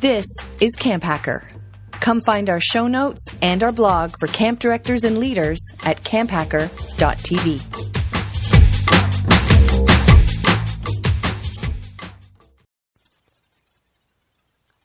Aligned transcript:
This 0.00 0.24
is 0.62 0.74
Camp 0.76 1.02
Hacker. 1.02 1.46
Come 1.92 2.22
find 2.22 2.48
our 2.48 2.58
show 2.58 2.86
notes 2.86 3.22
and 3.42 3.62
our 3.62 3.70
blog 3.70 4.14
for 4.18 4.28
camp 4.28 4.58
directors 4.58 5.04
and 5.04 5.18
leaders 5.18 5.60
at 5.84 6.02
camphacker.tv. 6.04 7.60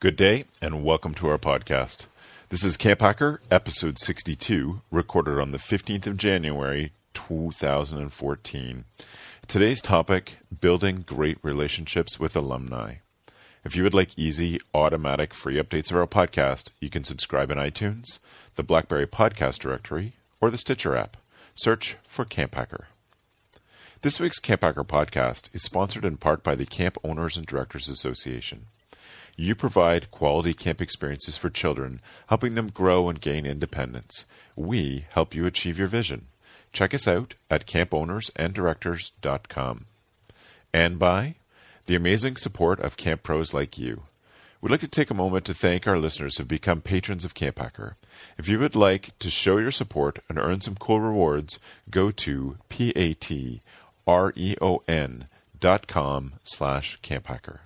Good 0.01 0.17
day, 0.17 0.43
and 0.61 0.83
welcome 0.83 1.13
to 1.13 1.29
our 1.29 1.37
podcast. 1.37 2.07
This 2.49 2.65
is 2.65 2.75
Camp 2.75 2.99
Hacker, 2.99 3.39
episode 3.49 3.97
62, 3.97 4.81
recorded 4.91 5.39
on 5.39 5.51
the 5.51 5.59
15th 5.59 6.07
of 6.07 6.17
January, 6.17 6.91
2014. 7.13 8.83
Today's 9.47 9.81
topic 9.81 10.39
building 10.59 11.05
great 11.07 11.37
relationships 11.41 12.19
with 12.19 12.35
alumni. 12.35 12.95
If 13.65 13.75
you 13.75 13.81
would 13.81 13.95
like 13.95 14.15
easy, 14.15 14.59
automatic, 14.75 15.33
free 15.33 15.55
updates 15.55 15.89
of 15.89 15.97
our 15.97 16.05
podcast, 16.05 16.69
you 16.79 16.91
can 16.91 17.03
subscribe 17.03 17.49
in 17.49 17.57
iTunes, 17.57 18.19
the 18.53 18.61
Blackberry 18.61 19.07
Podcast 19.07 19.57
Directory, 19.57 20.13
or 20.39 20.51
the 20.51 20.59
Stitcher 20.59 20.95
app. 20.95 21.17
Search 21.55 21.97
for 22.07 22.25
Camp 22.25 22.53
Hacker. 22.53 22.89
This 24.03 24.19
week's 24.19 24.37
Camp 24.37 24.61
Hacker 24.61 24.83
podcast 24.83 25.49
is 25.55 25.63
sponsored 25.63 26.05
in 26.05 26.17
part 26.17 26.43
by 26.43 26.53
the 26.53 26.67
Camp 26.67 26.99
Owners 27.03 27.37
and 27.37 27.47
Directors 27.47 27.89
Association. 27.89 28.67
You 29.35 29.55
provide 29.55 30.11
quality 30.11 30.53
camp 30.53 30.79
experiences 30.79 31.35
for 31.35 31.49
children, 31.49 32.01
helping 32.27 32.53
them 32.53 32.67
grow 32.67 33.09
and 33.09 33.19
gain 33.19 33.47
independence. 33.47 34.25
We 34.55 35.07
help 35.09 35.33
you 35.33 35.47
achieve 35.47 35.79
your 35.79 35.87
vision. 35.87 36.27
Check 36.71 36.93
us 36.93 37.07
out 37.07 37.33
at 37.49 37.65
campowners.anddirectors.com. 37.65 39.85
And 40.71 40.99
by 40.99 41.33
the 41.85 41.95
amazing 41.95 42.35
support 42.37 42.79
of 42.79 42.97
camp 42.97 43.23
pros 43.23 43.53
like 43.53 43.77
you. 43.77 44.03
We'd 44.61 44.71
like 44.71 44.81
to 44.81 44.87
take 44.87 45.11
a 45.11 45.15
moment 45.15 45.45
to 45.45 45.53
thank 45.53 45.85
our 45.85 45.99
listeners 45.99 46.37
who 46.37 46.41
have 46.41 46.47
become 46.47 46.81
patrons 46.81 47.23
of 47.23 47.35
Camp 47.35 47.59
Hacker. 47.59 47.97
If 48.37 48.49
you 48.49 48.57
would 48.59 48.75
like 48.75 49.17
to 49.19 49.29
show 49.29 49.57
your 49.57 49.69
support 49.71 50.19
and 50.27 50.39
earn 50.39 50.61
some 50.61 50.75
cool 50.75 50.99
rewards, 50.99 51.59
go 51.91 52.09
to 52.09 52.57
p-a-t-r-e-o-n 52.69 53.61
dot 55.59 55.87
com 55.87 56.33
slash 56.43 56.99
camphacker. 57.01 57.59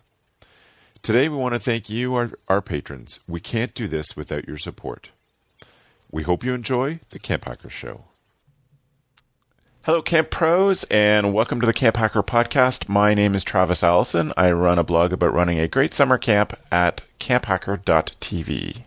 Today 1.01 1.29
we 1.29 1.37
want 1.37 1.53
to 1.55 1.59
thank 1.59 1.89
you, 1.89 2.15
our, 2.15 2.31
our 2.49 2.61
patrons. 2.61 3.21
We 3.27 3.39
can't 3.39 3.73
do 3.73 3.87
this 3.87 4.17
without 4.17 4.47
your 4.47 4.57
support. 4.57 5.09
We 6.11 6.23
hope 6.23 6.43
you 6.43 6.53
enjoy 6.53 6.99
the 7.11 7.19
Camp 7.19 7.45
Hacker 7.45 7.69
Show. 7.69 8.03
Hello, 9.85 10.01
Camp 10.01 10.29
Pros, 10.29 10.83
and 10.91 11.33
welcome 11.33 11.61
to 11.61 11.65
the 11.65 11.71
Camp 11.71 11.95
Hacker 11.95 12.21
Podcast. 12.21 12.89
My 12.89 13.13
name 13.13 13.33
is 13.33 13.45
Travis 13.45 13.81
Allison. 13.81 14.33
I 14.35 14.51
run 14.51 14.77
a 14.77 14.83
blog 14.83 15.13
about 15.13 15.33
running 15.33 15.57
a 15.57 15.69
great 15.69 15.93
summer 15.93 16.17
camp 16.17 16.59
at 16.69 17.01
camphacker.tv. 17.17 18.83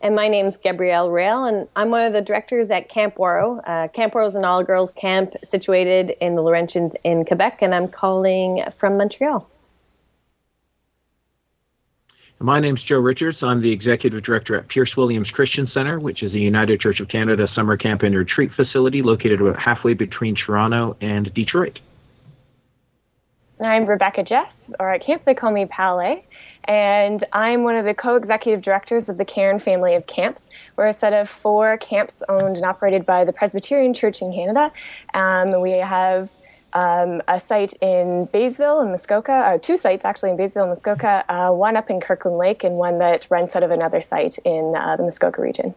And 0.00 0.16
my 0.16 0.26
name's 0.26 0.56
Gabrielle 0.56 1.10
Rail, 1.10 1.44
and 1.44 1.68
I'm 1.76 1.90
one 1.90 2.06
of 2.06 2.14
the 2.14 2.22
directors 2.22 2.70
at 2.70 2.88
Camp 2.88 3.16
Ouareau. 3.16 3.60
Uh, 3.66 3.88
camp 3.88 4.14
Ouareau 4.14 4.26
is 4.26 4.36
an 4.36 4.44
all 4.46 4.64
girls 4.64 4.94
camp 4.94 5.34
situated 5.44 6.16
in 6.18 6.34
the 6.34 6.42
Laurentians 6.42 6.94
in 7.04 7.26
Quebec, 7.26 7.58
and 7.60 7.74
I'm 7.74 7.88
calling 7.88 8.64
from 8.74 8.96
Montreal. 8.96 9.46
My 12.40 12.60
name's 12.60 12.84
Joe 12.84 12.98
Richards. 13.00 13.38
I'm 13.42 13.60
the 13.62 13.72
executive 13.72 14.22
director 14.22 14.54
at 14.54 14.68
Pearce 14.68 14.96
Williams 14.96 15.28
Christian 15.28 15.68
Center, 15.74 15.98
which 15.98 16.22
is 16.22 16.32
a 16.32 16.38
United 16.38 16.80
Church 16.80 17.00
of 17.00 17.08
Canada 17.08 17.48
summer 17.52 17.76
camp 17.76 18.04
and 18.04 18.14
retreat 18.14 18.52
facility 18.54 19.02
located 19.02 19.40
about 19.40 19.58
halfway 19.58 19.94
between 19.94 20.36
Toronto 20.36 20.96
and 21.00 21.34
Detroit. 21.34 21.80
I'm 23.60 23.86
Rebecca 23.86 24.22
Jess, 24.22 24.72
or 24.78 24.92
at 24.94 25.00
camp 25.00 25.24
they 25.24 25.34
call 25.34 25.50
me 25.50 25.66
Palais, 25.66 26.24
and 26.62 27.24
I'm 27.32 27.64
one 27.64 27.74
of 27.74 27.84
the 27.84 27.92
co-executive 27.92 28.62
directors 28.62 29.08
of 29.08 29.18
the 29.18 29.24
Cairn 29.24 29.58
family 29.58 29.96
of 29.96 30.06
camps. 30.06 30.48
We're 30.76 30.86
a 30.86 30.92
set 30.92 31.12
of 31.12 31.28
four 31.28 31.76
camps 31.78 32.22
owned 32.28 32.56
and 32.56 32.64
operated 32.64 33.04
by 33.04 33.24
the 33.24 33.32
Presbyterian 33.32 33.94
Church 33.94 34.22
in 34.22 34.32
Canada. 34.32 34.70
Um, 35.12 35.60
we 35.60 35.72
have 35.72 36.30
um, 36.72 37.22
a 37.28 37.40
site 37.40 37.74
in 37.80 38.26
Baysville 38.26 38.80
and 38.80 38.90
Muskoka, 38.90 39.32
uh, 39.32 39.58
two 39.58 39.76
sites 39.76 40.04
actually 40.04 40.30
in 40.30 40.36
Baysville 40.36 40.64
and 40.64 40.70
Muskoka, 40.70 41.24
uh, 41.28 41.50
one 41.50 41.76
up 41.76 41.90
in 41.90 42.00
Kirkland 42.00 42.38
Lake 42.38 42.64
and 42.64 42.76
one 42.76 42.98
that 42.98 43.26
rents 43.30 43.56
out 43.56 43.62
of 43.62 43.70
another 43.70 44.00
site 44.00 44.38
in 44.44 44.74
uh, 44.76 44.96
the 44.96 45.02
Muskoka 45.02 45.40
region. 45.40 45.74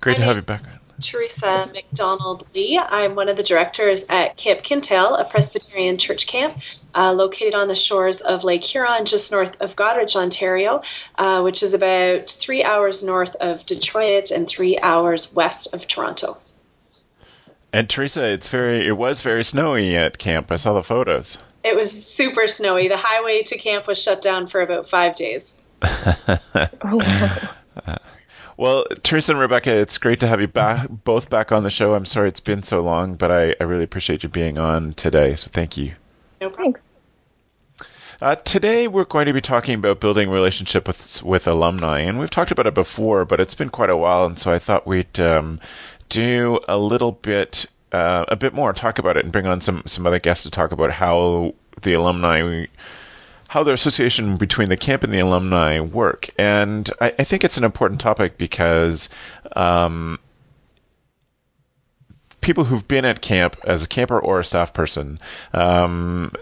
Great 0.00 0.16
to 0.16 0.22
have 0.22 0.36
you 0.36 0.42
back. 0.42 0.62
Theresa 1.00 1.68
McDonald 1.72 2.46
Lee. 2.54 2.78
I'm 2.78 3.14
one 3.14 3.28
of 3.28 3.36
the 3.36 3.42
directors 3.42 4.04
at 4.08 4.36
Camp 4.36 4.62
Kintail, 4.62 5.20
a 5.20 5.24
Presbyterian 5.24 5.96
church 5.96 6.26
camp 6.26 6.58
uh, 6.94 7.12
located 7.12 7.54
on 7.54 7.68
the 7.68 7.74
shores 7.74 8.20
of 8.20 8.44
Lake 8.44 8.64
Huron, 8.64 9.04
just 9.04 9.30
north 9.32 9.56
of 9.60 9.76
Goderich, 9.76 10.16
Ontario, 10.16 10.82
uh, 11.18 11.42
which 11.42 11.62
is 11.62 11.72
about 11.72 12.30
three 12.30 12.62
hours 12.62 13.02
north 13.02 13.34
of 13.36 13.66
Detroit 13.66 14.30
and 14.30 14.48
three 14.48 14.78
hours 14.78 15.32
west 15.34 15.68
of 15.72 15.86
Toronto. 15.86 16.38
And 17.72 17.88
Theresa, 17.88 18.24
it's 18.24 18.48
very 18.48 18.86
it 18.86 18.98
was 18.98 19.22
very 19.22 19.42
snowy 19.42 19.96
at 19.96 20.18
camp. 20.18 20.52
I 20.52 20.56
saw 20.56 20.74
the 20.74 20.82
photos. 20.82 21.38
It 21.64 21.74
was 21.74 21.90
super 22.06 22.46
snowy. 22.46 22.88
The 22.88 22.98
highway 22.98 23.42
to 23.44 23.56
camp 23.56 23.86
was 23.86 23.98
shut 24.02 24.20
down 24.20 24.46
for 24.46 24.60
about 24.60 24.90
five 24.90 25.14
days. 25.14 25.54
well, 28.56 28.84
Theresa 29.02 29.32
and 29.32 29.40
Rebecca, 29.40 29.72
it's 29.72 29.96
great 29.96 30.20
to 30.20 30.26
have 30.26 30.40
you 30.40 30.48
back 30.48 30.86
both 31.04 31.30
back 31.30 31.50
on 31.50 31.62
the 31.62 31.70
show. 31.70 31.94
I'm 31.94 32.04
sorry 32.04 32.28
it's 32.28 32.40
been 32.40 32.62
so 32.62 32.82
long, 32.82 33.14
but 33.14 33.30
I, 33.30 33.54
I 33.58 33.64
really 33.64 33.84
appreciate 33.84 34.22
you 34.22 34.28
being 34.28 34.58
on 34.58 34.92
today. 34.92 35.34
So 35.36 35.50
thank 35.50 35.76
you. 35.76 35.92
No 36.40 36.50
Thanks. 36.50 36.84
Uh, 38.20 38.36
today 38.36 38.86
we're 38.86 39.04
going 39.04 39.26
to 39.26 39.32
be 39.32 39.40
talking 39.40 39.74
about 39.74 39.98
building 39.98 40.30
relationship 40.30 40.86
with 40.86 41.22
with 41.24 41.48
alumni, 41.48 42.00
and 42.00 42.20
we've 42.20 42.30
talked 42.30 42.52
about 42.52 42.68
it 42.68 42.74
before, 42.74 43.24
but 43.24 43.40
it's 43.40 43.54
been 43.54 43.70
quite 43.70 43.90
a 43.90 43.96
while, 43.96 44.26
and 44.26 44.38
so 44.38 44.52
I 44.52 44.60
thought 44.60 44.86
we'd 44.86 45.18
um, 45.18 45.58
do 46.12 46.60
a 46.68 46.78
little 46.78 47.12
bit, 47.12 47.66
uh, 47.90 48.24
a 48.28 48.36
bit 48.36 48.52
more, 48.52 48.72
talk 48.72 48.98
about 48.98 49.16
it, 49.16 49.24
and 49.24 49.32
bring 49.32 49.46
on 49.46 49.60
some 49.60 49.82
some 49.86 50.06
other 50.06 50.18
guests 50.18 50.44
to 50.44 50.50
talk 50.50 50.72
about 50.72 50.92
how 50.92 51.54
the 51.80 51.94
alumni, 51.94 52.66
how 53.48 53.62
the 53.62 53.72
association 53.72 54.36
between 54.36 54.68
the 54.68 54.76
camp 54.76 55.02
and 55.02 55.12
the 55.12 55.20
alumni 55.20 55.80
work. 55.80 56.28
And 56.38 56.88
I, 57.00 57.14
I 57.18 57.24
think 57.24 57.44
it's 57.44 57.56
an 57.56 57.64
important 57.64 58.00
topic 58.00 58.38
because. 58.38 59.08
Um, 59.56 60.18
people 62.40 62.64
who've 62.64 62.88
been 62.88 63.04
at 63.04 63.20
camp 63.20 63.56
as 63.62 63.84
a 63.84 63.86
camper 63.86 64.18
or 64.18 64.40
a 64.40 64.44
staff 64.44 64.74
person 64.74 65.20
um, 65.54 66.32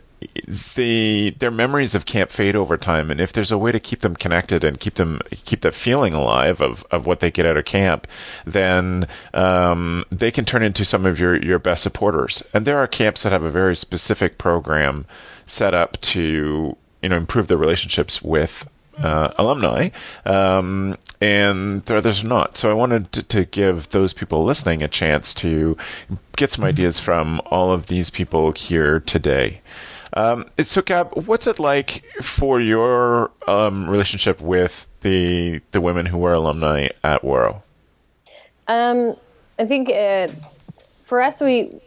the 0.47 1.35
their 1.39 1.51
memories 1.51 1.95
of 1.95 2.05
camp 2.05 2.31
fade 2.31 2.55
over 2.55 2.77
time 2.77 3.11
and 3.11 3.21
if 3.21 3.33
there's 3.33 3.51
a 3.51 3.59
way 3.59 3.73
to 3.73 3.81
keep 3.81 4.01
them 4.01 4.15
connected 4.15 4.63
and 4.63 4.79
keep 4.79 4.95
them 4.95 5.21
keep 5.31 5.63
that 5.63 5.75
feeling 5.75 6.13
alive 6.13 6.61
of, 6.61 6.85
of 6.91 7.07
what 7.07 7.21
they 7.21 7.31
get 7.31 7.47
out 7.47 7.57
of 7.57 7.65
camp 7.65 8.07
then 8.45 9.09
um, 9.33 10.05
they 10.11 10.31
can 10.31 10.45
turn 10.45 10.63
into 10.63 10.85
some 10.85 11.07
of 11.07 11.19
your 11.19 11.43
your 11.43 11.59
best 11.59 11.83
supporters 11.83 12.43
and 12.53 12.67
there 12.67 12.79
are 12.79 12.87
camps 12.87 13.23
that 13.23 13.33
have 13.33 13.43
a 13.43 13.51
very 13.51 13.75
specific 13.75 14.37
program 14.37 15.07
set 15.47 15.73
up 15.73 15.99
to 16.01 16.77
you 17.03 17.09
know 17.09 17.17
improve 17.17 17.49
their 17.49 17.57
relationships 17.57 18.21
with 18.21 18.69
uh, 18.99 19.33
alumni, 19.39 19.89
um, 20.27 20.97
and 21.21 21.83
there 21.87 21.97
others 21.97 22.23
not. 22.23 22.57
So 22.57 22.71
I 22.71 22.75
wanted 22.75 23.13
to, 23.13 23.23
to, 23.23 23.45
give 23.47 23.89
those 23.91 24.13
people 24.13 24.45
listening 24.45 24.83
a 24.83 24.89
chance 24.89 25.33
to 25.35 25.77
get 26.37 26.51
some 26.51 26.65
ideas 26.65 27.01
from 27.01 27.41
all 27.47 27.73
of 27.73 27.87
these 27.87 28.11
people 28.11 28.53
here 28.53 29.01
today. 29.01 29.61
Um, 30.15 30.51
so, 30.59 30.83
Gab, 30.83 31.27
what's 31.27 31.47
it 31.47 31.59
like 31.59 32.05
for 32.23 32.61
your 32.61 33.31
um, 33.47 33.89
relationship 33.89 34.41
with 34.41 34.87
the 35.03 35.61
the 35.73 35.81
women 35.81 36.07
who 36.07 36.19
were 36.19 36.33
alumni 36.33 36.89
at 37.05 37.23
Ouareau? 37.23 37.63
Um, 38.67 39.17
I 39.59 39.67
think 39.67 39.89
uh, 39.91 40.29
for 41.05 41.21
us, 41.21 41.41
we 41.41 41.81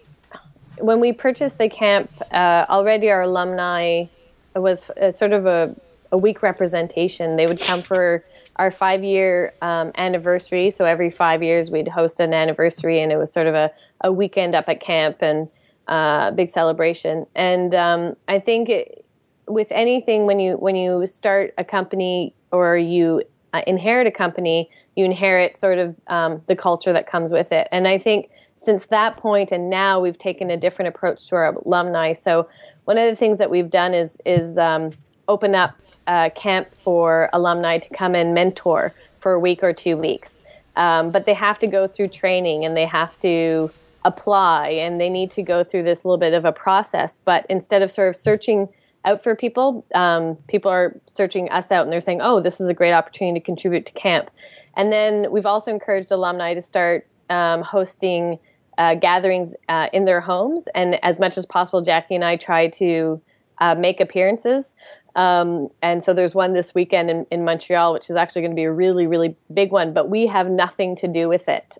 when 0.79 0.99
we 0.99 1.13
purchased 1.13 1.57
the 1.57 1.69
camp, 1.69 2.09
uh, 2.31 2.65
already 2.69 3.09
our 3.09 3.23
alumni 3.23 4.05
was 4.55 4.89
a, 4.97 5.11
sort 5.11 5.31
of 5.31 5.45
a, 5.45 5.75
a 6.11 6.17
weak 6.17 6.41
representation. 6.41 7.35
They 7.35 7.47
would 7.47 7.59
come 7.59 7.81
for 7.81 8.23
our 8.57 8.69
five 8.69 9.03
year 9.03 9.53
um, 9.61 9.91
anniversary. 9.95 10.69
So 10.69 10.85
every 10.85 11.09
five 11.09 11.41
years, 11.41 11.71
we'd 11.71 11.87
host 11.87 12.19
an 12.19 12.33
anniversary, 12.33 13.01
and 13.01 13.11
it 13.11 13.17
was 13.17 13.31
sort 13.31 13.47
of 13.47 13.55
a, 13.55 13.71
a 14.01 14.11
weekend 14.11 14.55
up 14.55 14.69
at 14.69 14.79
camp 14.79 15.21
and 15.21 15.49
uh, 15.87 16.31
big 16.31 16.49
celebration. 16.49 17.25
And 17.35 17.73
um, 17.75 18.15
I 18.27 18.39
think 18.39 18.69
it, 18.69 19.05
with 19.47 19.71
anything, 19.71 20.25
when 20.25 20.39
you 20.39 20.55
when 20.57 20.75
you 20.75 21.05
start 21.07 21.53
a 21.57 21.63
company 21.63 22.33
or 22.51 22.77
you 22.77 23.23
uh, 23.53 23.61
inherit 23.67 24.07
a 24.07 24.11
company, 24.11 24.69
you 24.95 25.05
inherit 25.05 25.57
sort 25.57 25.79
of 25.79 25.95
um, 26.07 26.41
the 26.47 26.55
culture 26.55 26.93
that 26.93 27.07
comes 27.07 27.31
with 27.31 27.51
it. 27.51 27.67
And 27.71 27.87
I 27.87 27.97
think 27.97 28.29
since 28.57 28.85
that 28.85 29.17
point 29.17 29.51
and 29.51 29.69
now 29.69 29.99
we've 29.99 30.17
taken 30.17 30.49
a 30.49 30.57
different 30.57 30.87
approach 30.87 31.27
to 31.27 31.35
our 31.35 31.53
alumni. 31.53 32.13
So 32.13 32.47
one 32.85 32.97
of 32.97 33.09
the 33.09 33.15
things 33.15 33.37
that 33.37 33.49
we've 33.49 33.69
done 33.69 33.93
is 33.93 34.17
is 34.25 34.57
um, 34.57 34.91
open 35.27 35.55
up 35.55 35.75
a 36.07 36.31
camp 36.35 36.73
for 36.73 37.29
alumni 37.33 37.77
to 37.77 37.89
come 37.89 38.15
and 38.15 38.33
mentor 38.33 38.93
for 39.19 39.33
a 39.33 39.39
week 39.39 39.63
or 39.63 39.73
two 39.73 39.97
weeks. 39.97 40.39
Um, 40.75 41.11
but 41.11 41.25
they 41.25 41.33
have 41.33 41.59
to 41.59 41.67
go 41.67 41.87
through 41.87 42.09
training 42.09 42.65
and 42.65 42.75
they 42.75 42.85
have 42.85 43.17
to 43.19 43.71
apply 44.05 44.69
and 44.69 44.99
they 44.99 45.09
need 45.09 45.31
to 45.31 45.41
go 45.41 45.63
through 45.63 45.83
this 45.83 46.05
little 46.05 46.17
bit 46.17 46.33
of 46.33 46.45
a 46.45 46.51
process. 46.51 47.17
But 47.17 47.45
instead 47.49 47.81
of 47.81 47.91
sort 47.91 48.09
of 48.09 48.15
searching 48.15 48.69
out 49.05 49.23
for 49.23 49.35
people. 49.35 49.85
Um, 49.93 50.37
people 50.47 50.71
are 50.71 50.99
searching 51.07 51.49
us 51.49 51.71
out 51.71 51.83
and 51.83 51.91
they're 51.91 52.01
saying, 52.01 52.21
"Oh, 52.21 52.39
this 52.39 52.59
is 52.61 52.69
a 52.69 52.73
great 52.73 52.93
opportunity 52.93 53.39
to 53.39 53.45
contribute 53.45 53.85
to 53.87 53.93
camp." 53.93 54.31
And 54.75 54.91
then 54.91 55.31
we've 55.31 55.45
also 55.45 55.71
encouraged 55.71 56.11
alumni 56.11 56.53
to 56.53 56.61
start 56.61 57.07
um, 57.29 57.61
hosting 57.61 58.39
uh, 58.77 58.95
gatherings 58.95 59.55
uh, 59.69 59.87
in 59.93 60.05
their 60.05 60.21
homes, 60.21 60.67
and 60.73 61.03
as 61.03 61.19
much 61.19 61.37
as 61.37 61.45
possible, 61.45 61.81
Jackie 61.81 62.15
and 62.15 62.23
I 62.23 62.37
try 62.37 62.69
to 62.69 63.21
uh, 63.59 63.75
make 63.75 63.99
appearances. 63.99 64.75
Um, 65.15 65.69
and 65.83 66.03
so 66.03 66.11
there's 66.11 66.33
one 66.33 66.53
this 66.53 66.73
weekend 66.73 67.11
in, 67.11 67.27
in 67.29 67.45
Montreal, 67.45 67.93
which 67.93 68.09
is 68.09 68.15
actually 68.15 68.41
going 68.41 68.51
to 68.51 68.55
be 68.55 68.63
a 68.63 68.71
really, 68.71 69.05
really 69.05 69.35
big 69.53 69.71
one. 69.71 69.93
But 69.93 70.09
we 70.09 70.25
have 70.25 70.49
nothing 70.49 70.95
to 70.97 71.07
do 71.07 71.29
with 71.29 71.47
it. 71.47 71.77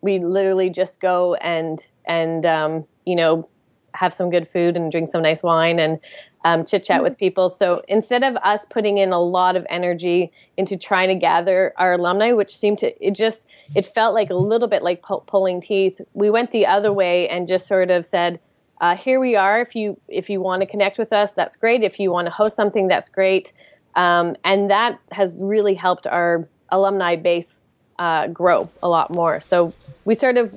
We 0.00 0.18
literally 0.18 0.70
just 0.70 1.00
go 1.00 1.34
and 1.34 1.84
and 2.06 2.44
um, 2.46 2.84
you 3.04 3.16
know 3.16 3.48
have 3.94 4.14
some 4.14 4.30
good 4.30 4.48
food 4.48 4.76
and 4.76 4.90
drink 4.90 5.08
some 5.08 5.22
nice 5.22 5.42
wine 5.42 5.78
and 5.78 5.98
um, 6.44 6.64
chit 6.64 6.84
chat 6.84 7.02
with 7.02 7.18
people. 7.18 7.50
So 7.50 7.82
instead 7.88 8.22
of 8.22 8.36
us 8.36 8.64
putting 8.64 8.98
in 8.98 9.12
a 9.12 9.20
lot 9.20 9.56
of 9.56 9.66
energy 9.68 10.32
into 10.56 10.76
trying 10.76 11.08
to 11.08 11.14
gather 11.14 11.74
our 11.76 11.94
alumni, 11.94 12.32
which 12.32 12.56
seemed 12.56 12.78
to 12.78 13.06
it 13.06 13.14
just 13.14 13.46
it 13.74 13.84
felt 13.84 14.14
like 14.14 14.30
a 14.30 14.34
little 14.34 14.68
bit 14.68 14.82
like 14.82 15.02
pu- 15.02 15.22
pulling 15.26 15.60
teeth, 15.60 16.00
we 16.14 16.30
went 16.30 16.50
the 16.50 16.66
other 16.66 16.92
way 16.92 17.28
and 17.28 17.46
just 17.46 17.66
sort 17.66 17.90
of 17.90 18.06
said, 18.06 18.40
uh, 18.80 18.96
"Here 18.96 19.20
we 19.20 19.36
are. 19.36 19.60
If 19.60 19.74
you 19.74 20.00
if 20.08 20.30
you 20.30 20.40
want 20.40 20.62
to 20.62 20.66
connect 20.66 20.98
with 20.98 21.12
us, 21.12 21.32
that's 21.32 21.56
great. 21.56 21.82
If 21.82 22.00
you 22.00 22.10
want 22.10 22.26
to 22.26 22.32
host 22.32 22.56
something, 22.56 22.88
that's 22.88 23.08
great." 23.08 23.52
Um, 23.96 24.36
and 24.44 24.70
that 24.70 24.98
has 25.12 25.36
really 25.38 25.74
helped 25.74 26.06
our 26.06 26.48
alumni 26.70 27.16
base 27.16 27.60
uh, 28.00 28.26
grow 28.28 28.68
a 28.82 28.88
lot 28.88 29.10
more. 29.10 29.38
So 29.38 29.72
we 30.04 30.16
sort 30.16 30.36
of 30.36 30.52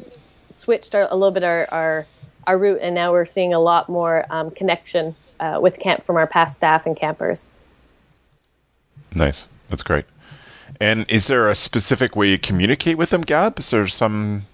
switched 0.49 0.95
our, 0.95 1.07
a 1.11 1.15
little 1.15 1.31
bit 1.31 1.43
our, 1.43 1.67
our 1.71 2.07
our 2.45 2.57
route, 2.57 2.79
and 2.81 2.93
now 2.95 3.11
we're 3.11 3.25
seeing 3.25 3.53
a 3.53 3.59
lot 3.59 3.87
more 3.87 4.25
um, 4.29 4.51
connection 4.51 5.15
uh, 5.39 5.59
with 5.61 5.79
camp 5.79 6.03
from 6.03 6.17
our 6.17 6.27
past 6.27 6.55
staff 6.55 6.85
and 6.85 6.97
campers. 6.97 7.51
Nice, 9.13 9.47
that's 9.69 9.83
great. 9.83 10.05
And 10.81 11.09
is 11.09 11.27
there 11.27 11.49
a 11.49 11.55
specific 11.55 12.15
way 12.15 12.29
you 12.29 12.39
communicate 12.39 12.97
with 12.97 13.11
them, 13.11 13.21
Gab? 13.21 13.59
Is 13.59 13.69
there 13.69 13.87
some? 13.87 14.45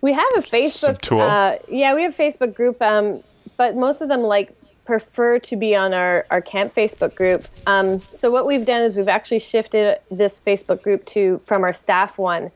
We 0.00 0.12
have 0.12 0.32
a 0.36 0.40
Facebook 0.40 1.00
tool? 1.00 1.20
Uh, 1.20 1.56
yeah, 1.68 1.94
we 1.94 2.02
have 2.02 2.18
a 2.18 2.22
Facebook 2.22 2.54
group, 2.54 2.82
um, 2.82 3.22
but 3.56 3.76
most 3.76 4.02
of 4.02 4.08
them 4.08 4.22
like 4.22 4.54
prefer 4.84 5.38
to 5.38 5.56
be 5.56 5.74
on 5.76 5.94
our, 5.94 6.26
our 6.30 6.40
camp 6.40 6.74
Facebook 6.74 7.14
group. 7.14 7.46
Um, 7.66 8.00
so 8.10 8.30
what 8.30 8.46
we've 8.46 8.64
done 8.64 8.82
is 8.82 8.96
we've 8.96 9.08
actually 9.08 9.38
shifted 9.38 10.00
this 10.10 10.38
Facebook 10.38 10.82
group 10.82 11.04
to 11.06 11.40
from 11.44 11.62
our 11.62 11.72
staff 11.72 12.18
one, 12.18 12.50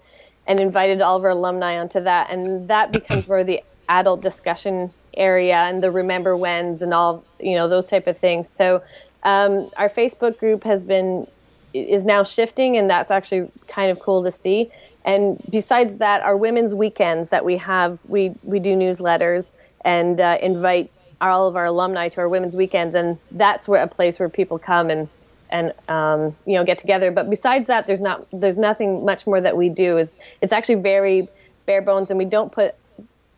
and 0.47 0.61
invited 0.61 1.01
all 1.01 1.17
of 1.17 1.25
our 1.25 1.31
alumni 1.31 1.79
onto 1.79 2.01
that, 2.01 2.31
and 2.31 2.69
that 2.69 2.93
becomes 2.93 3.27
where 3.29 3.45
the 3.45 3.63
adult 3.89 4.23
discussion 4.23 4.91
area 5.17 5.57
and 5.57 5.83
the 5.83 5.91
remember 5.91 6.37
whens 6.37 6.83
and 6.83 6.93
all 6.93 7.25
you 7.41 7.55
know 7.55 7.69
those 7.69 7.87
type 7.87 8.07
of 8.07 8.19
things. 8.19 8.49
So 8.49 8.83
um, 9.23 9.71
our 9.77 9.89
facebook 9.89 10.39
group 10.39 10.65
has 10.65 10.85
been 10.85 11.27
is 11.73 12.05
now 12.05 12.23
shifting 12.23 12.77
and 12.77 12.89
that's 12.89 13.11
actually 13.11 13.51
kind 13.69 13.91
of 13.91 13.99
cool 14.01 14.23
to 14.23 14.31
see. 14.31 14.71
And 15.05 15.43
besides 15.51 15.97
that 15.97 16.23
our 16.23 16.37
women's 16.37 16.73
weekends 16.73 17.29
that 17.29 17.45
we 17.45 17.57
have 17.59 17.99
we 18.07 18.35
we 18.43 18.59
do 18.59 18.75
newsletters 18.75 19.53
and 19.85 20.21
uh, 20.21 20.39
invite 20.41 20.91
all 21.21 21.47
of 21.49 21.57
our 21.57 21.67
alumni 21.67 22.09
to 22.09 22.21
our 22.21 22.29
women's 22.29 22.55
weekends 22.57 22.95
and 22.95 23.19
that's 23.31 23.67
where 23.69 23.83
a 23.83 23.89
place 23.89 24.19
where 24.19 24.29
people 24.29 24.59
come 24.59 24.91
and 24.91 25.09
and 25.51 25.73
um, 25.89 26.35
you 26.47 26.55
know 26.55 26.65
get 26.65 26.79
together 26.79 27.11
but 27.11 27.29
besides 27.31 27.67
that 27.67 27.87
there's 27.87 28.01
not 28.01 28.27
there's 28.33 28.57
nothing 28.57 29.05
much 29.05 29.27
more 29.27 29.41
that 29.41 29.57
we 29.57 29.69
do 29.69 29.99
is 29.99 30.17
it's 30.41 30.53
actually 30.53 30.77
very 30.77 31.29
bare 31.67 31.83
bones 31.83 32.11
and 32.11 32.19
we 32.19 32.25
don't 32.25 32.51
put 32.53 32.75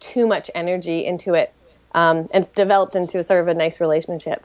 too 0.01 0.27
much 0.27 0.51
energy 0.55 1.05
into 1.05 1.35
it 1.35 1.53
um, 1.95 2.19
and 2.33 2.43
it's 2.43 2.51
developed 2.51 2.95
into 2.97 3.19
a 3.19 3.23
sort 3.23 3.41
of 3.41 3.49
a 3.49 3.55
nice 3.55 3.81
relationship. 3.81 4.45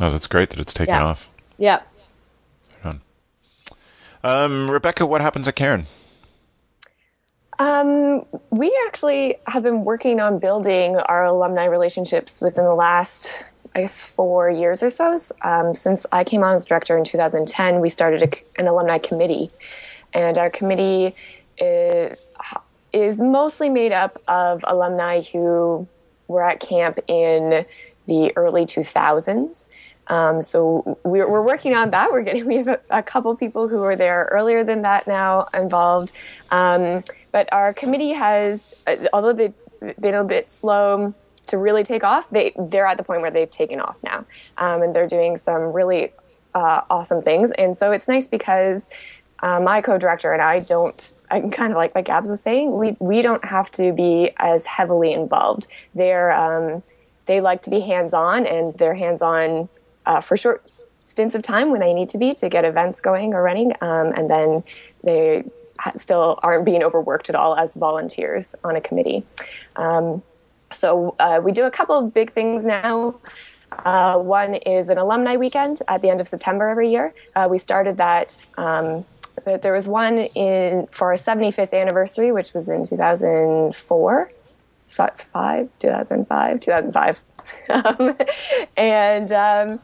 Oh, 0.00 0.10
that's 0.10 0.26
great 0.26 0.50
that 0.50 0.58
it's 0.58 0.74
taken 0.74 0.94
Yeah. 0.96 1.04
off. 1.04 1.28
Yeah. 1.58 1.80
Um, 4.24 4.68
Rebecca, 4.70 5.06
what 5.06 5.20
happens 5.20 5.46
at 5.46 5.54
Cairn? 5.54 5.86
Um, 7.58 8.26
we 8.50 8.76
actually 8.86 9.36
have 9.46 9.62
been 9.62 9.84
working 9.84 10.20
on 10.20 10.38
building 10.38 10.96
our 10.96 11.24
alumni 11.24 11.64
relationships 11.64 12.40
within 12.40 12.64
the 12.64 12.74
last, 12.74 13.44
I 13.74 13.80
guess, 13.80 14.02
four 14.02 14.50
years 14.50 14.82
or 14.82 14.90
so. 14.90 15.16
Um, 15.42 15.74
since 15.74 16.04
I 16.12 16.24
came 16.24 16.42
on 16.42 16.54
as 16.54 16.66
director 16.66 16.98
in 16.98 17.04
2010, 17.04 17.80
we 17.80 17.88
started 17.88 18.22
a, 18.22 18.60
an 18.60 18.68
alumni 18.68 18.98
committee, 18.98 19.50
and 20.12 20.36
our 20.36 20.50
committee 20.50 21.14
is, 21.56 22.18
is 22.92 23.20
mostly 23.20 23.70
made 23.70 23.92
up 23.92 24.20
of 24.28 24.62
alumni 24.66 25.22
who 25.22 25.88
were 26.28 26.42
at 26.42 26.60
camp 26.60 26.98
in 27.08 27.64
the 28.06 28.32
early 28.36 28.66
2000s. 28.66 29.68
Um, 30.08 30.40
so 30.40 30.98
we're, 31.04 31.28
we're 31.28 31.42
working 31.42 31.74
on 31.74 31.90
that. 31.90 32.12
We're 32.12 32.22
getting 32.22 32.46
we 32.46 32.56
have 32.56 32.68
a, 32.68 32.80
a 32.90 33.02
couple 33.02 33.34
people 33.36 33.68
who 33.68 33.78
were 33.78 33.96
there 33.96 34.28
earlier 34.30 34.62
than 34.62 34.82
that 34.82 35.06
now 35.06 35.46
involved. 35.52 36.12
Um, 36.50 37.02
but 37.36 37.52
our 37.52 37.74
committee 37.74 38.14
has, 38.14 38.72
uh, 38.86 38.96
although 39.12 39.34
they've 39.34 39.52
been 40.00 40.14
a 40.14 40.24
bit 40.24 40.50
slow 40.50 41.12
to 41.48 41.58
really 41.58 41.84
take 41.84 42.02
off, 42.02 42.30
they 42.30 42.54
they're 42.58 42.86
at 42.86 42.96
the 42.96 43.02
point 43.02 43.20
where 43.20 43.30
they've 43.30 43.50
taken 43.50 43.78
off 43.78 43.98
now, 44.02 44.24
um, 44.56 44.80
and 44.80 44.96
they're 44.96 45.06
doing 45.06 45.36
some 45.36 45.64
really 45.74 46.14
uh, 46.54 46.80
awesome 46.88 47.20
things. 47.20 47.50
And 47.58 47.76
so 47.76 47.92
it's 47.92 48.08
nice 48.08 48.26
because 48.26 48.88
uh, 49.40 49.60
my 49.60 49.82
co-director 49.82 50.32
and 50.32 50.40
I 50.40 50.60
don't. 50.60 51.12
I 51.30 51.40
can 51.40 51.50
kind 51.50 51.72
of 51.74 51.76
like 51.76 51.94
like 51.94 52.06
Gabs 52.06 52.30
was 52.30 52.40
saying, 52.40 52.74
we 52.74 52.96
we 53.00 53.20
don't 53.20 53.44
have 53.44 53.70
to 53.72 53.92
be 53.92 54.30
as 54.38 54.64
heavily 54.64 55.12
involved. 55.12 55.66
They're 55.94 56.32
um, 56.32 56.82
they 57.26 57.42
like 57.42 57.60
to 57.62 57.70
be 57.70 57.80
hands-on, 57.80 58.46
and 58.46 58.72
they're 58.78 58.94
hands-on 58.94 59.68
uh, 60.06 60.22
for 60.22 60.38
short 60.38 60.72
stints 61.00 61.34
of 61.34 61.42
time 61.42 61.70
when 61.70 61.80
they 61.80 61.92
need 61.92 62.08
to 62.08 62.18
be 62.18 62.32
to 62.32 62.48
get 62.48 62.64
events 62.64 62.98
going 63.02 63.34
or 63.34 63.42
running, 63.42 63.72
um, 63.82 64.06
and 64.16 64.30
then 64.30 64.64
they 65.04 65.44
still 65.96 66.38
aren't 66.42 66.64
being 66.64 66.82
overworked 66.82 67.28
at 67.28 67.34
all 67.34 67.56
as 67.56 67.74
volunteers 67.74 68.54
on 68.64 68.76
a 68.76 68.80
committee. 68.80 69.24
Um, 69.76 70.22
so 70.70 71.14
uh, 71.18 71.40
we 71.42 71.52
do 71.52 71.64
a 71.64 71.70
couple 71.70 71.96
of 71.96 72.12
big 72.12 72.32
things 72.32 72.66
now. 72.66 73.16
Uh, 73.84 74.18
one 74.18 74.54
is 74.54 74.88
an 74.88 74.98
alumni 74.98 75.36
weekend 75.36 75.82
at 75.88 76.02
the 76.02 76.08
end 76.08 76.20
of 76.20 76.28
September 76.28 76.68
every 76.68 76.90
year. 76.90 77.12
Uh, 77.34 77.46
we 77.50 77.58
started 77.58 77.96
that. 77.98 78.38
Um, 78.56 79.04
th- 79.44 79.60
there 79.60 79.72
was 79.72 79.86
one 79.86 80.18
in 80.18 80.86
for 80.90 81.08
our 81.08 81.14
75th 81.14 81.72
anniversary, 81.72 82.32
which 82.32 82.54
was 82.54 82.68
in 82.68 82.84
2004, 82.84 84.30
fi- 84.86 85.10
five, 85.32 85.78
2005, 85.78 86.60
2005, 86.60 87.20
um, 87.70 88.16
and 88.76 89.32
um, 89.32 89.80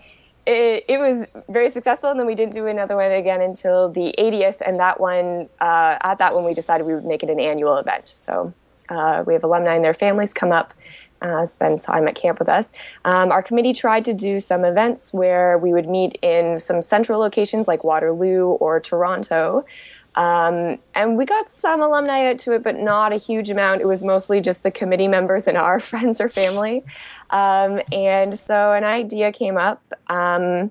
it, 0.47 0.85
it 0.89 0.99
was 0.99 1.27
very 1.49 1.69
successful. 1.69 2.11
And 2.11 2.19
then 2.19 2.27
we 2.27 2.35
didn't 2.35 2.55
do 2.55 2.67
another 2.67 2.97
one 2.97 3.13
again 3.13 3.41
until 3.41 3.89
the 3.89 4.15
80th, 4.19 4.61
and 4.65 4.79
that 4.81 5.01
one 5.01 5.49
uh, 5.61 5.99
at 6.03 6.19
that 6.19 6.35
one 6.35 6.45
we 6.45 6.55
decided 6.55 6.87
we 6.87 6.95
would 6.95 7.05
make 7.05 7.23
it 7.23 7.31
an 7.31 7.41
annual 7.41 7.77
event. 7.77 8.09
So 8.09 8.53
uh, 8.89 9.25
we 9.27 9.35
have 9.35 9.45
alumni 9.45 9.75
and 9.75 9.85
their 9.85 9.95
families 9.95 10.33
come 10.33 10.53
up, 10.53 10.75
uh, 11.21 11.47
spend 11.47 11.79
time 11.79 12.09
at 12.09 12.15
camp 12.15 12.39
with 12.39 12.49
us. 12.49 12.73
Um, 13.05 13.31
our 13.31 13.43
committee 13.43 13.73
tried 13.73 14.05
to 14.07 14.15
do 14.15 14.41
some 14.41 14.65
events 14.65 15.13
where 15.13 15.57
we 15.57 15.73
would 15.73 15.89
meet 15.89 16.17
in 16.23 16.59
some 16.59 16.83
central 16.83 17.21
locations 17.21 17.69
like 17.69 17.85
Waterloo 17.85 18.47
or 18.47 18.81
Toronto. 18.81 19.65
Um, 20.15 20.79
and 20.95 21.17
we 21.17 21.25
got 21.25 21.49
some 21.49 21.81
alumni 21.81 22.31
out 22.31 22.39
to 22.41 22.53
it, 22.53 22.63
but 22.63 22.79
not 22.79 23.13
a 23.13 23.17
huge 23.17 23.51
amount. 23.51 23.81
It 23.81 23.87
was 23.87 24.03
mostly 24.03 24.41
just 24.41 24.63
the 24.63 24.71
committee 24.71 25.09
members 25.09 25.47
and 25.47 25.57
our 25.57 25.81
friends 25.91 26.21
or 26.21 26.29
family. 26.29 26.85
Um, 27.31 27.81
and 27.91 28.39
so 28.39 28.73
an 28.73 28.85
idea 28.85 29.33
came 29.33 29.57
up 29.57 29.83
um, 30.09 30.71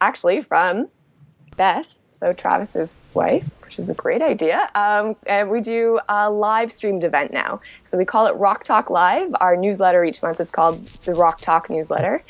actually 0.00 0.40
from 0.40 0.88
Beth, 1.56 1.98
so 2.12 2.32
Travis's 2.32 3.02
wife, 3.12 3.44
which 3.62 3.78
is 3.78 3.90
a 3.90 3.94
great 3.94 4.22
idea. 4.22 4.70
Um, 4.74 5.14
and 5.26 5.50
we 5.50 5.60
do 5.60 6.00
a 6.08 6.30
live 6.30 6.72
streamed 6.72 7.04
event 7.04 7.32
now. 7.32 7.60
So 7.84 7.98
we 7.98 8.04
call 8.06 8.26
it 8.26 8.34
Rock 8.36 8.64
Talk 8.64 8.88
Live. 8.88 9.30
Our 9.40 9.56
newsletter 9.56 10.04
each 10.04 10.22
month 10.22 10.40
is 10.40 10.50
called 10.50 10.86
the 11.04 11.12
Rock 11.12 11.40
Talk 11.40 11.68
newsletter. 11.68 12.22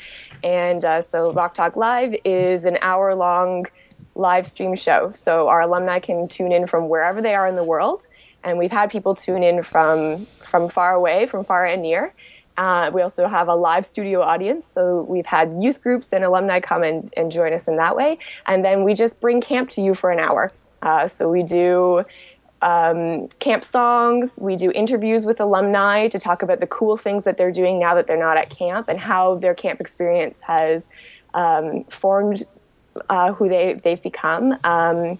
And 0.43 0.83
uh, 0.83 1.01
so 1.01 1.31
Rock 1.31 1.53
Talk 1.53 1.75
Live 1.75 2.15
is 2.25 2.65
an 2.65 2.77
hour 2.81 3.15
long 3.15 3.67
live 4.15 4.47
stream 4.47 4.75
show. 4.75 5.11
So 5.13 5.47
our 5.47 5.61
alumni 5.61 5.99
can 5.99 6.27
tune 6.27 6.51
in 6.51 6.67
from 6.67 6.89
wherever 6.89 7.21
they 7.21 7.33
are 7.33 7.47
in 7.47 7.55
the 7.55 7.63
world. 7.63 8.07
And 8.43 8.57
we've 8.57 8.71
had 8.71 8.89
people 8.89 9.15
tune 9.15 9.43
in 9.43 9.63
from, 9.63 10.25
from 10.43 10.69
far 10.69 10.93
away, 10.93 11.25
from 11.25 11.43
far 11.45 11.65
and 11.65 11.81
near. 11.81 12.13
Uh, 12.57 12.91
we 12.93 13.01
also 13.01 13.27
have 13.27 13.47
a 13.47 13.55
live 13.55 13.85
studio 13.85 14.21
audience. 14.21 14.65
So 14.65 15.03
we've 15.03 15.25
had 15.25 15.63
youth 15.63 15.81
groups 15.81 16.11
and 16.11 16.23
alumni 16.23 16.59
come 16.59 16.83
and, 16.83 17.11
and 17.15 17.31
join 17.31 17.53
us 17.53 17.67
in 17.67 17.77
that 17.77 17.95
way. 17.95 18.19
And 18.45 18.63
then 18.65 18.83
we 18.83 18.93
just 18.93 19.19
bring 19.21 19.41
camp 19.41 19.69
to 19.71 19.81
you 19.81 19.95
for 19.95 20.11
an 20.11 20.19
hour. 20.19 20.51
Uh, 20.81 21.07
so 21.07 21.29
we 21.29 21.43
do 21.43 22.03
um, 22.61 23.27
camp 23.39 23.63
songs. 23.63 24.37
We 24.39 24.55
do 24.55 24.71
interviews 24.71 25.25
with 25.25 25.39
alumni 25.39 26.07
to 26.09 26.19
talk 26.19 26.43
about 26.43 26.59
the 26.59 26.67
cool 26.67 26.97
things 26.97 27.23
that 27.23 27.37
they're 27.37 27.51
doing 27.51 27.79
now 27.79 27.95
that 27.95 28.07
they're 28.07 28.17
not 28.19 28.37
at 28.37 28.49
camp 28.49 28.87
and 28.89 28.99
how 28.99 29.35
their 29.35 29.55
camp 29.55 29.79
experience 29.79 30.41
has 30.41 30.89
um, 31.33 31.83
formed 31.85 32.43
uh, 33.09 33.33
who 33.33 33.49
they, 33.49 33.73
they've 33.73 34.01
become. 34.01 34.57
Um, 34.63 35.17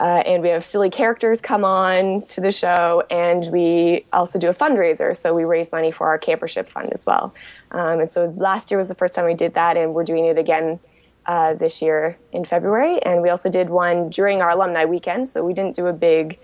Uh, 0.00 0.22
and 0.24 0.42
we 0.42 0.48
have 0.48 0.64
silly 0.64 0.88
characters 0.88 1.42
come 1.42 1.62
on 1.62 2.22
to 2.22 2.40
the 2.40 2.50
show, 2.50 3.02
and 3.10 3.50
we 3.52 4.02
also 4.14 4.38
do 4.38 4.48
a 4.48 4.54
fundraiser. 4.54 5.14
So 5.14 5.34
we 5.34 5.44
raise 5.44 5.72
money 5.72 5.92
for 5.92 6.06
our 6.06 6.18
campership 6.18 6.70
fund 6.70 6.88
as 6.94 7.04
well. 7.04 7.34
Um, 7.70 8.00
and 8.00 8.10
so 8.10 8.32
last 8.38 8.70
year 8.70 8.78
was 8.78 8.88
the 8.88 8.94
first 8.94 9.14
time 9.14 9.26
we 9.26 9.34
did 9.34 9.52
that, 9.52 9.76
and 9.76 9.92
we're 9.92 10.08
doing 10.12 10.24
it 10.24 10.38
again 10.38 10.80
uh, 11.26 11.52
this 11.52 11.82
year 11.82 12.16
in 12.32 12.46
February. 12.46 13.02
And 13.02 13.20
we 13.20 13.28
also 13.28 13.50
did 13.50 13.68
one 13.68 14.08
during 14.08 14.40
our 14.40 14.48
alumni 14.48 14.86
weekend. 14.86 15.28
So 15.28 15.44
we 15.44 15.52
didn't 15.52 15.76
do 15.76 15.86
a 15.86 15.92
big 15.92 16.38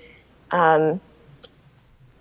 um, 0.50 1.00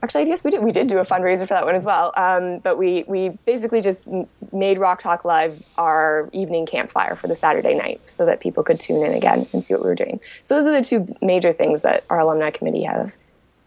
actually, 0.06 0.26
guess 0.26 0.44
we 0.44 0.52
did. 0.52 0.64
We 0.64 0.72
did 0.72 0.88
do 0.88 1.00
a 1.00 1.04
fundraiser 1.04 1.42
for 1.42 1.56
that 1.56 1.66
one 1.66 1.76
as 1.76 1.84
well. 1.84 2.14
Um, 2.16 2.60
but 2.60 2.78
we 2.78 3.04
we 3.08 3.30
basically 3.46 3.82
just 3.82 4.08
made 4.54 4.78
Rock 4.78 5.02
Talk 5.02 5.26
Live 5.26 5.62
our 5.78 6.30
evening 6.32 6.66
campfire 6.66 7.16
for 7.16 7.28
the 7.28 7.36
Saturday 7.36 7.74
night, 7.74 8.00
so 8.06 8.26
that 8.26 8.40
people 8.40 8.64
could 8.64 8.80
tune 8.80 9.04
in 9.04 9.14
again 9.14 9.48
and 9.52 9.66
see 9.66 9.74
what 9.74 9.84
we 9.84 9.90
were 9.90 9.96
doing. 9.96 10.20
So 10.44 10.56
those 10.56 10.68
are 10.68 10.72
the 10.72 10.84
two 10.84 11.16
major 11.22 11.52
things 11.52 11.82
that 11.82 12.06
our 12.10 12.20
alumni 12.20 12.52
committee 12.52 12.84
have 12.84 13.16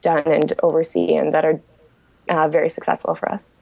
done 0.01 0.27
and 0.27 0.53
oversee, 0.63 1.15
and 1.15 1.35
that 1.35 1.45
are 1.45 1.61
uh, 2.29 2.49
very 2.49 2.69
successful 2.69 3.15
for 3.17 3.31
us. 3.31 3.53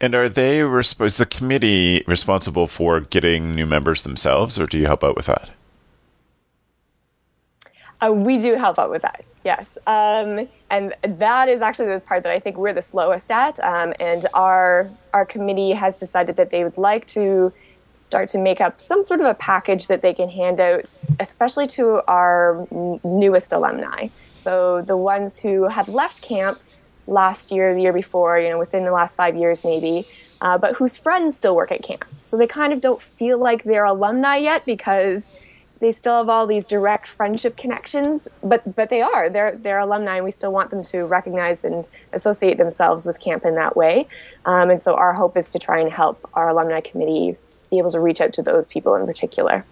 And 0.00 0.14
are 0.14 0.28
they 0.28 0.60
is 0.60 1.16
the 1.18 1.26
committee 1.26 2.02
responsible 2.06 2.66
for 2.66 3.00
getting 3.00 3.54
new 3.54 3.66
members 3.66 4.02
themselves, 4.02 4.58
or 4.58 4.66
do 4.66 4.78
you 4.78 4.86
help 4.86 5.04
out 5.04 5.14
with 5.14 5.26
that? 5.26 5.50
Uh, 8.00 8.12
we 8.12 8.38
do 8.38 8.54
help 8.54 8.78
out 8.78 8.90
with 8.90 9.02
that. 9.02 9.24
Yes, 9.44 9.76
um, 9.86 10.48
and 10.70 10.94
that 11.02 11.48
is 11.48 11.60
actually 11.60 11.92
the 11.92 12.00
part 12.00 12.22
that 12.22 12.32
I 12.32 12.40
think 12.40 12.56
we're 12.56 12.72
the 12.72 12.82
slowest 12.82 13.30
at. 13.30 13.60
Um, 13.60 13.92
and 14.00 14.26
our 14.32 14.88
our 15.12 15.26
committee 15.26 15.72
has 15.72 16.00
decided 16.00 16.36
that 16.36 16.50
they 16.50 16.64
would 16.64 16.78
like 16.78 17.06
to 17.08 17.52
start 17.92 18.28
to 18.30 18.38
make 18.38 18.60
up 18.60 18.80
some 18.80 19.02
sort 19.02 19.20
of 19.20 19.26
a 19.26 19.34
package 19.34 19.86
that 19.86 20.02
they 20.02 20.12
can 20.12 20.28
hand 20.28 20.60
out, 20.60 20.98
especially 21.20 21.66
to 21.66 22.02
our 22.08 22.66
newest 23.04 23.52
alumni. 23.52 24.08
So 24.32 24.82
the 24.82 24.96
ones 24.96 25.38
who 25.38 25.68
have 25.68 25.88
left 25.88 26.22
camp 26.22 26.58
last 27.06 27.50
year, 27.50 27.74
the 27.74 27.82
year 27.82 27.92
before, 27.92 28.38
you 28.38 28.48
know, 28.48 28.58
within 28.58 28.84
the 28.84 28.92
last 28.92 29.14
five 29.16 29.36
years 29.36 29.62
maybe, 29.62 30.06
uh, 30.40 30.58
but 30.58 30.76
whose 30.76 30.98
friends 30.98 31.36
still 31.36 31.54
work 31.54 31.70
at 31.70 31.82
camp. 31.82 32.04
So 32.16 32.36
they 32.36 32.46
kind 32.46 32.72
of 32.72 32.80
don't 32.80 33.00
feel 33.00 33.38
like 33.38 33.64
they're 33.64 33.84
alumni 33.84 34.36
yet 34.36 34.64
because 34.64 35.34
they 35.84 35.92
still 35.92 36.16
have 36.16 36.30
all 36.30 36.46
these 36.46 36.64
direct 36.64 37.06
friendship 37.06 37.58
connections, 37.58 38.26
but 38.42 38.74
but 38.74 38.88
they 38.88 39.02
are 39.02 39.28
they're 39.28 39.54
they're 39.56 39.78
alumni, 39.78 40.16
and 40.16 40.24
we 40.24 40.30
still 40.30 40.50
want 40.50 40.70
them 40.70 40.82
to 40.84 41.04
recognize 41.04 41.62
and 41.62 41.86
associate 42.14 42.56
themselves 42.56 43.04
with 43.04 43.20
camp 43.20 43.44
in 43.44 43.54
that 43.56 43.76
way. 43.76 44.08
Um, 44.46 44.70
and 44.70 44.80
so 44.80 44.94
our 44.94 45.12
hope 45.12 45.36
is 45.36 45.50
to 45.50 45.58
try 45.58 45.78
and 45.78 45.92
help 45.92 46.26
our 46.32 46.48
alumni 46.48 46.80
committee 46.80 47.36
be 47.70 47.76
able 47.78 47.90
to 47.90 48.00
reach 48.00 48.22
out 48.22 48.32
to 48.32 48.42
those 48.42 48.66
people 48.66 48.94
in 48.94 49.04
particular. 49.06 49.66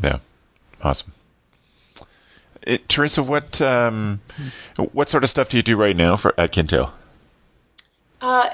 Yeah, 0.00 0.20
awesome. 0.80 1.12
It, 2.62 2.88
Theresa, 2.88 3.24
what 3.24 3.60
um, 3.60 4.20
what 4.92 5.10
sort 5.10 5.24
of 5.24 5.30
stuff 5.30 5.48
do 5.48 5.56
you 5.56 5.62
do 5.64 5.76
right 5.76 5.96
now 5.96 6.14
for 6.14 6.38
at 6.38 6.52
Kintail? 6.52 6.92
Uh, 8.20 8.50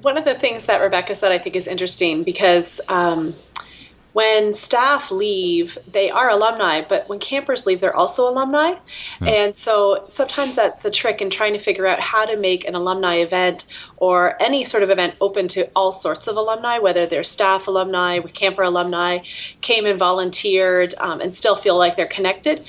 one 0.00 0.16
of 0.16 0.24
the 0.24 0.34
things 0.34 0.64
that 0.64 0.78
Rebecca 0.78 1.14
said 1.14 1.30
I 1.30 1.38
think 1.38 1.56
is 1.56 1.66
interesting 1.66 2.22
because 2.22 2.80
um, 2.88 3.34
when 4.14 4.54
staff 4.54 5.10
leave, 5.10 5.76
they 5.90 6.08
are 6.08 6.30
alumni, 6.30 6.80
but 6.88 7.08
when 7.08 7.18
campers 7.18 7.66
leave, 7.66 7.80
they're 7.80 7.96
also 7.96 8.28
alumni. 8.28 8.74
Mm. 9.20 9.28
And 9.28 9.56
so 9.56 10.04
sometimes 10.06 10.54
that's 10.54 10.82
the 10.82 10.90
trick 10.90 11.20
in 11.20 11.30
trying 11.30 11.52
to 11.52 11.58
figure 11.58 11.84
out 11.84 11.98
how 11.98 12.24
to 12.24 12.36
make 12.36 12.64
an 12.64 12.76
alumni 12.76 13.16
event 13.16 13.64
or 13.96 14.40
any 14.40 14.64
sort 14.64 14.84
of 14.84 14.90
event 14.90 15.16
open 15.20 15.48
to 15.48 15.68
all 15.74 15.90
sorts 15.90 16.28
of 16.28 16.36
alumni, 16.36 16.78
whether 16.78 17.06
they're 17.06 17.24
staff 17.24 17.66
alumni, 17.66 18.20
camper 18.20 18.62
alumni, 18.62 19.18
came 19.62 19.84
and 19.84 19.98
volunteered, 19.98 20.94
um, 20.98 21.20
and 21.20 21.34
still 21.34 21.56
feel 21.56 21.76
like 21.76 21.96
they're 21.96 22.06
connected. 22.06 22.64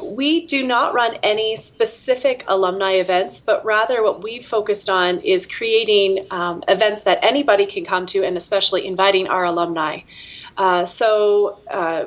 We 0.00 0.46
do 0.46 0.64
not 0.64 0.94
run 0.94 1.16
any 1.24 1.56
specific 1.56 2.44
alumni 2.46 2.92
events, 2.92 3.40
but 3.40 3.64
rather 3.64 4.04
what 4.04 4.22
we've 4.22 4.46
focused 4.46 4.88
on 4.88 5.18
is 5.20 5.44
creating 5.44 6.28
um, 6.30 6.62
events 6.68 7.02
that 7.02 7.18
anybody 7.20 7.66
can 7.66 7.84
come 7.84 8.06
to 8.06 8.24
and 8.24 8.36
especially 8.36 8.86
inviting 8.86 9.26
our 9.26 9.44
alumni. 9.44 10.00
Uh, 10.56 10.86
so 10.86 11.58
uh, 11.68 12.06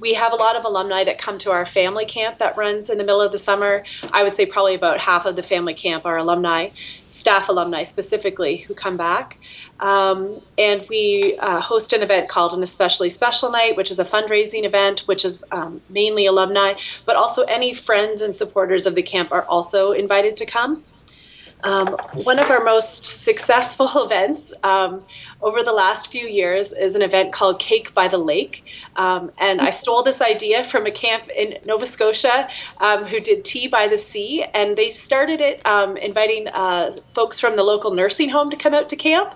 we 0.00 0.14
have 0.14 0.32
a 0.32 0.36
lot 0.36 0.56
of 0.56 0.64
alumni 0.64 1.04
that 1.04 1.18
come 1.18 1.38
to 1.38 1.50
our 1.50 1.66
family 1.66 2.06
camp 2.06 2.38
that 2.38 2.56
runs 2.56 2.88
in 2.88 2.96
the 2.96 3.04
middle 3.04 3.20
of 3.20 3.32
the 3.32 3.38
summer. 3.38 3.84
I 4.12 4.22
would 4.22 4.34
say 4.34 4.46
probably 4.46 4.74
about 4.74 4.98
half 4.98 5.26
of 5.26 5.36
the 5.36 5.42
family 5.42 5.74
camp 5.74 6.06
are 6.06 6.16
alumni, 6.16 6.70
staff 7.10 7.48
alumni 7.50 7.84
specifically, 7.84 8.58
who 8.58 8.74
come 8.74 8.96
back. 8.96 9.36
Um, 9.78 10.40
and 10.56 10.86
we 10.88 11.36
uh, 11.38 11.60
host 11.60 11.92
an 11.92 12.02
event 12.02 12.30
called 12.30 12.54
an 12.54 12.62
Especially 12.62 13.10
Special 13.10 13.50
Night, 13.50 13.76
which 13.76 13.90
is 13.90 13.98
a 13.98 14.04
fundraising 14.04 14.64
event, 14.64 15.00
which 15.00 15.24
is 15.24 15.44
um, 15.52 15.82
mainly 15.90 16.26
alumni, 16.26 16.74
but 17.04 17.16
also 17.16 17.42
any 17.42 17.74
friends 17.74 18.22
and 18.22 18.34
supporters 18.34 18.86
of 18.86 18.94
the 18.94 19.02
camp 19.02 19.32
are 19.32 19.44
also 19.44 19.92
invited 19.92 20.36
to 20.38 20.46
come. 20.46 20.82
Um, 21.62 21.88
one 22.14 22.38
of 22.38 22.50
our 22.50 22.64
most 22.64 23.04
successful 23.04 23.90
events 24.04 24.52
um, 24.62 25.04
over 25.42 25.62
the 25.62 25.72
last 25.72 26.08
few 26.08 26.26
years 26.26 26.72
is 26.72 26.94
an 26.94 27.02
event 27.02 27.32
called 27.32 27.58
Cake 27.58 27.94
by 27.94 28.08
the 28.08 28.18
Lake. 28.18 28.64
Um, 28.96 29.30
and 29.38 29.60
I 29.60 29.70
stole 29.70 30.02
this 30.02 30.20
idea 30.20 30.64
from 30.64 30.86
a 30.86 30.90
camp 30.90 31.28
in 31.30 31.58
Nova 31.64 31.86
Scotia 31.86 32.48
um, 32.78 33.04
who 33.04 33.20
did 33.20 33.44
Tea 33.44 33.66
by 33.66 33.88
the 33.88 33.96
Sea. 33.96 34.44
And 34.54 34.76
they 34.76 34.90
started 34.90 35.40
it 35.40 35.64
um, 35.66 35.96
inviting 35.96 36.48
uh, 36.48 36.98
folks 37.14 37.40
from 37.40 37.56
the 37.56 37.62
local 37.62 37.92
nursing 37.92 38.28
home 38.28 38.50
to 38.50 38.56
come 38.56 38.74
out 38.74 38.88
to 38.90 38.96
camp. 38.96 39.34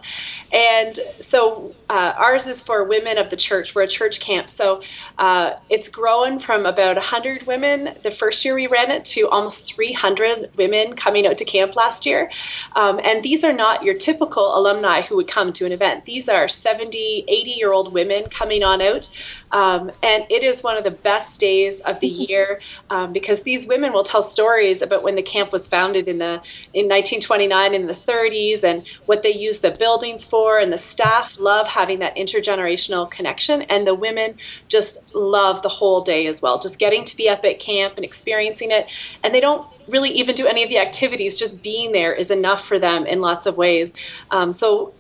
And 0.52 1.00
so 1.20 1.75
uh, 1.88 2.12
ours 2.16 2.46
is 2.46 2.61
for 2.61 2.84
women 2.84 3.18
of 3.18 3.30
the 3.30 3.37
church. 3.37 3.75
We're 3.75 3.82
a 3.82 3.88
church 3.88 4.20
camp. 4.20 4.50
So 4.50 4.82
uh, 5.18 5.54
it's 5.68 5.88
grown 5.88 6.38
from 6.38 6.66
about 6.66 6.96
100 6.96 7.46
women 7.46 7.94
the 8.02 8.11
first 8.11 8.44
year 8.44 8.54
we 8.54 8.66
ran 8.66 8.90
it 8.90 9.04
to 9.04 9.28
almost 9.28 9.75
300 9.75 10.50
women 10.56 10.94
coming 10.96 11.26
out 11.26 11.38
to 11.38 11.44
camp 11.44 11.76
last 11.76 12.06
year. 12.06 12.30
Um, 12.76 13.00
and 13.02 13.23
these 13.23 13.44
are 13.44 13.52
not 13.52 13.82
your 13.82 13.94
typical 13.94 14.56
alumni 14.56 15.02
who 15.02 15.16
would 15.16 15.28
come 15.28 15.52
to 15.54 15.66
an 15.66 15.73
event 15.73 15.93
event. 15.94 16.04
These 16.04 16.28
are 16.28 16.48
70, 16.48 17.24
80 17.26 17.50
year 17.50 17.72
old 17.72 17.92
women 17.92 18.24
coming 18.24 18.62
on 18.62 18.80
out. 18.82 19.08
Um, 19.52 19.92
and 20.02 20.26
it 20.30 20.42
is 20.42 20.62
one 20.62 20.76
of 20.76 20.84
the 20.84 20.90
best 20.90 21.38
days 21.38 21.80
of 21.80 22.00
the 22.00 22.08
year 22.08 22.60
um, 22.90 23.12
because 23.12 23.42
these 23.42 23.66
women 23.66 23.92
will 23.92 24.02
tell 24.02 24.22
stories 24.22 24.82
about 24.82 25.02
when 25.04 25.14
the 25.14 25.22
camp 25.22 25.52
was 25.52 25.68
founded 25.68 26.08
in 26.08 26.18
the 26.18 26.42
in 26.72 26.88
1929 26.88 27.74
in 27.74 27.86
the 27.86 27.94
30s 27.94 28.64
and 28.64 28.84
what 29.06 29.22
they 29.22 29.32
used 29.32 29.62
the 29.62 29.70
buildings 29.70 30.24
for. 30.24 30.58
And 30.58 30.72
the 30.72 30.78
staff 30.78 31.38
love 31.38 31.68
having 31.68 32.00
that 32.00 32.16
intergenerational 32.16 33.10
connection, 33.10 33.62
and 33.62 33.86
the 33.86 33.94
women 33.94 34.36
just 34.68 34.98
love 35.14 35.62
the 35.62 35.68
whole 35.68 36.02
day 36.02 36.26
as 36.26 36.42
well. 36.42 36.58
Just 36.58 36.78
getting 36.78 37.04
to 37.04 37.16
be 37.16 37.28
up 37.28 37.44
at 37.44 37.60
camp 37.60 37.94
and 37.96 38.04
experiencing 38.04 38.72
it, 38.72 38.86
and 39.22 39.32
they 39.32 39.40
don't 39.40 39.66
really 39.86 40.10
even 40.10 40.34
do 40.34 40.46
any 40.46 40.62
of 40.62 40.68
the 40.68 40.78
activities. 40.78 41.38
Just 41.38 41.62
being 41.62 41.92
there 41.92 42.12
is 42.12 42.30
enough 42.30 42.66
for 42.66 42.78
them 42.78 43.06
in 43.06 43.20
lots 43.20 43.46
of 43.46 43.56
ways. 43.56 43.92
Um, 44.30 44.52
so 44.52 44.94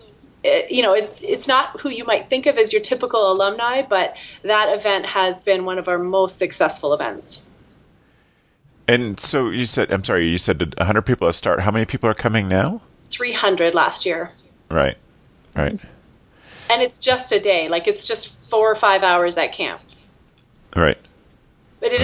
you 0.44 0.82
know, 0.82 0.92
it, 0.92 1.18
it's 1.22 1.48
not 1.48 1.80
who 1.80 1.88
you 1.88 2.04
might 2.04 2.28
think 2.28 2.46
of 2.46 2.58
as 2.58 2.72
your 2.72 2.82
typical 2.82 3.32
alumni, 3.32 3.82
but 3.82 4.14
that 4.42 4.76
event 4.76 5.06
has 5.06 5.40
been 5.40 5.64
one 5.64 5.78
of 5.78 5.88
our 5.88 5.98
most 5.98 6.38
successful 6.38 6.92
events. 6.92 7.40
And 8.86 9.18
so 9.18 9.48
you 9.48 9.64
said, 9.64 9.90
I'm 9.90 10.04
sorry, 10.04 10.28
you 10.28 10.36
said 10.36 10.60
100 10.76 11.02
people 11.02 11.28
at 11.28 11.34
start. 11.34 11.60
How 11.60 11.70
many 11.70 11.86
people 11.86 12.08
are 12.10 12.14
coming 12.14 12.48
now? 12.48 12.82
300 13.10 13.74
last 13.74 14.04
year. 14.04 14.30
Right, 14.70 14.98
right. 15.56 15.78
And 16.68 16.82
it's 16.82 16.98
just 16.98 17.32
a 17.32 17.40
day, 17.40 17.68
like 17.68 17.86
it's 17.86 18.06
just 18.06 18.32
four 18.50 18.70
or 18.70 18.76
five 18.76 19.02
hours 19.02 19.36
at 19.36 19.52
camp. 19.52 19.80
Right. 20.76 20.98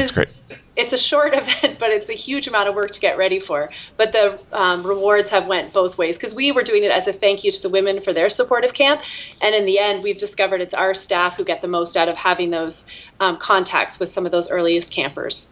That's 0.01 0.11
is, 0.11 0.15
great. 0.15 0.29
it's 0.77 0.93
a 0.93 0.99
short 0.99 1.35
event, 1.35 1.79
but 1.79 1.91
it's 1.91 2.09
a 2.09 2.15
huge 2.15 2.47
amount 2.47 2.69
of 2.69 2.75
work 2.75 2.91
to 2.93 3.01
get 3.01 3.17
ready 3.17 3.41
for. 3.41 3.71
But 3.97 4.13
the 4.13 4.39
um, 4.53 4.83
rewards 4.83 5.31
have 5.31 5.47
went 5.47 5.73
both 5.73 5.99
ways 5.99 6.17
because 6.17 6.35
we 6.35 6.53
were 6.53 6.63
doing 6.63 6.85
it 6.85 6.91
as 6.91 7.07
a 7.07 7.13
thank 7.13 7.45
you 7.45 7.53
to 7.53 7.63
the 7.63 7.69
women 7.69 8.01
for 8.01 8.13
their 8.13 8.31
support 8.31 8.65
of 8.65 8.75
camp, 8.75 9.03
and 9.41 9.55
in 9.55 9.65
the 9.65 9.79
end, 9.79 10.03
we've 10.03 10.19
discovered 10.19 10.61
it's 10.61 10.75
our 10.75 10.95
staff 10.95 11.37
who 11.37 11.45
get 11.45 11.63
the 11.63 11.69
most 11.69 11.97
out 11.97 12.09
of 12.09 12.17
having 12.17 12.51
those 12.51 12.83
um, 13.21 13.37
contacts 13.39 13.99
with 13.99 14.09
some 14.09 14.27
of 14.27 14.33
those 14.33 14.51
earliest 14.51 14.91
campers. 14.91 15.51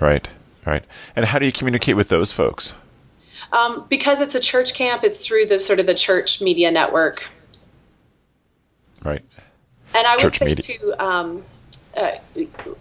Right, 0.00 0.28
right. 0.66 0.84
And 1.14 1.26
how 1.26 1.38
do 1.38 1.46
you 1.46 1.52
communicate 1.52 1.96
with 1.96 2.08
those 2.08 2.32
folks? 2.32 2.74
Um, 3.52 3.86
because 3.88 4.20
it's 4.20 4.34
a 4.34 4.40
church 4.40 4.74
camp, 4.74 5.04
it's 5.04 5.18
through 5.18 5.46
the 5.46 5.58
sort 5.58 5.78
of 5.78 5.86
the 5.86 5.94
church 5.94 6.40
media 6.40 6.70
network. 6.70 7.22
Right. 9.04 9.22
And 9.94 10.06
I 10.06 10.14
would 10.16 10.22
church 10.22 10.38
say 10.38 10.44
media. 10.46 10.78
too, 10.78 10.94
um, 10.98 11.44
uh, 11.96 12.12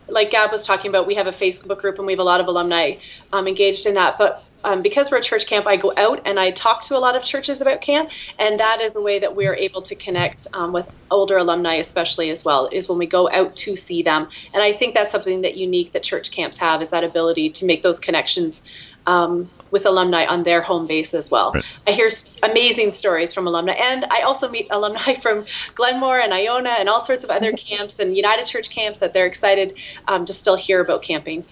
like 0.08 0.32
Gab 0.32 0.52
was 0.52 0.66
talking 0.66 0.90
about, 0.90 1.08
we 1.08 1.16
have 1.16 1.28
a 1.28 1.32
Facebook 1.32 1.80
group 1.80 1.98
and 1.98 2.06
we 2.06 2.14
have 2.14 2.20
a 2.20 2.24
lot 2.24 2.40
of 2.40 2.48
alumni 2.48 2.96
um, 3.34 3.48
engaged 3.48 3.86
in 3.86 3.94
that. 3.96 4.18
But 4.18 4.44
um, 4.64 4.82
because 4.82 5.10
we're 5.10 5.18
a 5.18 5.24
church 5.24 5.48
camp, 5.48 5.66
I 5.66 5.76
go 5.76 5.94
out 5.98 6.22
and 6.26 6.40
I 6.40 6.52
talk 6.52 6.84
to 6.84 6.98
a 6.98 7.00
lot 7.00 7.16
of 7.16 7.24
churches 7.24 7.62
about 7.62 7.82
camp, 7.82 8.12
and 8.38 8.60
that 8.60 8.80
is 8.80 8.96
a 8.96 9.02
way 9.02 9.18
that 9.20 9.36
we're 9.36 9.56
able 9.56 9.82
to 9.82 9.96
connect 9.96 10.48
um, 10.54 10.72
with 10.72 10.90
older 11.10 11.38
alumni, 11.38 11.76
especially 11.76 12.30
as 12.30 12.46
well, 12.46 12.70
is 12.72 12.88
when 12.88 12.98
we 12.98 13.08
go 13.08 13.30
out 13.32 13.56
to 13.56 13.76
see 13.76 14.04
them. 14.04 14.30
And 14.54 14.62
I 14.62 14.74
think 14.74 14.94
that's 14.94 15.12
something 15.12 15.42
that 15.42 15.58
unique 15.58 15.94
that 15.94 16.04
church 16.04 16.32
camps 16.32 16.58
have 16.58 16.82
is 16.82 16.90
that 16.90 17.04
ability 17.04 17.50
to 17.50 17.66
make 17.66 17.82
those 17.82 18.00
connections 18.00 18.62
um, 19.08 19.50
with 19.72 19.86
alumni 19.86 20.26
on 20.26 20.44
their 20.44 20.62
home 20.62 20.86
base 20.86 21.14
as 21.14 21.32
well. 21.32 21.52
Right. 21.54 21.64
I 21.88 21.92
hear 21.92 22.10
amazing 22.44 22.92
stories 22.92 23.34
from 23.34 23.48
alumni, 23.48 23.74
and 23.74 24.06
I 24.06 24.22
also 24.22 24.50
meet 24.50 24.68
alumni 24.70 25.20
from 25.22 25.46
Glenmore 25.76 26.20
and 26.20 26.34
Iona 26.34 26.72
and 26.72 26.90
all 26.90 27.02
sorts 27.02 27.24
of 27.24 27.30
other 27.30 27.52
camps 27.54 28.00
and 28.00 28.16
United 28.16 28.46
Church 28.46 28.70
camps 28.70 29.00
that 29.00 29.14
they're 29.14 29.26
excited 29.26 29.76
um, 30.08 30.26
to 30.26 30.34
still 30.34 30.56
hear 30.56 30.82
about 30.82 31.02
camping. 31.02 31.46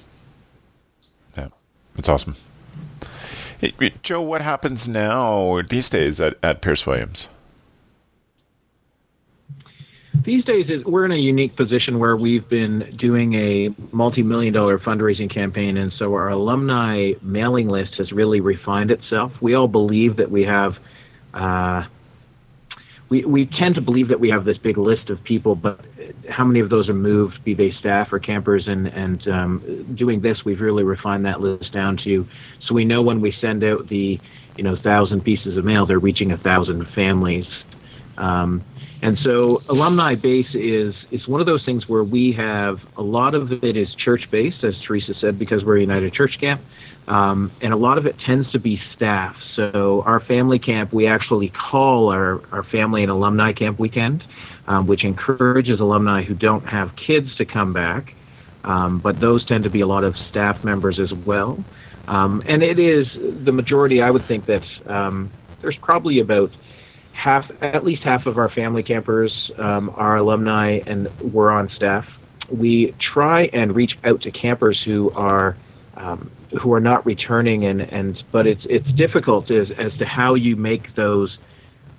Yeah, 1.37 1.49
that's 1.95 2.09
awesome. 2.09 2.35
Hey, 3.59 3.73
Joe, 4.03 4.21
what 4.21 4.41
happens 4.41 4.87
now 4.87 5.61
these 5.67 5.89
days 5.89 6.21
at, 6.21 6.37
at 6.41 6.61
Pearce 6.61 6.85
Williams? 6.87 7.27
These 10.29 10.45
days, 10.45 10.69
is 10.69 10.85
we're 10.85 11.05
in 11.05 11.11
a 11.11 11.15
unique 11.15 11.55
position 11.55 11.97
where 11.97 12.15
we've 12.15 12.47
been 12.47 12.95
doing 12.95 13.33
a 13.33 13.69
multi-million 13.91 14.53
dollar 14.53 14.77
fundraising 14.77 15.27
campaign, 15.27 15.75
and 15.75 15.91
so 15.91 16.13
our 16.13 16.29
alumni 16.29 17.13
mailing 17.23 17.67
list 17.67 17.95
has 17.95 18.11
really 18.11 18.39
refined 18.39 18.91
itself. 18.91 19.31
We 19.41 19.55
all 19.55 19.67
believe 19.67 20.17
that 20.17 20.29
we 20.29 20.43
have, 20.43 20.77
uh, 21.33 21.87
we 23.09 23.25
we 23.25 23.47
tend 23.47 23.73
to 23.73 23.81
believe 23.81 24.09
that 24.09 24.19
we 24.19 24.29
have 24.29 24.45
this 24.45 24.59
big 24.59 24.77
list 24.77 25.09
of 25.09 25.23
people, 25.23 25.55
but 25.55 25.83
how 26.29 26.45
many 26.45 26.59
of 26.59 26.69
those 26.69 26.89
are 26.89 26.93
moved, 26.93 27.43
be 27.43 27.55
they 27.55 27.71
staff 27.71 28.13
or 28.13 28.19
campers? 28.19 28.67
And 28.67 28.85
and 28.85 29.27
um, 29.27 29.95
doing 29.95 30.21
this, 30.21 30.45
we've 30.45 30.61
really 30.61 30.83
refined 30.83 31.25
that 31.25 31.41
list 31.41 31.71
down 31.71 31.97
to, 32.03 32.27
so 32.61 32.75
we 32.75 32.85
know 32.85 33.01
when 33.01 33.19
we 33.19 33.31
send 33.31 33.63
out 33.63 33.87
the, 33.87 34.19
you 34.55 34.63
know, 34.63 34.75
thousand 34.75 35.21
pieces 35.21 35.57
of 35.57 35.65
mail, 35.65 35.87
they're 35.87 35.97
reaching 35.97 36.31
a 36.31 36.37
thousand 36.37 36.87
families. 36.89 37.47
Um, 38.15 38.63
and 39.01 39.17
so 39.19 39.61
alumni 39.69 40.15
base 40.15 40.53
is 40.53 40.93
is 41.09 41.27
one 41.27 41.39
of 41.39 41.45
those 41.45 41.63
things 41.63 41.87
where 41.87 42.03
we 42.03 42.33
have 42.33 42.81
a 42.97 43.01
lot 43.01 43.33
of 43.33 43.63
it 43.63 43.77
is 43.77 43.93
church 43.95 44.29
based, 44.29 44.63
as 44.63 44.79
Theresa 44.81 45.13
said, 45.13 45.39
because 45.39 45.63
we're 45.63 45.77
a 45.77 45.81
United 45.81 46.13
Church 46.13 46.39
camp. 46.39 46.61
Um, 47.07 47.51
and 47.61 47.73
a 47.73 47.75
lot 47.75 47.97
of 47.97 48.05
it 48.05 48.19
tends 48.19 48.51
to 48.51 48.59
be 48.59 48.79
staff. 48.95 49.35
So 49.55 50.03
our 50.05 50.19
family 50.19 50.59
camp, 50.59 50.93
we 50.93 51.07
actually 51.07 51.49
call 51.49 52.11
our, 52.11 52.39
our 52.51 52.61
family 52.61 53.01
and 53.01 53.11
alumni 53.11 53.51
camp 53.51 53.79
weekend, 53.79 54.23
um, 54.67 54.85
which 54.85 55.03
encourages 55.03 55.79
alumni 55.79 56.21
who 56.21 56.35
don't 56.35 56.67
have 56.67 56.95
kids 56.95 57.35
to 57.37 57.45
come 57.45 57.73
back. 57.73 58.13
Um, 58.63 58.99
but 58.99 59.19
those 59.19 59.43
tend 59.43 59.63
to 59.63 59.71
be 59.71 59.81
a 59.81 59.87
lot 59.87 60.03
of 60.03 60.17
staff 60.17 60.63
members 60.63 60.99
as 60.99 61.11
well. 61.11 61.63
Um, 62.07 62.43
and 62.45 62.61
it 62.61 62.77
is 62.77 63.07
the 63.13 63.51
majority, 63.51 64.03
I 64.03 64.11
would 64.11 64.23
think 64.23 64.45
that 64.45 64.63
um, 64.85 65.31
there's 65.61 65.77
probably 65.77 66.19
about 66.19 66.51
half, 67.19 67.45
at 67.61 67.83
least 67.83 68.03
half 68.03 68.25
of 68.25 68.37
our 68.37 68.49
family 68.49 68.83
campers 68.83 69.51
um, 69.57 69.91
are 69.95 70.15
alumni 70.17 70.79
and 70.87 71.07
we're 71.33 71.51
on 71.51 71.69
staff. 71.69 72.07
We 72.49 72.95
try 73.13 73.49
and 73.53 73.75
reach 73.75 73.97
out 74.03 74.21
to 74.21 74.31
campers 74.31 74.81
who 74.83 75.11
are 75.11 75.57
um, 75.97 76.31
who 76.61 76.73
are 76.73 76.79
not 76.79 77.05
returning, 77.05 77.65
and, 77.65 77.81
and 77.81 78.23
but 78.31 78.47
it's 78.47 78.65
it's 78.69 78.87
difficult 78.93 79.51
as 79.51 79.69
as 79.71 79.91
to 79.99 80.05
how 80.05 80.35
you 80.35 80.55
make 80.55 80.95
those 80.95 81.37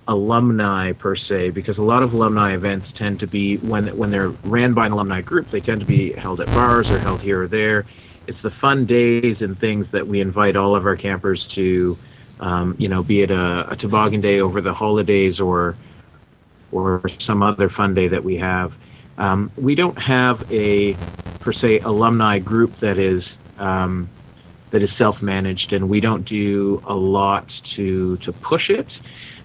alumni 0.08 0.92
per 0.92 1.14
se, 1.14 1.50
because 1.50 1.78
a 1.78 1.82
lot 1.82 2.02
of 2.02 2.14
alumni 2.14 2.54
events 2.54 2.86
tend 2.96 3.20
to 3.20 3.26
be 3.26 3.58
when 3.58 3.86
when 3.96 4.10
they're 4.10 4.30
ran 4.56 4.72
by 4.72 4.86
an 4.86 4.92
alumni 4.92 5.20
group, 5.20 5.50
they 5.50 5.60
tend 5.60 5.80
to 5.80 5.86
be 5.86 6.12
held 6.14 6.40
at 6.40 6.46
bars 6.48 6.90
or 6.90 6.98
held 6.98 7.20
here 7.20 7.42
or 7.42 7.48
there. 7.48 7.84
It's 8.26 8.40
the 8.42 8.50
fun 8.50 8.86
days 8.86 9.40
and 9.40 9.58
things 9.58 9.86
that 9.92 10.06
we 10.06 10.20
invite 10.20 10.56
all 10.56 10.74
of 10.74 10.86
our 10.86 10.96
campers 10.96 11.46
to 11.54 11.96
um, 12.40 12.74
you 12.78 12.88
know, 12.88 13.02
be 13.02 13.22
it 13.22 13.30
a, 13.30 13.70
a, 13.70 13.76
toboggan 13.76 14.20
day 14.20 14.40
over 14.40 14.60
the 14.60 14.72
holidays 14.72 15.38
or 15.38 15.76
or 16.72 17.02
some 17.26 17.42
other 17.42 17.68
fun 17.68 17.94
day 17.94 18.08
that 18.08 18.24
we 18.24 18.36
have. 18.36 18.72
Um, 19.18 19.52
we 19.56 19.74
don't 19.74 19.98
have 19.98 20.50
a 20.50 20.96
per 21.40 21.52
se 21.52 21.80
alumni 21.80 22.38
group 22.38 22.74
that 22.80 22.98
is 22.98 23.24
um, 23.58 24.08
that 24.70 24.82
is 24.82 24.90
self-managed, 24.96 25.72
and 25.74 25.88
we 25.88 26.00
don't 26.00 26.24
do 26.24 26.82
a 26.86 26.94
lot 26.94 27.46
to 27.76 28.16
to 28.18 28.32
push 28.32 28.70
it. 28.70 28.88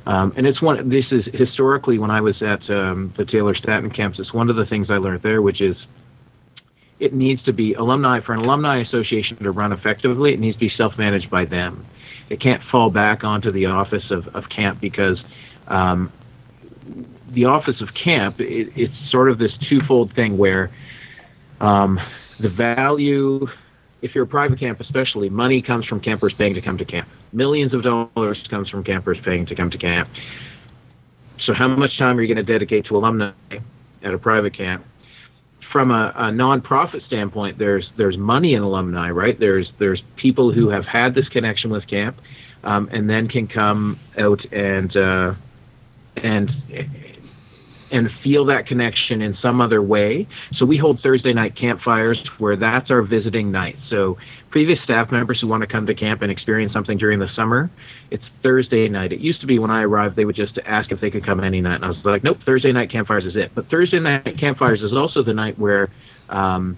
Um, 0.06 0.34
and 0.38 0.48
it's 0.48 0.62
one. 0.62 0.88
This 0.88 1.12
is 1.12 1.26
historically 1.34 1.98
when 1.98 2.12
I 2.12 2.22
was 2.22 2.42
at 2.42 2.70
um, 2.70 3.14
the 3.18 3.26
Taylor 3.26 3.56
Statten 3.56 3.90
campus. 3.90 4.32
One 4.32 4.50
of 4.50 4.56
the 4.56 4.66
things 4.66 4.90
I 4.90 4.98
learned 4.98 5.22
there, 5.22 5.42
which 5.42 5.60
is 5.60 5.76
it 6.98 7.14
needs 7.14 7.44
to 7.44 7.52
be 7.52 7.74
alumni 7.74 8.22
for 8.22 8.32
an 8.32 8.40
alumni 8.40 8.78
association 8.78 9.36
to 9.38 9.52
run 9.52 9.74
effectively. 9.74 10.34
It 10.34 10.40
needs 10.40 10.56
to 10.56 10.62
be 10.62 10.70
self-managed 10.70 11.30
by 11.30 11.44
them 11.44 11.86
it 12.30 12.40
can't 12.40 12.64
fall 12.64 12.90
back 12.90 13.24
onto 13.24 13.52
the 13.52 13.68
office 13.68 14.12
of, 14.12 14.28
of 14.36 14.50
camp 14.50 14.80
because 14.80 15.22
um, 15.68 16.12
the 17.30 17.46
office 17.46 17.82
of 17.82 17.94
camp 17.94 18.40
it, 18.40 18.72
it's 18.76 18.94
sort 19.10 19.30
of 19.30 19.38
this 19.38 19.56
twofold 19.58 20.14
thing 20.14 20.38
where 20.38 20.72
um, 21.62 22.00
the 22.40 22.50
value 22.50 23.48
if 24.02 24.14
you're 24.14 24.26
a 24.26 24.28
private 24.28 24.60
camp 24.60 24.80
especially 24.80 25.30
money 25.30 25.62
comes 25.62 25.86
from 25.86 26.00
campers 26.00 26.34
paying 26.34 26.54
to 26.54 26.62
come 26.62 26.78
to 26.78 26.86
camp. 26.86 27.08
Millions 27.34 27.74
of 27.74 27.84
dollars 27.84 28.46
comes 28.50 28.70
from 28.70 28.84
campers 28.84 29.20
paying 29.20 29.46
to 29.46 29.56
come 29.56 29.70
to 29.70 29.78
camp. 29.78 30.08
So 31.40 31.54
how 31.54 31.68
much 31.68 31.98
time 31.98 32.18
are 32.18 32.22
you 32.22 32.34
going 32.34 32.44
to 32.44 32.52
dedicate 32.52 32.86
to 32.86 32.98
alumni 32.98 33.32
at 34.04 34.14
a 34.14 34.18
private 34.18 34.54
camp 34.54 34.86
from 35.76 35.92
a, 35.92 36.14
a 36.16 36.24
nonprofit 36.32 37.06
standpoint, 37.06 37.58
there's 37.58 37.90
there's 37.98 38.16
money 38.16 38.54
in 38.54 38.64
alumni, 38.64 39.10
right? 39.10 39.38
There's 39.38 39.70
there's 39.78 40.02
people 40.16 40.54
who 40.54 40.70
have 40.70 40.86
had 40.86 41.14
this 41.14 41.28
connection 41.28 41.70
with 41.70 41.86
camp, 41.86 42.16
um, 42.64 42.88
and 42.94 43.10
then 43.10 43.28
can 43.28 43.46
come 43.46 44.00
out 44.18 44.46
and 44.54 44.96
uh, 44.96 45.34
and 46.16 46.50
and 47.92 48.10
feel 48.24 48.46
that 48.46 48.68
connection 48.68 49.22
in 49.22 49.36
some 49.42 49.60
other 49.60 49.82
way. 49.82 50.30
So 50.56 50.66
we 50.66 50.78
hold 50.78 51.02
Thursday 51.02 51.34
night 51.34 51.58
campfires 51.58 52.26
where 52.38 52.56
that's 52.56 52.90
our 52.90 53.02
visiting 53.02 53.52
night. 53.52 53.76
So 53.90 54.18
previous 54.56 54.82
staff 54.84 55.12
members 55.12 55.42
who 55.42 55.48
want 55.48 55.60
to 55.60 55.68
come 55.68 55.86
to 55.86 55.94
camp 55.94 56.22
and 56.22 56.32
experience 56.32 56.72
something 56.72 56.98
during 56.98 57.20
the 57.20 57.28
summer, 57.36 57.70
it's 58.10 58.24
Thursday 58.42 58.88
night. 58.88 59.12
It 59.12 59.20
used 59.20 59.42
to 59.42 59.48
be 59.48 59.60
when 59.60 59.70
I 59.70 59.82
arrived, 59.82 60.16
they 60.16 60.24
would 60.24 60.38
just 60.38 60.58
ask 60.66 60.94
if 60.94 61.02
they 61.02 61.12
could 61.12 61.26
come 61.26 61.42
any 61.42 61.60
night. 61.60 61.76
And 61.76 61.84
I 61.84 61.90
was 61.90 61.98
like, 62.06 62.24
nope, 62.24 62.40
Thursday 62.46 62.72
night 62.72 62.90
campfires 62.90 63.26
is 63.26 63.36
it. 63.36 63.52
But 63.54 63.70
Thursday 63.70 64.00
night 64.00 64.38
campfires 64.38 64.82
is 64.82 64.94
also 64.94 65.24
the 65.24 65.34
night 65.34 65.60
where, 65.60 65.90
um, 66.30 66.78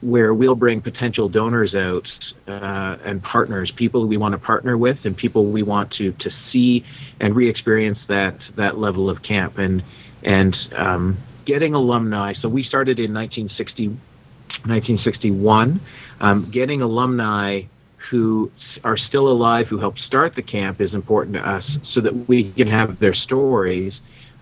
where 0.00 0.32
we'll 0.32 0.54
bring 0.54 0.80
potential 0.80 1.28
donors 1.28 1.74
out 1.74 2.06
uh, 2.46 2.98
and 3.04 3.20
partners, 3.20 3.72
people 3.72 4.06
we 4.06 4.16
want 4.16 4.34
to 4.34 4.38
partner 4.38 4.78
with, 4.78 4.98
and 5.04 5.16
people 5.16 5.46
we 5.46 5.64
want 5.64 5.90
to 5.94 6.12
to 6.12 6.30
see 6.52 6.84
and 7.18 7.34
re-experience 7.34 7.98
that 8.06 8.36
that 8.54 8.78
level 8.78 9.10
of 9.10 9.24
camp 9.24 9.58
and 9.58 9.82
and 10.22 10.56
um, 10.76 11.18
getting 11.46 11.74
alumni. 11.74 12.34
So 12.40 12.48
we 12.48 12.62
started 12.62 13.00
in 13.00 13.12
1960, 13.12 13.88
1961, 13.88 15.80
um, 16.22 16.50
getting 16.50 16.80
alumni 16.80 17.62
who 18.10 18.50
are 18.84 18.96
still 18.96 19.28
alive, 19.28 19.66
who 19.66 19.78
helped 19.78 19.98
start 20.00 20.34
the 20.34 20.42
camp, 20.42 20.80
is 20.80 20.94
important 20.94 21.34
to 21.34 21.46
us 21.46 21.64
so 21.92 22.00
that 22.00 22.28
we 22.28 22.50
can 22.52 22.68
have 22.68 22.98
their 22.98 23.14
stories. 23.14 23.92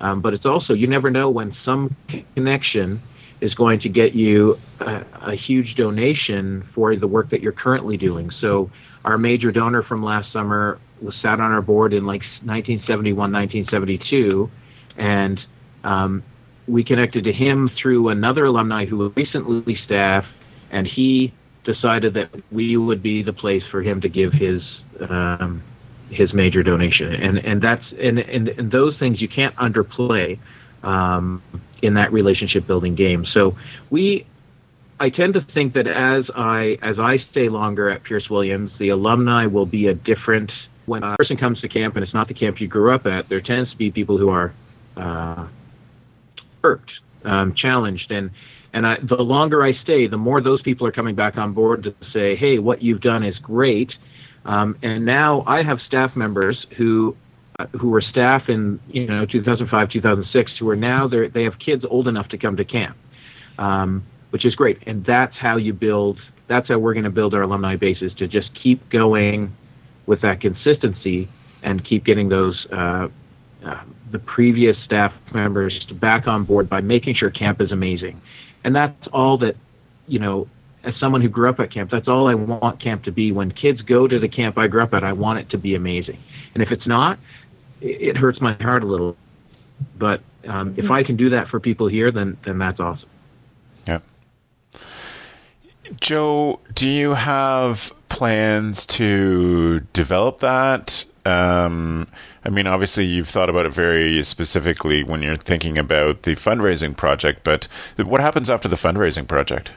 Um, 0.00 0.20
but 0.20 0.34
it's 0.34 0.46
also, 0.46 0.74
you 0.74 0.86
never 0.86 1.10
know 1.10 1.30
when 1.30 1.56
some 1.64 1.96
connection 2.34 3.02
is 3.40 3.54
going 3.54 3.80
to 3.80 3.88
get 3.88 4.14
you 4.14 4.58
a, 4.80 5.04
a, 5.22 5.34
huge 5.34 5.74
donation 5.74 6.62
for 6.74 6.94
the 6.96 7.06
work 7.06 7.30
that 7.30 7.40
you're 7.40 7.52
currently 7.52 7.96
doing. 7.96 8.30
So, 8.30 8.70
our 9.02 9.16
major 9.16 9.50
donor 9.50 9.82
from 9.82 10.02
last 10.02 10.30
summer 10.30 10.78
was 11.00 11.14
sat 11.16 11.40
on 11.40 11.52
our 11.52 11.62
board 11.62 11.94
in 11.94 12.04
like 12.04 12.20
1971, 12.42 13.32
1972, 13.32 14.50
and 14.98 15.40
um, 15.84 16.22
we 16.68 16.84
connected 16.84 17.24
to 17.24 17.32
him 17.32 17.70
through 17.70 18.08
another 18.08 18.44
alumni 18.44 18.84
who 18.84 18.98
was 18.98 19.16
recently 19.16 19.76
staffed, 19.76 20.28
and 20.70 20.86
he 20.86 21.32
decided 21.64 22.14
that 22.14 22.30
we 22.50 22.76
would 22.76 23.02
be 23.02 23.22
the 23.22 23.32
place 23.32 23.62
for 23.70 23.82
him 23.82 24.00
to 24.00 24.08
give 24.08 24.32
his 24.32 24.62
um, 25.00 25.62
his 26.10 26.32
major 26.32 26.62
donation, 26.62 27.14
and 27.14 27.38
and 27.38 27.62
that's 27.62 27.84
and, 27.98 28.18
and 28.18 28.48
and 28.48 28.70
those 28.70 28.96
things 28.98 29.20
you 29.20 29.28
can't 29.28 29.54
underplay 29.56 30.38
um, 30.82 31.42
in 31.82 31.94
that 31.94 32.12
relationship 32.12 32.66
building 32.66 32.94
game. 32.94 33.26
So 33.26 33.56
we. 33.90 34.26
I 35.02 35.08
tend 35.08 35.32
to 35.32 35.40
think 35.40 35.72
that 35.72 35.86
as 35.86 36.26
I 36.36 36.76
as 36.82 36.98
I 36.98 37.24
stay 37.30 37.48
longer 37.48 37.88
at 37.88 38.02
Pearce 38.04 38.28
Williams, 38.28 38.70
the 38.78 38.90
alumni 38.90 39.46
will 39.46 39.64
be 39.64 39.86
a 39.86 39.94
different. 39.94 40.52
When 40.84 41.02
a 41.02 41.16
person 41.16 41.38
comes 41.38 41.60
to 41.62 41.68
camp 41.68 41.94
and 41.96 42.04
it's 42.04 42.12
not 42.12 42.28
the 42.28 42.34
camp 42.34 42.60
you 42.60 42.66
grew 42.68 42.94
up 42.94 43.06
at, 43.06 43.28
there 43.30 43.40
tends 43.40 43.70
to 43.70 43.76
be 43.78 43.90
people 43.90 44.18
who 44.18 44.28
are 44.28 44.52
uh, 44.98 45.46
irked, 46.62 46.90
um, 47.24 47.54
challenged, 47.54 48.10
and 48.10 48.30
and 48.72 48.86
I, 48.86 48.98
the 49.02 49.16
longer 49.16 49.62
I 49.64 49.74
stay, 49.74 50.06
the 50.06 50.16
more 50.16 50.40
those 50.40 50.62
people 50.62 50.86
are 50.86 50.92
coming 50.92 51.14
back 51.14 51.36
on 51.36 51.52
board 51.52 51.82
to 51.84 51.94
say, 52.12 52.36
"Hey, 52.36 52.58
what 52.58 52.82
you've 52.82 53.00
done 53.00 53.24
is 53.24 53.36
great." 53.38 53.94
Um, 54.44 54.76
and 54.82 55.04
now 55.04 55.44
I 55.46 55.62
have 55.62 55.80
staff 55.82 56.16
members 56.16 56.66
who 56.76 57.16
uh, 57.58 57.66
who 57.78 57.90
were 57.90 58.00
staff 58.00 58.48
in 58.48 58.80
you 58.88 59.06
know 59.06 59.26
2005, 59.26 59.90
2006, 59.90 60.52
who 60.58 60.68
are 60.70 60.76
now 60.76 61.08
they 61.08 61.42
have 61.42 61.58
kids 61.58 61.84
old 61.88 62.06
enough 62.08 62.28
to 62.28 62.38
come 62.38 62.56
to 62.56 62.64
camp, 62.64 62.96
um, 63.58 64.04
which 64.30 64.44
is 64.44 64.54
great. 64.54 64.78
And 64.86 65.04
that's 65.04 65.36
how 65.36 65.56
you 65.56 65.72
build. 65.72 66.18
That's 66.46 66.68
how 66.68 66.78
we're 66.78 66.94
going 66.94 67.04
to 67.04 67.10
build 67.10 67.34
our 67.34 67.42
alumni 67.42 67.76
bases 67.76 68.12
to 68.14 68.26
just 68.26 68.54
keep 68.54 68.88
going 68.88 69.54
with 70.06 70.20
that 70.22 70.40
consistency 70.40 71.28
and 71.62 71.84
keep 71.84 72.04
getting 72.04 72.28
those 72.28 72.66
uh, 72.72 73.08
uh, 73.64 73.80
the 74.10 74.18
previous 74.18 74.78
staff 74.84 75.12
members 75.34 75.84
back 75.84 76.26
on 76.26 76.44
board 76.44 76.68
by 76.68 76.80
making 76.80 77.14
sure 77.14 77.30
camp 77.30 77.60
is 77.60 77.72
amazing 77.72 78.20
and 78.64 78.74
that's 78.74 79.08
all 79.08 79.38
that 79.38 79.56
you 80.06 80.18
know 80.18 80.48
as 80.84 80.94
someone 80.96 81.20
who 81.20 81.28
grew 81.28 81.48
up 81.48 81.60
at 81.60 81.72
camp, 81.72 81.90
that's 81.90 82.08
all 82.08 82.26
I 82.26 82.34
want 82.34 82.80
camp 82.80 83.04
to 83.04 83.12
be. 83.12 83.32
When 83.32 83.52
kids 83.52 83.82
go 83.82 84.08
to 84.08 84.18
the 84.18 84.28
camp 84.28 84.56
I 84.56 84.66
grew 84.66 84.82
up 84.82 84.94
at, 84.94 85.04
I 85.04 85.12
want 85.12 85.38
it 85.38 85.50
to 85.50 85.58
be 85.58 85.74
amazing. 85.74 86.18
And 86.54 86.62
if 86.62 86.70
it's 86.70 86.86
not, 86.86 87.18
it, 87.80 88.16
hurts 88.16 88.40
my 88.40 88.54
heart 88.54 88.82
a 88.82 88.86
little. 88.86 89.16
But 89.98 90.22
um, 90.46 90.74
if 90.76 90.90
I 90.90 91.02
can 91.02 91.16
do 91.16 91.30
that 91.30 91.48
for 91.48 91.60
people 91.60 91.86
here, 91.86 92.10
then 92.10 92.36
then 92.44 92.58
that's 92.58 92.80
awesome. 92.80 93.08
Yeah. 93.86 94.00
Joe, 96.00 96.60
do 96.74 96.88
you 96.88 97.14
have 97.14 97.92
plans 98.08 98.86
to 98.86 99.80
develop 99.92 100.38
that? 100.40 101.04
Um, 101.24 102.06
I 102.44 102.48
mean, 102.48 102.66
obviously, 102.66 103.04
you've 103.04 103.28
thought 103.28 103.50
about 103.50 103.66
it 103.66 103.72
very 103.72 104.22
specifically 104.24 105.04
when 105.04 105.22
you're 105.22 105.36
thinking 105.36 105.76
about 105.76 106.22
the 106.22 106.36
fundraising 106.36 106.96
project, 106.96 107.40
but 107.44 107.68
what 107.98 108.20
happens 108.20 108.48
after 108.48 108.66
the 108.66 108.76
fundraising 108.76 109.28
project? 109.28 109.72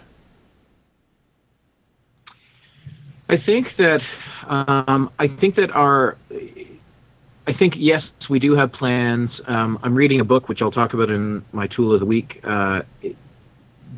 I 3.28 3.38
think 3.38 3.68
that 3.78 4.02
um, 4.48 5.10
I 5.20 5.28
think 5.28 5.56
that 5.56 5.72
our 5.72 6.18
I 7.46 7.54
think 7.54 7.74
yes, 7.78 8.04
we 8.30 8.40
do 8.40 8.56
have 8.56 8.72
plans. 8.72 9.30
Um, 9.48 9.80
I'm 9.84 9.96
reading 9.96 10.20
a 10.20 10.24
book 10.24 10.48
which 10.48 10.62
I'll 10.62 10.72
talk 10.72 10.94
about 10.94 11.10
in 11.10 11.44
my 11.52 11.68
tool 11.68 11.94
of 11.94 12.00
the 12.00 12.06
week. 12.06 12.40
Uh, 12.44 12.84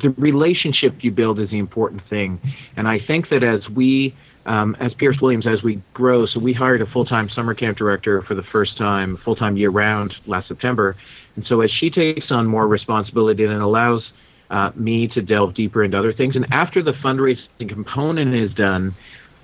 the 0.02 0.10
relationship 0.18 1.04
you 1.04 1.10
build 1.10 1.38
is 1.38 1.50
the 1.50 1.58
important 1.58 2.02
thing, 2.08 2.40
and 2.76 2.88
I 2.88 2.98
think 2.98 3.28
that 3.30 3.42
as 3.42 3.68
we 3.68 4.14
um, 4.46 4.76
as 4.78 4.94
Pearce 4.94 5.20
Williams, 5.20 5.46
as 5.46 5.62
we 5.62 5.82
grow, 5.92 6.24
so 6.24 6.38
we 6.38 6.52
hired 6.52 6.80
a 6.80 6.86
full 6.86 7.04
time 7.04 7.28
summer 7.28 7.52
camp 7.52 7.76
director 7.76 8.22
for 8.22 8.34
the 8.34 8.44
first 8.44 8.78
time, 8.78 9.16
full 9.16 9.36
time 9.36 9.56
year 9.56 9.70
round 9.70 10.16
last 10.26 10.48
September. 10.48 10.96
And 11.34 11.44
so 11.46 11.60
as 11.60 11.70
she 11.70 11.90
takes 11.90 12.30
on 12.30 12.46
more 12.46 12.66
responsibility, 12.66 13.44
then 13.44 13.60
allows 13.60 14.08
uh, 14.48 14.70
me 14.76 15.08
to 15.08 15.20
delve 15.20 15.54
deeper 15.54 15.82
into 15.82 15.98
other 15.98 16.12
things. 16.12 16.36
And 16.36 16.46
after 16.52 16.82
the 16.82 16.92
fundraising 16.92 17.68
component 17.68 18.34
is 18.34 18.54
done, 18.54 18.94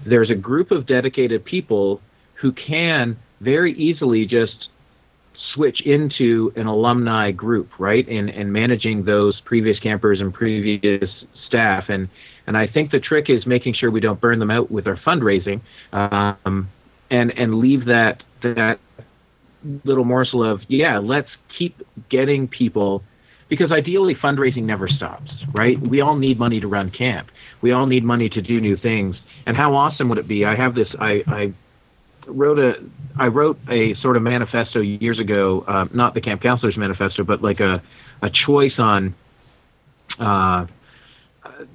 there's 0.06 0.30
a 0.30 0.34
group 0.36 0.70
of 0.70 0.86
dedicated 0.86 1.44
people 1.44 2.00
who 2.34 2.52
can 2.52 3.18
very 3.40 3.74
easily 3.74 4.24
just 4.24 4.68
switch 5.52 5.80
into 5.80 6.52
an 6.54 6.66
alumni 6.66 7.32
group, 7.32 7.70
right? 7.78 8.08
And 8.08 8.30
and 8.30 8.52
managing 8.52 9.04
those 9.04 9.40
previous 9.40 9.80
campers 9.80 10.20
and 10.20 10.32
previous 10.32 11.10
staff. 11.46 11.88
And 11.88 12.08
and 12.46 12.56
I 12.56 12.66
think 12.66 12.90
the 12.90 13.00
trick 13.00 13.30
is 13.30 13.46
making 13.46 13.74
sure 13.74 13.90
we 13.90 14.00
don't 14.00 14.20
burn 14.20 14.38
them 14.38 14.50
out 14.50 14.70
with 14.70 14.86
our 14.86 14.96
fundraising, 14.96 15.60
um, 15.92 16.70
and 17.10 17.30
and 17.38 17.58
leave 17.58 17.86
that 17.86 18.22
that 18.42 18.78
little 19.84 20.04
morsel 20.04 20.42
of 20.44 20.62
yeah, 20.68 20.98
let's 20.98 21.28
keep 21.56 21.80
getting 22.08 22.48
people 22.48 23.02
because 23.48 23.70
ideally 23.70 24.14
fundraising 24.14 24.64
never 24.64 24.88
stops, 24.88 25.30
right? 25.52 25.78
We 25.78 26.00
all 26.00 26.16
need 26.16 26.38
money 26.38 26.60
to 26.60 26.68
run 26.68 26.90
camp. 26.90 27.30
We 27.60 27.72
all 27.72 27.86
need 27.86 28.02
money 28.02 28.28
to 28.30 28.40
do 28.40 28.60
new 28.60 28.76
things. 28.76 29.16
And 29.44 29.56
how 29.56 29.74
awesome 29.74 30.08
would 30.08 30.18
it 30.18 30.26
be? 30.26 30.44
I 30.44 30.54
have 30.54 30.74
this. 30.74 30.88
I, 30.98 31.22
I 31.26 31.52
wrote 32.26 32.58
a. 32.58 32.82
I 33.18 33.26
wrote 33.26 33.58
a 33.68 33.94
sort 33.96 34.16
of 34.16 34.22
manifesto 34.22 34.80
years 34.80 35.18
ago, 35.18 35.64
uh, 35.68 35.86
not 35.92 36.14
the 36.14 36.22
camp 36.22 36.40
counselors 36.40 36.76
manifesto, 36.76 37.24
but 37.24 37.42
like 37.42 37.60
a 37.60 37.82
a 38.22 38.30
choice 38.30 38.78
on 38.78 39.14
uh, 40.18 40.66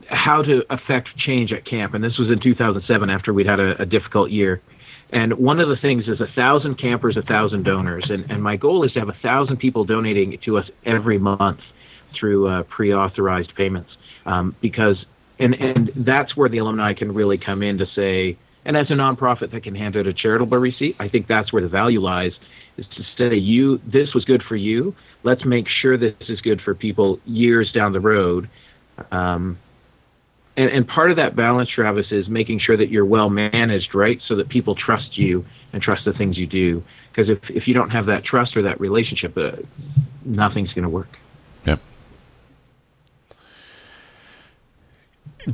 how 0.10 0.42
to 0.42 0.64
affect 0.70 1.18
change 1.18 1.52
at 1.54 1.66
camp. 1.66 1.94
And 1.94 2.04
this 2.04 2.18
was 2.18 2.30
in 2.30 2.40
2007, 2.40 3.10
after 3.10 3.34
we'd 3.34 3.48
had 3.48 3.60
a, 3.60 3.82
a 3.82 3.86
difficult 3.86 4.32
year. 4.32 4.62
And 5.10 5.34
one 5.36 5.60
of 5.60 5.70
the 5.70 5.78
things 5.78 6.08
is 6.08 6.20
a 6.20 6.28
thousand 6.28 6.76
campers, 6.76 7.16
a 7.16 7.22
thousand 7.22 7.64
donors. 7.64 8.10
And, 8.10 8.30
and 8.30 8.44
my 8.44 8.58
goal 8.58 8.84
is 8.84 8.92
to 8.94 9.00
have 9.00 9.10
a 9.10 9.18
thousand 9.22 9.58
people 9.58 9.86
donating 9.86 10.38
to 10.44 10.58
us 10.58 10.70
every 10.86 11.18
month 11.18 11.62
through 12.14 12.48
uh, 12.48 12.64
pre-authorized 12.64 13.56
payments. 13.56 13.96
Um, 14.26 14.56
because 14.60 15.06
and 15.40 15.54
and 15.56 15.92
that's 15.96 16.36
where 16.36 16.50
the 16.50 16.58
alumni 16.58 16.94
can 16.94 17.14
really 17.14 17.38
come 17.38 17.62
in 17.62 17.78
to 17.78 17.86
say, 17.86 18.38
and 18.66 18.76
as 18.76 18.90
a 18.90 18.94
nonprofit 18.94 19.52
that 19.52 19.64
can 19.64 19.76
hand 19.76 19.96
out 19.96 20.08
a 20.08 20.14
charitable 20.14 20.58
receipt, 20.58 20.96
I 21.00 21.08
think 21.08 21.28
that's 21.28 21.54
where 21.54 21.62
the 21.62 21.70
value 21.70 22.02
lies. 22.02 22.34
Is 22.76 22.86
to 22.88 23.04
say 23.18 23.36
you 23.36 23.80
this 23.86 24.14
was 24.14 24.26
good 24.26 24.44
for 24.44 24.56
you. 24.56 24.96
Let's 25.24 25.46
make 25.46 25.68
sure 25.68 25.98
this 25.98 26.16
is 26.28 26.42
good 26.42 26.62
for 26.62 26.76
people 26.76 27.20
years 27.26 27.72
down 27.72 27.94
the 27.94 28.00
road. 28.00 28.50
Um, 29.12 29.58
and, 30.58 30.72
and 30.72 30.88
part 30.88 31.12
of 31.12 31.18
that 31.18 31.36
balance, 31.36 31.70
Travis, 31.70 32.08
is 32.12 32.28
making 32.28 32.60
sure 32.60 32.76
that 32.76 32.90
you're 32.90 33.06
well 33.06 33.30
managed, 33.30 33.94
right? 33.94 34.20
So 34.28 34.36
that 34.38 34.50
people 34.50 34.74
trust 34.74 35.18
you 35.18 35.46
and 35.72 35.82
trust 35.82 36.04
the 36.04 36.14
things 36.14 36.38
you 36.38 36.48
do. 36.48 36.84
Because 37.12 37.30
if, 37.30 37.40
if 37.50 37.68
you 37.68 37.76
don't 37.76 37.92
have 37.92 38.08
that 38.08 38.26
trust 38.26 38.58
or 38.58 38.64
that 38.64 38.80
relationship, 38.82 39.38
uh, 39.38 39.52
nothing's 40.26 40.74
going 40.74 40.84
to 40.84 40.90
work. 40.90 41.20
Yep. 41.66 41.80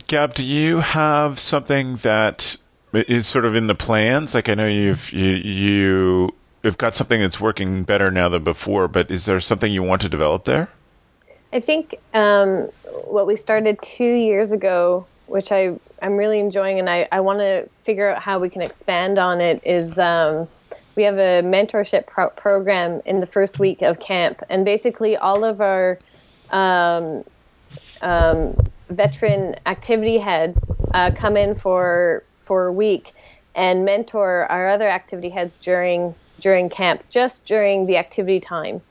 Gab, 0.07 0.33
do 0.33 0.43
you 0.43 0.79
have 0.79 1.37
something 1.37 1.97
that 1.97 2.55
is 2.93 3.27
sort 3.27 3.43
of 3.43 3.55
in 3.55 3.67
the 3.67 3.75
plans? 3.75 4.33
Like 4.33 4.47
I 4.47 4.55
know 4.55 4.67
you've 4.67 5.11
you 5.11 5.35
you 5.35 6.35
have 6.63 6.77
got 6.77 6.95
something 6.95 7.19
that's 7.19 7.39
working 7.41 7.83
better 7.83 8.09
now 8.09 8.29
than 8.29 8.43
before, 8.43 8.87
but 8.87 9.11
is 9.11 9.25
there 9.25 9.39
something 9.41 9.71
you 9.71 9.83
want 9.83 10.01
to 10.01 10.09
develop 10.09 10.45
there? 10.45 10.69
I 11.53 11.59
think 11.59 11.99
um, 12.15 12.63
what 13.05 13.27
we 13.27 13.35
started 13.35 13.79
two 13.83 14.03
years 14.03 14.51
ago, 14.51 15.05
which 15.27 15.51
I 15.51 15.79
I'm 16.01 16.17
really 16.17 16.39
enjoying, 16.39 16.79
and 16.79 16.89
I 16.89 17.07
I 17.11 17.19
want 17.19 17.39
to 17.39 17.69
figure 17.83 18.09
out 18.09 18.23
how 18.23 18.39
we 18.39 18.49
can 18.49 18.63
expand 18.63 19.19
on 19.19 19.39
it. 19.39 19.61
Is 19.63 19.99
um, 19.99 20.47
we 20.95 21.03
have 21.03 21.19
a 21.19 21.43
mentorship 21.43 22.07
pro- 22.07 22.31
program 22.31 23.03
in 23.05 23.19
the 23.19 23.27
first 23.27 23.59
week 23.59 23.83
of 23.83 23.99
camp, 23.99 24.41
and 24.49 24.65
basically 24.65 25.15
all 25.15 25.43
of 25.43 25.61
our 25.61 25.99
um, 26.49 27.23
um 28.01 28.57
veteran 28.89 29.55
activity 29.67 30.17
heads 30.17 30.71
uh, 30.95 31.11
come 31.15 31.37
in 31.37 31.53
for 31.53 32.23
for 32.45 32.65
a 32.65 32.73
week 32.73 33.13
and 33.53 33.85
mentor 33.85 34.47
our 34.51 34.69
other 34.69 34.89
activity 34.89 35.29
heads 35.29 35.55
during 35.55 36.15
during 36.39 36.67
camp, 36.67 37.03
just 37.11 37.45
during 37.45 37.85
the 37.85 37.95
activity 37.95 38.39
time. 38.39 38.81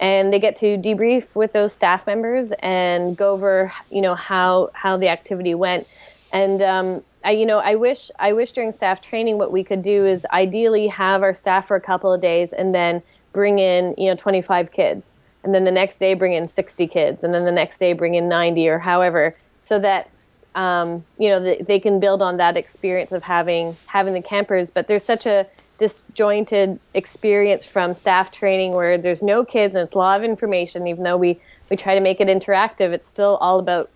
And 0.00 0.32
they 0.32 0.40
get 0.40 0.56
to 0.56 0.76
debrief 0.78 1.36
with 1.36 1.52
those 1.52 1.72
staff 1.72 2.06
members 2.06 2.52
and 2.60 3.16
go 3.16 3.32
over, 3.32 3.72
you 3.90 4.00
know, 4.00 4.14
how 4.14 4.70
how 4.72 4.96
the 4.96 5.08
activity 5.08 5.54
went. 5.54 5.86
And 6.32 6.62
um, 6.62 7.04
I, 7.22 7.32
you 7.32 7.46
know, 7.46 7.58
I 7.58 7.74
wish 7.76 8.10
I 8.18 8.32
wish 8.32 8.52
during 8.52 8.72
staff 8.72 9.02
training 9.02 9.38
what 9.38 9.52
we 9.52 9.62
could 9.62 9.82
do 9.82 10.06
is 10.06 10.26
ideally 10.32 10.88
have 10.88 11.22
our 11.22 11.34
staff 11.34 11.68
for 11.68 11.76
a 11.76 11.80
couple 11.80 12.12
of 12.12 12.20
days 12.20 12.52
and 12.52 12.74
then 12.74 13.02
bring 13.32 13.58
in, 13.58 13.94
you 13.96 14.06
know, 14.06 14.16
25 14.16 14.72
kids. 14.72 15.14
And 15.44 15.54
then 15.54 15.64
the 15.64 15.70
next 15.70 16.00
day 16.00 16.14
bring 16.14 16.32
in 16.32 16.48
60 16.48 16.86
kids. 16.88 17.22
And 17.22 17.32
then 17.32 17.44
the 17.44 17.52
next 17.52 17.78
day 17.78 17.92
bring 17.92 18.14
in 18.14 18.28
90 18.28 18.68
or 18.68 18.78
however 18.78 19.34
so 19.60 19.78
that 19.78 20.10
um, 20.54 21.04
you 21.18 21.28
know 21.28 21.40
the, 21.40 21.62
they 21.62 21.78
can 21.78 22.00
build 22.00 22.22
on 22.22 22.38
that 22.38 22.56
experience 22.56 23.12
of 23.12 23.22
having 23.22 23.76
having 23.86 24.14
the 24.14 24.22
campers. 24.22 24.70
But 24.70 24.88
there's 24.88 25.04
such 25.04 25.26
a 25.26 25.46
disjointed 25.80 26.78
experience 26.94 27.64
from 27.64 27.94
staff 27.94 28.30
training 28.30 28.72
where 28.72 28.96
there's 28.98 29.22
no 29.22 29.44
kids 29.44 29.74
and 29.74 29.82
it's 29.82 29.94
a 29.94 29.98
lot 29.98 30.20
of 30.20 30.24
information 30.24 30.86
even 30.86 31.02
though 31.02 31.16
we 31.16 31.40
we 31.70 31.76
try 31.76 31.94
to 31.94 32.00
make 32.00 32.20
it 32.20 32.28
interactive 32.28 32.92
it's 32.92 33.08
still 33.08 33.36
all 33.40 33.58
about 33.58 33.90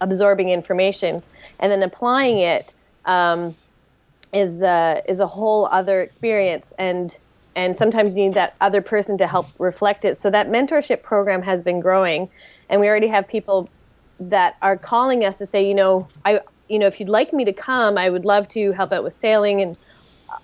absorbing 0.00 0.50
information 0.50 1.22
and 1.58 1.72
then 1.72 1.82
applying 1.82 2.38
it 2.38 2.72
um, 3.06 3.54
is 4.32 4.62
uh, 4.62 5.00
is 5.08 5.20
a 5.20 5.26
whole 5.26 5.66
other 5.66 6.02
experience 6.02 6.74
and 6.78 7.16
and 7.56 7.76
sometimes 7.76 8.16
you 8.16 8.26
need 8.26 8.34
that 8.34 8.54
other 8.60 8.80
person 8.80 9.18
to 9.18 9.26
help 9.26 9.48
reflect 9.58 10.04
it. 10.04 10.16
So 10.16 10.30
that 10.30 10.48
mentorship 10.48 11.02
program 11.02 11.42
has 11.42 11.62
been 11.62 11.80
growing, 11.80 12.28
and 12.68 12.80
we 12.80 12.88
already 12.88 13.08
have 13.08 13.26
people 13.26 13.68
that 14.20 14.56
are 14.62 14.76
calling 14.76 15.24
us 15.24 15.38
to 15.38 15.46
say, 15.46 15.66
you 15.66 15.74
know, 15.74 16.06
I, 16.24 16.40
you 16.68 16.78
know, 16.78 16.86
if 16.86 17.00
you'd 17.00 17.08
like 17.08 17.32
me 17.32 17.44
to 17.44 17.52
come, 17.52 17.98
I 17.98 18.10
would 18.10 18.24
love 18.24 18.46
to 18.48 18.72
help 18.72 18.92
out 18.92 19.02
with 19.02 19.14
sailing, 19.14 19.60
and 19.60 19.76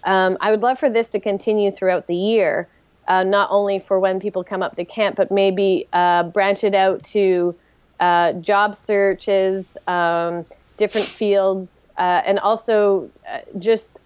um, 0.05 0.37
I 0.41 0.51
would 0.51 0.63
love 0.63 0.79
for 0.79 0.91
this 0.91 1.09
to 1.11 1.21
continue 1.21 1.71
throughout 1.71 2.07
the 2.07 2.17
year, 2.17 2.69
uh, 3.09 3.23
not 3.23 3.49
only 3.51 3.79
for 3.79 3.99
when 4.01 4.21
people 4.21 4.45
come 4.45 4.63
up 4.63 4.77
to 4.77 4.85
camp, 4.85 5.17
but 5.17 5.31
maybe 5.31 5.87
uh, 5.93 6.25
branch 6.25 6.65
it 6.65 6.75
out 6.75 7.03
to 7.05 7.55
uh, 8.01 8.33
job 8.35 8.77
searches, 8.77 9.79
um, 9.87 10.45
different 10.77 11.07
fields, 11.07 11.87
uh, 11.99 12.23
and 12.27 12.39
also 12.39 13.11
uh, 13.31 13.39
just 13.59 13.99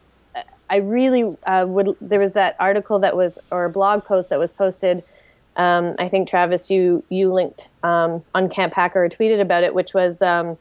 I 0.70 0.76
really 0.76 1.36
uh, 1.44 1.66
would. 1.68 1.96
There 2.00 2.20
was 2.20 2.34
that 2.34 2.54
article 2.60 3.00
that 3.00 3.16
was, 3.16 3.38
or 3.50 3.68
blog 3.68 4.04
post 4.04 4.30
that 4.30 4.38
was 4.38 4.52
posted. 4.52 5.02
Um, 5.56 5.96
I 5.98 6.08
think 6.08 6.28
Travis, 6.28 6.70
you 6.70 7.02
you 7.08 7.32
linked 7.32 7.68
um, 7.82 8.22
on 8.34 8.48
Camp 8.48 8.72
Hacker 8.72 9.08
tweeted 9.08 9.40
about 9.40 9.64
it, 9.64 9.74
which 9.74 9.92
was 9.92 10.22
um, 10.22 10.56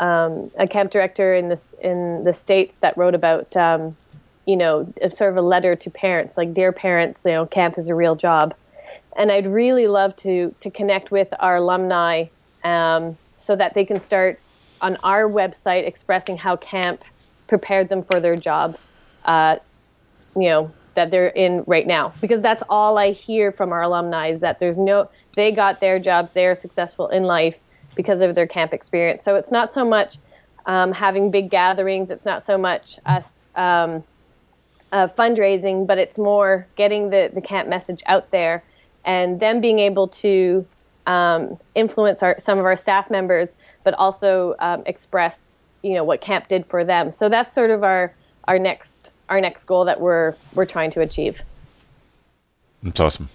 um 0.00 0.50
a 0.58 0.66
camp 0.66 0.90
director 0.90 1.34
in 1.34 1.48
this 1.48 1.74
in 1.80 2.24
the 2.24 2.32
states 2.32 2.76
that 2.76 2.96
wrote 2.98 3.14
about, 3.14 3.56
you 4.48 4.56
know, 4.56 4.92
sort 5.10 5.30
of 5.30 5.36
a 5.36 5.42
letter 5.42 5.76
to 5.76 5.90
parents, 5.90 6.36
like 6.36 6.54
dear 6.54 6.72
parents, 6.72 7.22
you 7.24 7.32
know, 7.32 7.46
camp 7.46 7.76
is 7.76 7.88
a 7.88 7.94
real 7.94 8.16
job, 8.16 8.54
and 9.16 9.30
I'd 9.30 9.46
really 9.46 9.86
love 9.86 10.16
to 10.16 10.54
to 10.60 10.70
connect 10.70 11.10
with 11.10 11.32
our 11.38 11.56
alumni 11.56 12.26
um, 12.64 13.16
so 13.36 13.54
that 13.56 13.74
they 13.74 13.84
can 13.84 14.00
start 14.00 14.40
on 14.80 14.96
our 15.02 15.24
website 15.28 15.86
expressing 15.86 16.36
how 16.38 16.56
camp 16.56 17.04
prepared 17.46 17.88
them 17.88 18.02
for 18.02 18.20
their 18.20 18.36
job 18.36 18.78
uh, 19.28 19.56
you 20.34 20.48
know, 20.48 20.72
that 20.94 21.10
they're 21.10 21.28
in 21.28 21.62
right 21.66 21.86
now. 21.86 22.12
Because 22.20 22.40
that's 22.40 22.62
all 22.68 22.98
I 22.98 23.12
hear 23.12 23.52
from 23.52 23.72
our 23.72 23.82
alumni 23.82 24.28
is 24.28 24.40
that 24.40 24.58
there's 24.58 24.78
no, 24.78 25.10
they 25.36 25.52
got 25.52 25.80
their 25.80 25.98
jobs, 25.98 26.32
they 26.32 26.46
are 26.46 26.54
successful 26.54 27.08
in 27.08 27.24
life 27.24 27.60
because 27.94 28.20
of 28.20 28.34
their 28.34 28.46
camp 28.46 28.72
experience. 28.72 29.24
So 29.24 29.36
it's 29.36 29.50
not 29.50 29.72
so 29.72 29.84
much 29.84 30.18
um, 30.66 30.92
having 30.92 31.30
big 31.30 31.50
gatherings. 31.50 32.10
It's 32.10 32.24
not 32.24 32.42
so 32.42 32.58
much 32.58 32.98
us 33.06 33.50
um, 33.54 34.02
uh, 34.92 35.06
fundraising, 35.06 35.86
but 35.86 35.98
it's 35.98 36.18
more 36.18 36.66
getting 36.76 37.10
the, 37.10 37.30
the 37.32 37.40
camp 37.40 37.68
message 37.68 38.02
out 38.06 38.30
there 38.30 38.62
and 39.04 39.40
them 39.40 39.60
being 39.60 39.78
able 39.78 40.08
to 40.08 40.66
um, 41.06 41.58
influence 41.74 42.22
our, 42.22 42.36
some 42.38 42.58
of 42.58 42.64
our 42.64 42.76
staff 42.76 43.10
members, 43.10 43.56
but 43.84 43.94
also 43.94 44.54
um, 44.58 44.82
express 44.86 45.58
you 45.82 45.94
know 45.94 46.04
what 46.04 46.20
camp 46.20 46.48
did 46.48 46.66
for 46.66 46.84
them. 46.84 47.12
So 47.12 47.28
that's 47.28 47.52
sort 47.52 47.70
of 47.70 47.82
our 47.84 48.14
our 48.44 48.58
next 48.58 49.12
our 49.28 49.40
next 49.40 49.64
goal 49.64 49.84
that 49.84 50.00
we're 50.00 50.34
we're 50.54 50.66
trying 50.66 50.90
to 50.92 51.00
achieve. 51.00 51.42
That's 52.82 53.00
awesome. 53.00 53.28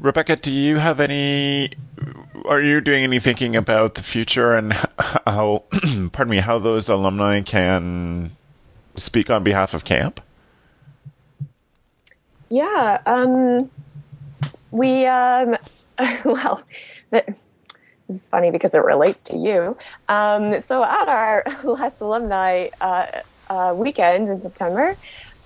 Rebecca, 0.00 0.36
do 0.36 0.50
you 0.50 0.78
have 0.78 1.00
any? 1.00 1.70
Are 2.46 2.60
you 2.60 2.80
doing 2.80 3.04
any 3.04 3.20
thinking 3.20 3.54
about 3.54 3.94
the 3.94 4.02
future 4.02 4.54
and 4.54 4.72
how, 5.26 5.64
pardon 6.12 6.30
me, 6.30 6.38
how 6.38 6.58
those 6.58 6.88
alumni 6.88 7.40
can 7.42 8.32
speak 8.96 9.30
on 9.30 9.42
behalf 9.42 9.74
of 9.74 9.84
camp? 9.84 10.20
Yeah, 12.48 13.00
um, 13.06 13.70
we 14.70 15.06
um, 15.06 15.56
well, 16.24 16.62
this 17.10 17.26
is 18.08 18.28
funny 18.28 18.50
because 18.50 18.74
it 18.74 18.84
relates 18.84 19.22
to 19.24 19.36
you. 19.36 19.76
Um, 20.08 20.60
so 20.60 20.84
at 20.84 21.08
our 21.08 21.44
last 21.64 22.00
alumni 22.00 22.68
uh, 22.80 23.06
uh, 23.48 23.74
weekend 23.76 24.28
in 24.28 24.40
September, 24.40 24.96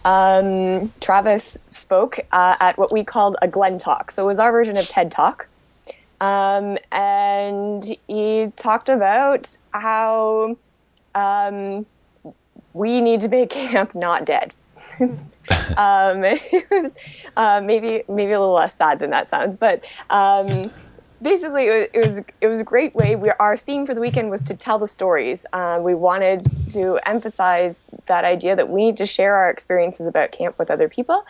um, 0.04 0.92
Travis 1.00 1.58
spoke 1.68 2.20
uh, 2.32 2.56
at 2.60 2.78
what 2.78 2.92
we 2.92 3.04
called 3.04 3.36
a 3.42 3.48
Glen 3.48 3.78
Talk. 3.78 4.10
So 4.10 4.22
it 4.24 4.26
was 4.26 4.38
our 4.38 4.52
version 4.52 4.76
of 4.76 4.88
TED 4.88 5.10
Talk. 5.10 5.48
Um, 6.20 6.78
and 6.92 7.84
he 8.06 8.52
talked 8.56 8.88
about 8.88 9.56
how 9.72 10.56
um, 11.14 11.86
we 12.76 13.00
need 13.00 13.20
to 13.22 13.28
make 13.28 13.50
camp 13.50 13.94
not 13.94 14.24
dead. 14.24 14.52
um, 15.00 15.18
was 16.70 16.92
uh, 17.36 17.60
maybe 17.62 18.02
maybe 18.08 18.32
a 18.32 18.40
little 18.40 18.54
less 18.54 18.76
sad 18.76 18.98
than 18.98 19.10
that 19.10 19.30
sounds, 19.30 19.56
but 19.56 19.84
um, 20.10 20.70
basically, 21.22 21.66
it 21.66 21.72
was, 21.72 21.88
it 21.92 22.04
was, 22.04 22.18
it 22.42 22.46
was 22.48 22.60
a 22.60 22.64
great 22.64 22.94
way. 22.94 23.16
We, 23.16 23.30
our 23.40 23.56
theme 23.56 23.86
for 23.86 23.94
the 23.94 24.00
weekend 24.00 24.30
was 24.30 24.42
to 24.42 24.54
tell 24.54 24.78
the 24.78 24.86
stories. 24.86 25.46
Uh, 25.52 25.80
we 25.82 25.94
wanted 25.94 26.46
to 26.72 26.98
emphasize 27.06 27.80
that 28.06 28.24
idea 28.24 28.54
that 28.54 28.68
we 28.68 28.84
need 28.86 28.96
to 28.98 29.06
share 29.06 29.36
our 29.36 29.50
experiences 29.50 30.06
about 30.06 30.32
camp 30.32 30.58
with 30.58 30.70
other 30.70 30.88
people, 30.88 31.24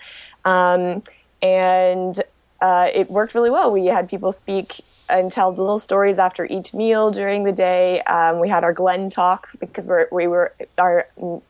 um, 0.45 1.03
and 1.43 2.21
uh, 2.61 2.89
it 2.93 3.11
worked 3.11 3.35
really 3.35 3.51
well. 3.51 3.71
We 3.71 3.87
had 3.87 4.09
people 4.09 4.33
speak 4.33 4.81
and 5.09 5.31
tell 5.31 5.51
little 5.51 5.79
stories 5.79 6.19
after 6.19 6.45
each 6.47 6.75
meal 6.75 7.11
during 7.11 7.45
the 7.45 7.53
day. 7.53 8.03
Um, 8.03 8.41
we 8.41 8.49
had 8.49 8.65
our 8.65 8.73
Glen 8.73 9.11
talk 9.11 9.49
because 9.59 9.87
we're, 9.87 10.09
we 10.11 10.27
were 10.27 10.55
our 10.79 11.07
mm, 11.19 11.43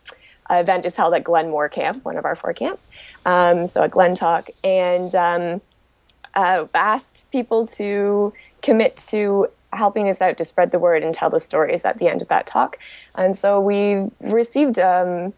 event 0.50 0.84
is 0.84 0.96
held 0.96 1.14
at 1.14 1.24
Glenmore 1.24 1.68
Camp, 1.68 2.04
one 2.04 2.16
of 2.16 2.24
our 2.24 2.34
four 2.34 2.52
camps. 2.52 2.88
Um, 3.24 3.66
so 3.66 3.82
a 3.82 3.88
Glen 3.88 4.14
talk 4.14 4.50
and 4.62 5.14
um, 5.14 5.60
uh, 6.34 6.66
asked 6.74 7.30
people 7.32 7.66
to 7.66 8.32
commit 8.62 8.96
to 9.08 9.48
helping 9.72 10.08
us 10.08 10.20
out 10.20 10.38
to 10.38 10.44
spread 10.44 10.70
the 10.70 10.78
word 10.78 11.02
and 11.02 11.14
tell 11.14 11.30
the 11.30 11.40
stories 11.40 11.84
at 11.84 11.98
the 11.98 12.08
end 12.08 12.22
of 12.22 12.28
that 12.28 12.46
talk. 12.46 12.78
And 13.14 13.36
so 13.36 13.60
we 13.60 14.10
received 14.20 14.78
um, 14.78 15.32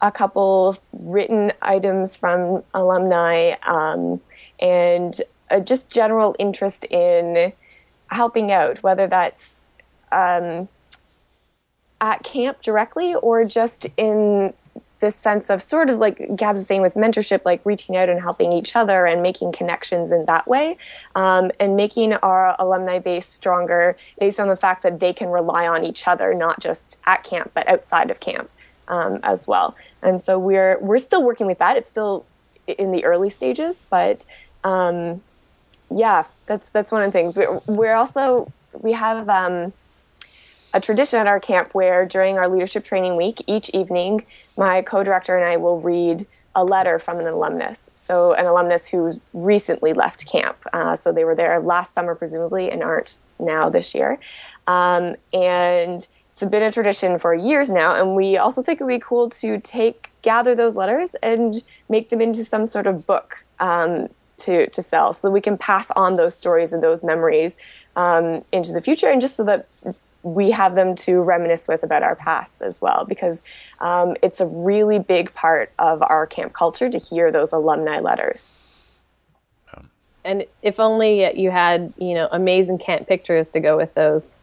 a 0.00 0.10
couple 0.10 0.76
written 0.92 1.52
items 1.62 2.16
from 2.16 2.62
alumni 2.72 3.54
um, 3.66 4.20
and 4.60 5.20
uh, 5.50 5.60
just 5.60 5.90
general 5.90 6.34
interest 6.38 6.84
in 6.86 7.52
helping 8.14 8.50
out, 8.50 8.82
whether 8.82 9.06
that's 9.06 9.68
um, 10.12 10.68
at 12.00 12.22
camp 12.22 12.62
directly 12.62 13.14
or 13.14 13.44
just 13.44 13.86
in 13.96 14.54
this 15.00 15.16
sense 15.16 15.50
of 15.50 15.60
sort 15.60 15.90
of 15.90 15.98
like 15.98 16.34
Gab's 16.34 16.66
saying 16.66 16.80
with 16.80 16.94
mentorship, 16.94 17.42
like 17.44 17.60
reaching 17.64 17.94
out 17.96 18.08
and 18.08 18.22
helping 18.22 18.52
each 18.52 18.74
other 18.74 19.04
and 19.04 19.22
making 19.22 19.52
connections 19.52 20.10
in 20.10 20.24
that 20.24 20.46
way, 20.46 20.78
um, 21.14 21.50
and 21.60 21.76
making 21.76 22.14
our 22.14 22.56
alumni 22.58 22.98
base 22.98 23.26
stronger 23.26 23.96
based 24.18 24.40
on 24.40 24.48
the 24.48 24.56
fact 24.56 24.82
that 24.82 25.00
they 25.00 25.12
can 25.12 25.28
rely 25.28 25.66
on 25.66 25.84
each 25.84 26.08
other, 26.08 26.32
not 26.32 26.58
just 26.60 26.98
at 27.04 27.22
camp 27.22 27.50
but 27.52 27.68
outside 27.68 28.10
of 28.10 28.18
camp 28.20 28.48
um, 28.88 29.20
as 29.22 29.46
well. 29.46 29.76
And 30.00 30.20
so 30.20 30.38
we're 30.38 30.78
we're 30.80 30.98
still 30.98 31.22
working 31.22 31.46
with 31.46 31.58
that. 31.58 31.76
It's 31.76 31.88
still 31.88 32.24
in 32.66 32.92
the 32.92 33.04
early 33.04 33.28
stages, 33.28 33.84
but 33.90 34.24
um, 34.62 35.22
yeah, 35.94 36.24
that's 36.46 36.68
that's 36.70 36.90
one 36.90 37.02
of 37.02 37.08
the 37.08 37.12
things. 37.12 37.36
We're, 37.66 37.94
also 37.94 38.52
we 38.80 38.92
have 38.92 39.28
um, 39.28 39.72
a 40.72 40.80
tradition 40.80 41.20
at 41.20 41.26
our 41.26 41.38
camp 41.38 41.72
where 41.72 42.04
during 42.04 42.36
our 42.36 42.48
leadership 42.48 42.84
training 42.84 43.16
week, 43.16 43.42
each 43.46 43.70
evening, 43.70 44.26
my 44.56 44.82
co-director 44.82 45.36
and 45.36 45.44
I 45.44 45.56
will 45.56 45.80
read 45.80 46.26
a 46.56 46.64
letter 46.64 46.98
from 46.98 47.20
an 47.20 47.26
alumnus. 47.26 47.90
So 47.94 48.32
an 48.32 48.46
alumnus 48.46 48.88
who 48.88 49.20
recently 49.32 49.92
left 49.92 50.26
camp. 50.26 50.56
Uh, 50.72 50.96
so 50.96 51.12
they 51.12 51.24
were 51.24 51.34
there 51.34 51.58
last 51.60 51.94
summer, 51.94 52.14
presumably, 52.14 52.70
and 52.70 52.82
aren't 52.82 53.18
now 53.38 53.68
this 53.68 53.94
year. 53.94 54.18
Um, 54.66 55.16
and 55.32 56.06
it's 56.30 56.44
been 56.44 56.62
a 56.62 56.70
tradition 56.70 57.18
for 57.18 57.34
years 57.34 57.70
now. 57.70 57.94
And 57.94 58.14
we 58.16 58.36
also 58.36 58.62
think 58.62 58.80
it 58.80 58.84
would 58.84 58.90
be 58.90 58.98
cool 59.00 59.30
to 59.30 59.60
take 59.60 60.10
gather 60.22 60.54
those 60.54 60.74
letters 60.74 61.14
and 61.22 61.62
make 61.88 62.08
them 62.08 62.20
into 62.20 62.44
some 62.44 62.66
sort 62.66 62.86
of 62.86 63.06
book 63.06 63.44
um, 63.60 64.08
to 64.38 64.66
to 64.68 64.82
sell, 64.82 65.12
so 65.12 65.28
that 65.28 65.32
we 65.32 65.40
can 65.40 65.56
pass 65.56 65.90
on 65.92 66.16
those 66.16 66.34
stories 66.34 66.72
and 66.72 66.82
those 66.82 67.02
memories 67.02 67.56
um, 67.96 68.44
into 68.52 68.72
the 68.72 68.80
future, 68.80 69.08
and 69.08 69.20
just 69.20 69.36
so 69.36 69.44
that 69.44 69.66
we 70.22 70.50
have 70.50 70.74
them 70.74 70.94
to 70.96 71.20
reminisce 71.20 71.68
with 71.68 71.82
about 71.82 72.02
our 72.02 72.16
past 72.16 72.62
as 72.62 72.80
well, 72.80 73.04
because 73.06 73.42
um, 73.80 74.16
it's 74.22 74.40
a 74.40 74.46
really 74.46 74.98
big 74.98 75.32
part 75.34 75.70
of 75.78 76.02
our 76.02 76.26
camp 76.26 76.54
culture 76.54 76.88
to 76.88 76.98
hear 76.98 77.30
those 77.30 77.52
alumni 77.52 78.00
letters. 78.00 78.50
And 80.24 80.46
if 80.62 80.80
only 80.80 81.38
you 81.38 81.50
had, 81.50 81.92
you 81.98 82.14
know, 82.14 82.28
amazing 82.32 82.78
camp 82.78 83.06
pictures 83.06 83.50
to 83.50 83.60
go 83.60 83.76
with 83.76 83.92
those, 83.92 84.36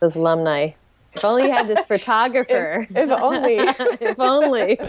those 0.00 0.16
alumni. 0.16 0.72
If 1.14 1.24
only 1.24 1.44
you 1.44 1.52
had 1.52 1.68
this 1.68 1.84
photographer. 1.86 2.86
if, 2.90 2.96
if 2.96 3.10
only. 3.10 3.56
if 3.58 4.18
only. 4.18 4.80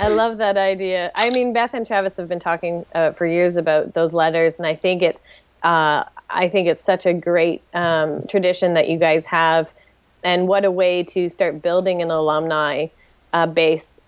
I 0.00 0.08
love 0.22 0.38
that 0.38 0.56
idea. 0.56 1.12
I 1.14 1.30
mean, 1.30 1.52
Beth 1.52 1.74
and 1.74 1.86
Travis 1.86 2.16
have 2.16 2.28
been 2.28 2.40
talking 2.40 2.84
uh, 2.94 3.12
for 3.12 3.26
years 3.26 3.56
about 3.56 3.94
those 3.94 4.12
letters, 4.12 4.58
and 4.58 4.66
I 4.66 4.74
think 4.74 5.02
it's 5.02 5.22
uh, 5.62 6.04
I 6.28 6.48
think 6.48 6.68
it's 6.68 6.82
such 6.82 7.06
a 7.06 7.14
great 7.14 7.62
um, 7.72 8.26
tradition 8.26 8.74
that 8.74 8.88
you 8.88 8.98
guys 8.98 9.26
have, 9.26 9.72
and 10.22 10.48
what 10.48 10.64
a 10.64 10.70
way 10.70 11.02
to 11.04 11.28
start 11.28 11.62
building 11.62 12.02
an 12.02 12.10
alumni 12.10 12.88
uh, 13.32 13.46
base 13.46 14.00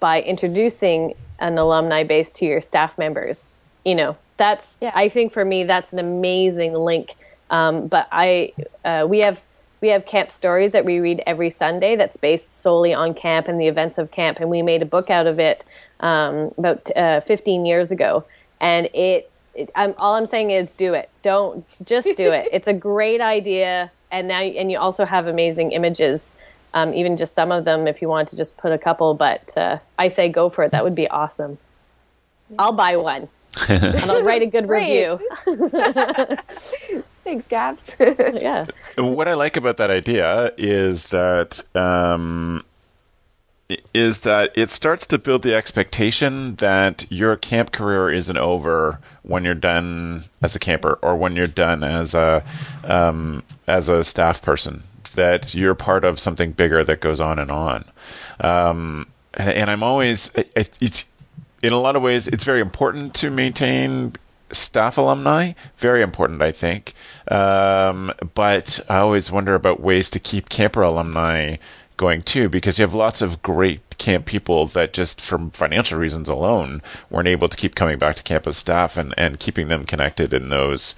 by 0.00 0.22
introducing 0.22 1.14
an 1.38 1.58
alumni 1.58 2.02
base 2.04 2.30
to 2.30 2.44
your 2.44 2.60
staff 2.60 2.96
members. 2.96 3.50
You 3.84 3.94
know, 3.96 4.16
that's 4.36 4.78
Yeah. 4.80 4.92
I 4.94 5.08
think 5.08 5.32
for 5.32 5.44
me 5.44 5.64
that's 5.64 5.92
an 5.92 5.98
amazing 5.98 6.74
link. 6.74 7.14
Um, 7.50 7.88
but 7.88 8.08
I 8.10 8.52
uh, 8.84 9.06
we 9.08 9.18
have 9.18 9.40
we 9.82 9.88
have 9.88 10.06
camp 10.06 10.30
stories 10.30 10.70
that 10.70 10.84
we 10.84 11.00
read 11.00 11.22
every 11.26 11.50
Sunday 11.50 11.96
that's 11.96 12.16
based 12.16 12.62
solely 12.62 12.94
on 12.94 13.12
camp 13.12 13.48
and 13.48 13.60
the 13.60 13.66
events 13.66 13.98
of 13.98 14.12
camp, 14.12 14.38
and 14.40 14.48
we 14.48 14.62
made 14.62 14.80
a 14.80 14.86
book 14.86 15.10
out 15.10 15.26
of 15.26 15.40
it 15.40 15.64
um, 16.00 16.52
about 16.56 16.88
uh, 16.96 17.20
15 17.20 17.66
years 17.66 17.90
ago, 17.90 18.24
and 18.60 18.88
it 18.94 19.28
it, 19.54 19.70
I'm, 19.74 19.92
all 19.98 20.14
I'm 20.14 20.24
saying 20.24 20.50
is 20.50 20.70
do 20.70 20.94
it. 20.94 21.10
Don't 21.22 21.66
just 21.84 22.08
do 22.16 22.32
it. 22.32 22.48
it's 22.52 22.68
a 22.68 22.72
great 22.72 23.20
idea, 23.20 23.90
and 24.10 24.28
now 24.28 24.40
and 24.40 24.70
you 24.70 24.78
also 24.78 25.04
have 25.04 25.26
amazing 25.26 25.72
images. 25.72 26.36
Um, 26.74 26.94
even 26.94 27.18
just 27.18 27.34
some 27.34 27.52
of 27.52 27.66
them, 27.66 27.86
if 27.86 28.00
you 28.00 28.08
want 28.08 28.30
to 28.30 28.36
just 28.36 28.56
put 28.56 28.72
a 28.72 28.78
couple. 28.78 29.12
But 29.12 29.54
uh, 29.58 29.78
I 29.98 30.08
say 30.08 30.30
go 30.30 30.48
for 30.48 30.64
it. 30.64 30.72
That 30.72 30.84
would 30.84 30.94
be 30.94 31.08
awesome. 31.08 31.58
I'll 32.58 32.72
buy 32.72 32.96
one, 32.96 33.28
and 33.68 34.10
I'll 34.10 34.22
write 34.22 34.42
a 34.42 34.46
good 34.46 34.68
review. 34.68 35.20
Thanks, 37.24 37.46
Gabs. 37.46 37.96
yeah, 38.00 38.66
What 38.96 39.28
I 39.28 39.34
like 39.34 39.56
about 39.56 39.76
that 39.76 39.90
idea 39.90 40.52
is 40.56 41.08
that 41.08 41.62
um, 41.76 42.64
is 43.94 44.20
that 44.20 44.50
it 44.54 44.70
starts 44.70 45.06
to 45.06 45.18
build 45.18 45.42
the 45.42 45.54
expectation 45.54 46.56
that 46.56 47.06
your 47.10 47.36
camp 47.36 47.72
career 47.72 48.10
isn't 48.10 48.36
over 48.36 48.98
when 49.22 49.44
you're 49.44 49.54
done 49.54 50.24
as 50.42 50.56
a 50.56 50.58
camper 50.58 50.98
or 51.02 51.16
when 51.16 51.36
you're 51.36 51.46
done 51.46 51.84
as 51.84 52.14
a 52.14 52.44
um, 52.84 53.42
as 53.66 53.88
a 53.88 54.02
staff 54.04 54.42
person. 54.42 54.82
That 55.14 55.54
you're 55.54 55.74
part 55.74 56.04
of 56.04 56.18
something 56.18 56.52
bigger 56.52 56.82
that 56.84 57.00
goes 57.00 57.20
on 57.20 57.38
and 57.38 57.50
on. 57.50 57.84
Um, 58.40 59.06
and, 59.34 59.50
and 59.50 59.70
I'm 59.70 59.82
always 59.82 60.34
it, 60.34 60.76
it's 60.80 61.10
in 61.62 61.72
a 61.72 61.78
lot 61.78 61.96
of 61.96 62.02
ways 62.02 62.26
it's 62.28 62.44
very 62.44 62.60
important 62.60 63.14
to 63.14 63.30
maintain 63.30 64.14
staff 64.52 64.98
alumni 64.98 65.52
very 65.76 66.02
important 66.02 66.42
i 66.42 66.52
think 66.52 66.94
um, 67.28 68.12
but 68.34 68.80
i 68.88 68.98
always 68.98 69.30
wonder 69.30 69.54
about 69.54 69.80
ways 69.80 70.10
to 70.10 70.18
keep 70.18 70.48
camper 70.48 70.82
alumni 70.82 71.56
going 71.96 72.22
too 72.22 72.48
because 72.48 72.78
you 72.78 72.82
have 72.82 72.94
lots 72.94 73.22
of 73.22 73.42
great 73.42 73.80
camp 73.98 74.26
people 74.26 74.66
that 74.66 74.92
just 74.92 75.20
from 75.20 75.50
financial 75.50 75.98
reasons 75.98 76.28
alone 76.28 76.82
weren't 77.10 77.28
able 77.28 77.48
to 77.48 77.56
keep 77.56 77.74
coming 77.74 77.98
back 77.98 78.16
to 78.16 78.22
campus 78.22 78.58
staff 78.58 78.96
and, 78.96 79.14
and 79.16 79.38
keeping 79.38 79.68
them 79.68 79.84
connected 79.84 80.32
in 80.32 80.48
those 80.48 80.94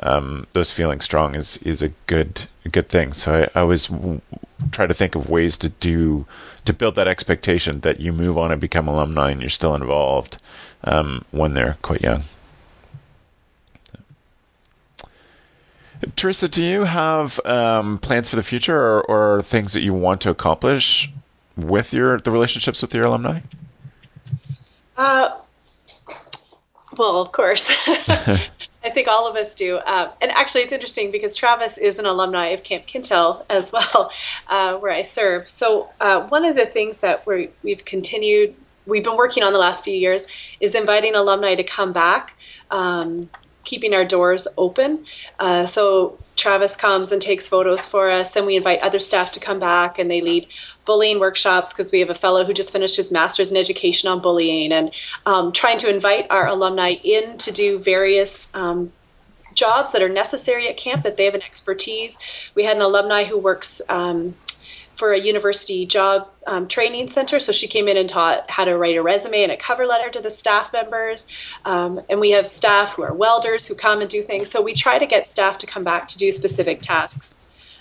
um, 0.00 0.46
those 0.52 0.70
feeling 0.70 1.00
strong 1.00 1.34
is 1.34 1.56
is 1.58 1.82
a 1.82 1.88
good 2.06 2.48
good 2.68 2.88
thing. 2.88 3.12
So 3.12 3.48
I, 3.54 3.58
I 3.58 3.62
always 3.62 3.90
try 4.70 4.86
to 4.86 4.94
think 4.94 5.14
of 5.14 5.30
ways 5.30 5.56
to 5.58 5.68
do 5.68 6.26
to 6.64 6.72
build 6.72 6.96
that 6.96 7.08
expectation 7.08 7.80
that 7.80 8.00
you 8.00 8.12
move 8.12 8.36
on 8.36 8.52
and 8.52 8.60
become 8.60 8.88
alumni 8.88 9.30
and 9.30 9.40
you're 9.40 9.50
still 9.50 9.74
involved 9.74 10.42
um, 10.84 11.24
when 11.30 11.54
they're 11.54 11.78
quite 11.82 12.02
young. 12.02 12.24
Theresa, 16.16 16.48
do 16.48 16.62
you 16.62 16.84
have 16.84 17.40
um, 17.44 17.98
plans 17.98 18.28
for 18.28 18.36
the 18.36 18.42
future 18.42 18.78
or, 18.78 19.02
or, 19.02 19.42
things 19.42 19.72
that 19.72 19.82
you 19.82 19.94
want 19.94 20.20
to 20.22 20.30
accomplish 20.30 21.10
with 21.56 21.92
your 21.92 22.20
the 22.20 22.30
relationships 22.30 22.82
with 22.82 22.94
your 22.94 23.04
alumni? 23.04 23.40
Uh, 24.96 25.36
well, 26.96 27.20
of 27.20 27.32
course. 27.32 27.70
I 28.86 28.90
think 28.90 29.08
all 29.08 29.26
of 29.26 29.36
us 29.36 29.52
do. 29.54 29.76
Uh, 29.78 30.12
and 30.20 30.30
actually, 30.30 30.62
it's 30.62 30.72
interesting 30.72 31.10
because 31.10 31.34
Travis 31.34 31.76
is 31.76 31.98
an 31.98 32.06
alumni 32.06 32.48
of 32.48 32.62
Camp 32.62 32.86
Kintail 32.86 33.44
as 33.50 33.72
well, 33.72 34.12
uh, 34.48 34.76
where 34.76 34.92
I 34.92 35.02
serve. 35.02 35.48
So, 35.48 35.88
uh, 36.00 36.22
one 36.28 36.44
of 36.44 36.56
the 36.56 36.66
things 36.66 36.98
that 36.98 37.26
we 37.26 37.50
have 37.68 37.84
continued, 37.84 38.54
we've 38.86 39.04
been 39.04 39.16
working 39.16 39.42
on 39.42 39.52
the 39.52 39.58
last 39.58 39.82
few 39.82 39.94
years, 39.94 40.26
is 40.60 40.74
inviting 40.74 41.14
alumni 41.14 41.54
to 41.56 41.64
come 41.64 41.92
back. 41.92 42.34
Um, 42.70 43.28
keeping 43.66 43.92
our 43.92 44.04
doors 44.04 44.48
open. 44.56 45.04
Uh, 45.38 45.66
so 45.66 46.18
Travis 46.36 46.74
comes 46.74 47.12
and 47.12 47.20
takes 47.20 47.46
photos 47.46 47.84
for 47.84 48.10
us, 48.10 48.36
and 48.36 48.46
we 48.46 48.56
invite 48.56 48.80
other 48.80 48.98
staff 48.98 49.32
to 49.32 49.40
come 49.40 49.58
back 49.58 49.98
and 49.98 50.10
they 50.10 50.22
lead 50.22 50.46
bullying 50.86 51.20
workshops 51.20 51.70
because 51.70 51.92
we 51.92 52.00
have 52.00 52.10
a 52.10 52.14
fellow 52.14 52.44
who 52.44 52.54
just 52.54 52.72
finished 52.72 52.96
his 52.96 53.10
master's 53.10 53.50
in 53.50 53.56
education 53.56 54.08
on 54.08 54.22
bullying 54.22 54.72
and 54.72 54.92
um, 55.26 55.52
trying 55.52 55.78
to 55.78 55.92
invite 55.92 56.26
our 56.30 56.46
alumni 56.46 56.92
in 57.02 57.36
to 57.38 57.50
do 57.50 57.78
various 57.78 58.46
um, 58.54 58.90
jobs 59.52 59.90
that 59.92 60.02
are 60.02 60.08
necessary 60.08 60.68
at 60.68 60.76
camp 60.76 61.02
that 61.02 61.16
they 61.16 61.24
have 61.24 61.34
an 61.34 61.42
expertise. 61.42 62.16
We 62.54 62.64
had 62.64 62.76
an 62.76 62.82
alumni 62.82 63.24
who 63.24 63.38
works 63.38 63.82
um, 63.88 64.34
for 64.96 65.12
a 65.12 65.20
university 65.20 65.86
job 65.86 66.28
um, 66.46 66.66
training 66.66 67.08
center. 67.08 67.38
So 67.38 67.52
she 67.52 67.68
came 67.68 67.86
in 67.88 67.96
and 67.96 68.08
taught 68.08 68.50
how 68.50 68.64
to 68.64 68.76
write 68.76 68.96
a 68.96 69.02
resume 69.02 69.42
and 69.42 69.52
a 69.52 69.56
cover 69.56 69.86
letter 69.86 70.10
to 70.10 70.20
the 70.20 70.30
staff 70.30 70.72
members. 70.72 71.26
Um, 71.64 72.00
and 72.08 72.18
we 72.18 72.30
have 72.30 72.46
staff 72.46 72.90
who 72.90 73.02
are 73.02 73.12
welders 73.12 73.66
who 73.66 73.74
come 73.74 74.00
and 74.00 74.08
do 74.08 74.22
things. 74.22 74.50
So 74.50 74.62
we 74.62 74.74
try 74.74 74.98
to 74.98 75.06
get 75.06 75.30
staff 75.30 75.58
to 75.58 75.66
come 75.66 75.84
back 75.84 76.08
to 76.08 76.18
do 76.18 76.32
specific 76.32 76.80
tasks. 76.80 77.34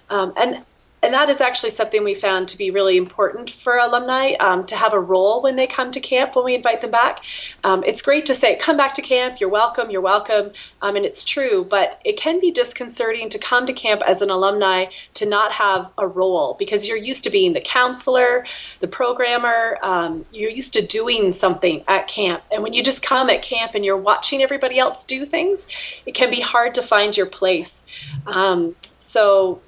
Um, 0.09 0.33
and 0.37 0.65
and 1.05 1.13
that 1.13 1.29
is 1.29 1.39
actually 1.39 1.69
something 1.69 2.03
we 2.03 2.15
found 2.15 2.49
to 2.49 2.57
be 2.57 2.71
really 2.71 2.97
important 2.97 3.51
for 3.51 3.77
alumni 3.77 4.33
um, 4.39 4.65
to 4.65 4.75
have 4.75 4.91
a 4.91 4.99
role 4.99 5.39
when 5.43 5.55
they 5.55 5.67
come 5.67 5.91
to 5.91 5.99
camp 5.99 6.35
when 6.35 6.43
we 6.43 6.55
invite 6.55 6.81
them 6.81 6.89
back. 6.89 7.23
Um, 7.63 7.83
it's 7.83 8.01
great 8.01 8.25
to 8.25 8.33
say, 8.33 8.55
come 8.55 8.75
back 8.75 8.95
to 8.95 9.03
camp, 9.03 9.39
you're 9.39 9.49
welcome, 9.49 9.91
you're 9.91 10.01
welcome, 10.01 10.51
um, 10.81 10.95
and 10.95 11.05
it's 11.05 11.23
true, 11.23 11.63
but 11.69 12.01
it 12.03 12.17
can 12.17 12.39
be 12.39 12.49
disconcerting 12.49 13.29
to 13.29 13.37
come 13.37 13.67
to 13.67 13.73
camp 13.73 14.01
as 14.07 14.23
an 14.23 14.31
alumni 14.31 14.85
to 15.13 15.27
not 15.27 15.51
have 15.51 15.91
a 15.99 16.07
role 16.07 16.55
because 16.57 16.87
you're 16.87 16.97
used 16.97 17.23
to 17.25 17.29
being 17.29 17.53
the 17.53 17.61
counselor, 17.61 18.43
the 18.79 18.87
programmer, 18.87 19.77
um, 19.83 20.25
you're 20.31 20.49
used 20.49 20.73
to 20.73 20.81
doing 20.85 21.31
something 21.31 21.83
at 21.87 22.07
camp. 22.07 22.41
And 22.51 22.63
when 22.63 22.73
you 22.73 22.83
just 22.83 23.03
come 23.03 23.29
at 23.29 23.43
camp 23.43 23.75
and 23.75 23.85
you're 23.85 23.95
watching 23.95 24.41
everybody 24.41 24.79
else 24.79 25.05
do 25.05 25.23
things, 25.23 25.67
it 26.07 26.15
can 26.15 26.31
be 26.31 26.41
hard 26.41 26.73
to 26.73 26.81
find 26.81 27.15
your 27.15 27.27
place. 27.27 27.83
Um, 28.25 28.75
so 28.99 29.61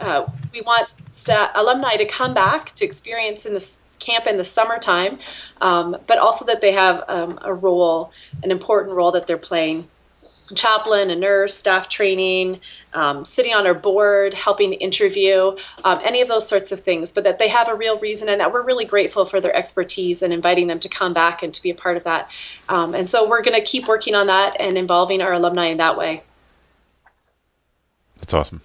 uh, 0.00 0.26
we 0.52 0.60
want 0.62 0.88
sta- 1.10 1.50
alumni 1.54 1.96
to 1.96 2.06
come 2.06 2.34
back 2.34 2.74
to 2.76 2.84
experience 2.84 3.46
in 3.46 3.54
this 3.54 3.78
camp 3.98 4.26
in 4.26 4.36
the 4.36 4.44
summertime, 4.44 5.18
um, 5.60 5.96
but 6.06 6.18
also 6.18 6.44
that 6.44 6.60
they 6.60 6.72
have 6.72 7.04
um, 7.08 7.38
a 7.42 7.52
role, 7.52 8.12
an 8.42 8.50
important 8.50 8.96
role 8.96 9.12
that 9.12 9.26
they're 9.26 9.36
playing. 9.38 9.88
Chaplain, 10.54 11.10
a 11.10 11.16
nurse, 11.16 11.54
staff 11.54 11.90
training, 11.90 12.60
um, 12.94 13.22
sitting 13.24 13.52
on 13.52 13.66
our 13.66 13.74
board, 13.74 14.32
helping 14.32 14.72
interview, 14.72 15.54
um, 15.84 16.00
any 16.02 16.22
of 16.22 16.28
those 16.28 16.48
sorts 16.48 16.72
of 16.72 16.82
things, 16.82 17.12
but 17.12 17.22
that 17.24 17.38
they 17.38 17.48
have 17.48 17.68
a 17.68 17.74
real 17.74 17.98
reason 17.98 18.30
and 18.30 18.40
that 18.40 18.50
we're 18.50 18.64
really 18.64 18.86
grateful 18.86 19.26
for 19.26 19.42
their 19.42 19.54
expertise 19.54 20.22
and 20.22 20.32
inviting 20.32 20.66
them 20.66 20.80
to 20.80 20.88
come 20.88 21.12
back 21.12 21.42
and 21.42 21.52
to 21.52 21.60
be 21.60 21.68
a 21.68 21.74
part 21.74 21.98
of 21.98 22.04
that. 22.04 22.30
Um, 22.70 22.94
and 22.94 23.06
so 23.06 23.28
we're 23.28 23.42
going 23.42 23.60
to 23.60 23.66
keep 23.66 23.86
working 23.86 24.14
on 24.14 24.28
that 24.28 24.56
and 24.58 24.78
involving 24.78 25.20
our 25.20 25.34
alumni 25.34 25.66
in 25.66 25.76
that 25.78 25.98
way. 25.98 26.22
That's 28.16 28.32
awesome. 28.32 28.62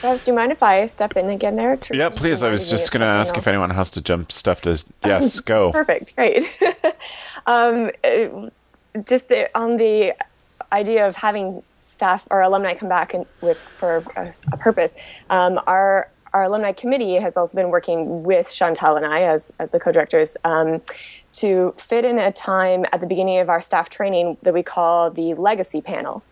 Travis, 0.00 0.22
do 0.22 0.30
you 0.30 0.36
mind 0.36 0.52
if 0.52 0.62
I 0.62 0.86
step 0.86 1.16
in 1.16 1.28
again 1.28 1.56
there? 1.56 1.76
yeah, 1.92 2.08
please. 2.08 2.44
I 2.44 2.50
was 2.50 2.70
just 2.70 2.92
going 2.92 3.00
to 3.00 3.06
ask 3.06 3.34
else. 3.34 3.42
if 3.42 3.48
anyone 3.48 3.70
has 3.70 3.90
to 3.90 4.00
jump 4.00 4.30
stuff 4.30 4.60
to. 4.62 4.82
Yes, 5.04 5.40
go. 5.40 5.72
Perfect. 5.72 6.14
Great. 6.14 6.56
um, 7.46 7.90
uh, 8.04 8.50
just 9.04 9.28
the, 9.28 9.50
on 9.58 9.76
the 9.76 10.14
idea 10.70 11.08
of 11.08 11.16
having 11.16 11.62
staff 11.84 12.28
or 12.30 12.42
alumni 12.42 12.74
come 12.74 12.88
back 12.88 13.14
and 13.14 13.26
with 13.40 13.58
for 13.58 14.04
a, 14.14 14.32
a 14.52 14.56
purpose. 14.56 14.92
Um, 15.30 15.58
our 15.66 16.10
our 16.34 16.42
alumni 16.44 16.72
committee 16.72 17.14
has 17.14 17.36
also 17.36 17.56
been 17.56 17.70
working 17.70 18.22
with 18.22 18.52
Chantal 18.54 18.96
and 18.96 19.06
I 19.06 19.22
as 19.22 19.52
as 19.58 19.70
the 19.70 19.80
co-directors 19.80 20.36
um, 20.44 20.82
to 21.32 21.74
fit 21.76 22.04
in 22.04 22.18
a 22.18 22.30
time 22.30 22.84
at 22.92 23.00
the 23.00 23.06
beginning 23.06 23.38
of 23.38 23.48
our 23.48 23.60
staff 23.60 23.88
training 23.88 24.36
that 24.42 24.52
we 24.52 24.62
call 24.62 25.10
the 25.10 25.34
legacy 25.34 25.80
panel, 25.80 26.22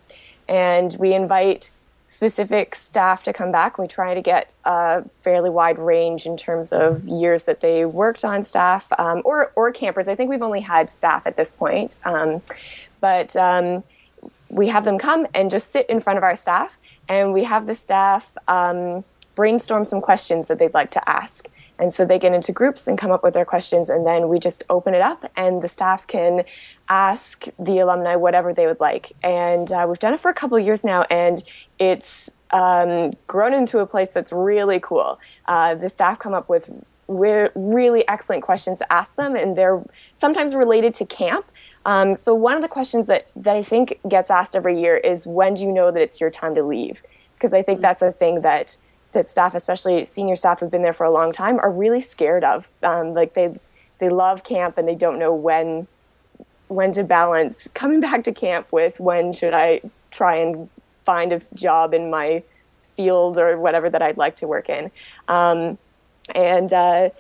and 0.49 0.95
we 1.01 1.15
invite 1.15 1.71
specific 2.09 2.75
staff 2.75 3.25
to 3.25 3.33
come 3.33 3.51
back. 3.51 3.79
We 3.79 3.89
try 3.89 4.15
to 4.15 4.23
get 4.23 4.53
a 4.65 5.03
fairly 5.23 5.51
wide 5.51 5.79
range 5.79 6.25
in 6.25 6.37
terms 6.37 6.73
of 6.73 7.07
years 7.07 7.45
that 7.45 7.61
they 7.61 7.85
worked 7.85 8.25
on 8.25 8.43
staff 8.43 8.89
um, 8.99 9.23
or, 9.25 9.53
or 9.57 9.73
campers. 9.73 10.07
I 10.07 10.15
think 10.15 10.31
we've 10.31 10.43
only 10.43 10.61
had 10.61 10.89
staff 10.89 11.27
at 11.27 11.37
this 11.37 11.53
point. 11.53 11.97
Um, 12.05 12.43
but 13.01 13.35
um, 13.37 13.83
we 14.49 14.69
have 14.69 14.85
them 14.85 14.99
come 14.99 15.27
and 15.35 15.51
just 15.51 15.71
sit 15.71 15.89
in 15.89 16.01
front 16.01 16.17
of 16.17 16.23
our 16.23 16.37
staff, 16.37 16.79
and 17.09 17.33
we 17.33 17.45
have 17.45 17.67
the 17.67 17.75
staff 17.75 18.37
um, 18.49 19.05
brainstorm 19.35 19.85
some 19.85 20.01
questions 20.01 20.47
that 20.47 20.59
they'd 20.59 20.75
like 20.75 20.91
to 20.93 21.09
ask. 21.09 21.49
And 21.79 21.93
so 21.93 22.07
they 22.07 22.19
get 22.19 22.33
into 22.33 22.53
groups 22.53 22.87
and 22.87 22.97
come 22.97 23.11
up 23.11 23.23
with 23.23 23.35
their 23.35 23.45
questions, 23.45 23.91
and 23.91 24.07
then 24.07 24.29
we 24.29 24.39
just 24.39 24.65
open 24.71 24.95
it 24.95 25.03
up, 25.03 25.31
and 25.37 25.61
the 25.61 25.69
staff 25.69 26.07
can 26.07 26.45
ask 26.89 27.47
the 27.59 27.79
alumni 27.79 28.17
whatever 28.17 28.53
they 28.53 28.67
would 28.67 28.81
like. 28.81 29.13
And 29.23 29.71
uh, 29.73 29.87
we've 29.89 29.99
done 29.99 30.15
it 30.15 30.21
for 30.21 30.31
a 30.31 30.35
couple 30.35 30.57
of 30.57 30.65
years 30.65 30.85
now, 30.85 31.03
and 31.11 31.43
it's 31.79 32.31
um, 32.51 33.13
grown 33.27 33.55
into 33.55 33.81
a 33.81 33.87
place 33.87 34.09
that's 34.11 34.33
really 34.33 34.81
cool. 34.81 35.19
Uh, 35.47 35.75
the 35.75 35.89
staff 35.89 36.19
come 36.19 36.35
up 36.35 36.49
with 36.49 36.71
re- 37.09 37.51
really 37.55 38.07
excellent 38.09 38.43
questions 38.43 38.79
to 38.79 38.93
ask 38.93 39.17
them, 39.17 39.37
and 39.37 39.57
they're 39.57 39.83
sometimes 40.15 40.55
related 40.55 40.95
to 40.95 41.05
camp. 41.05 41.47
Um, 41.85 42.15
so 42.15 42.35
one 42.35 42.57
of 42.57 42.63
the 42.63 42.69
questions 42.69 43.07
that, 43.07 43.29
that 43.37 43.57
I 43.57 43.63
think 43.63 43.99
gets 44.09 44.31
asked 44.31 44.55
every 44.55 44.81
year 44.81 44.97
is, 44.97 45.27
when 45.27 45.55
do 45.55 45.65
you 45.65 45.73
know 45.73 45.91
that 45.91 46.01
it's 46.01 46.21
your 46.21 46.31
time 46.31 46.55
to 46.55 46.63
leave? 46.63 47.03
Because 47.35 47.53
I 47.53 47.63
think 47.63 47.81
that's 47.81 48.03
a 48.03 48.13
thing 48.13 48.43
that 48.43 48.77
that 49.13 49.29
staff, 49.29 49.55
especially 49.55 50.05
senior 50.05 50.37
staff 50.37 50.61
who've 50.61 50.71
been 50.71 50.83
there 50.83 50.93
for 50.93 51.05
a 51.05 51.11
long 51.11 51.33
time, 51.33 51.59
are 51.61 51.71
really 51.71 52.01
scared 52.01 52.45
of. 52.45 52.71
Um, 52.83 53.15
like 53.15 53.35
they 53.35 53.59
they 53.99 54.09
love 54.11 54.45
camp 54.45 54.77
and 54.77 54.87
they 54.87 54.95
don't 54.95 55.19
know 55.19 55.35
when 55.35 55.87
when 56.69 56.93
to 56.93 57.05
balance 57.05 57.69
coming 57.75 58.01
back 58.01 58.25
to 58.25 58.33
camp 58.33 58.73
with 58.73 58.99
when 59.01 59.33
should 59.33 59.55
I 59.55 59.81
try 60.11 60.37
and 60.37 60.69
find 61.05 61.33
a 61.33 61.41
job 61.55 61.95
in 61.95 62.11
my 62.11 62.43
field 62.81 63.39
or 63.39 63.59
whatever 63.59 63.89
that 63.91 64.03
I'd 64.03 64.17
like 64.17 64.37
to 64.37 64.49
work 64.49 64.69
in. 64.69 64.91
Um, 65.29 65.79
and 66.35 66.73
uh, 66.73 67.11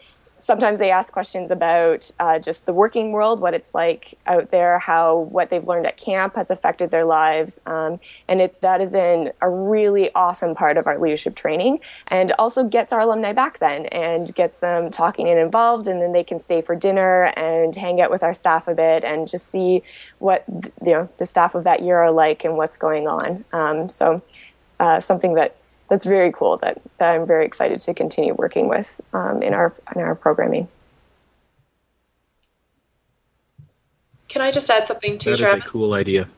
sometimes 0.47 0.79
they 0.79 0.93
ask 0.93 1.13
questions 1.13 1.51
about 1.51 2.09
uh, 2.21 2.39
just 2.39 2.67
the 2.67 2.73
working 2.73 3.11
world, 3.11 3.41
what 3.41 3.53
it's 3.53 3.75
like 3.75 4.17
out 4.29 4.51
there, 4.51 4.79
how 4.79 5.19
what 5.19 5.51
they've 5.51 5.67
learned 5.67 5.87
at 5.87 5.97
camp 5.97 6.37
has 6.37 6.53
affected 6.53 6.93
their 6.93 7.05
lives, 7.05 7.61
um, 7.67 7.99
and 8.29 8.41
it, 8.41 8.61
that 8.61 8.79
has 8.79 8.89
been 8.89 9.33
a 9.41 9.51
really 9.51 10.09
awesome 10.15 10.55
part 10.55 10.77
of 10.77 10.87
our 10.87 11.01
leadership 11.01 11.35
training, 11.35 11.81
and 12.07 12.31
also 12.39 12.63
gets 12.63 12.93
our 12.93 13.01
alumni 13.01 13.33
back 13.33 13.59
then 13.59 13.87
and 13.87 14.33
gets 14.37 14.59
them 14.59 14.89
talking 14.89 15.29
and 15.29 15.41
involved, 15.41 15.89
and 15.89 16.01
then 16.01 16.13
they 16.13 16.23
can 16.23 16.39
stay 16.39 16.63
for 16.63 16.77
dinner 16.77 17.33
and 17.37 17.75
hang 17.75 18.01
out 18.01 18.13
with 18.13 18.23
our 18.23 18.33
staff 18.33 18.69
a 18.69 18.75
bit 18.75 19.03
and 19.03 19.27
just 19.27 19.51
see 19.51 19.83
what 20.21 20.45
you 20.49 20.93
know 20.93 21.09
the 21.19 21.27
staff 21.27 21.57
of 21.57 21.65
that 21.65 21.83
year 21.83 21.99
are 21.99 22.13
like 22.13 22.45
and 22.45 22.57
what's 22.57 22.79
going 22.79 23.09
on. 23.09 23.45
Um, 23.53 23.89
so 23.89 24.23
uh, 24.79 25.01
something 25.01 25.35
that 25.35 25.57
that's 25.89 26.05
very 26.05 26.33
cool 26.33 26.57
that, 26.59 26.81
that 26.99 27.15
I'm 27.15 27.27
very 27.27 27.47
excited 27.47 27.81
to 27.81 27.95
continue 27.95 28.35
working 28.35 28.69
with 28.69 29.01
um, 29.13 29.43
in 29.43 29.55
our 29.55 29.73
in 29.95 30.03
our 30.03 30.15
programming. 30.15 30.69
Can 34.29 34.43
I 34.43 34.51
just 34.51 34.69
add 34.69 34.87
something 34.87 35.19
to 35.19 35.31
that 35.31 35.39
Travis? 35.39 35.61
That 35.61 35.67
is 35.67 35.71
a 35.71 35.73
cool 35.73 35.95
idea. 35.95 36.29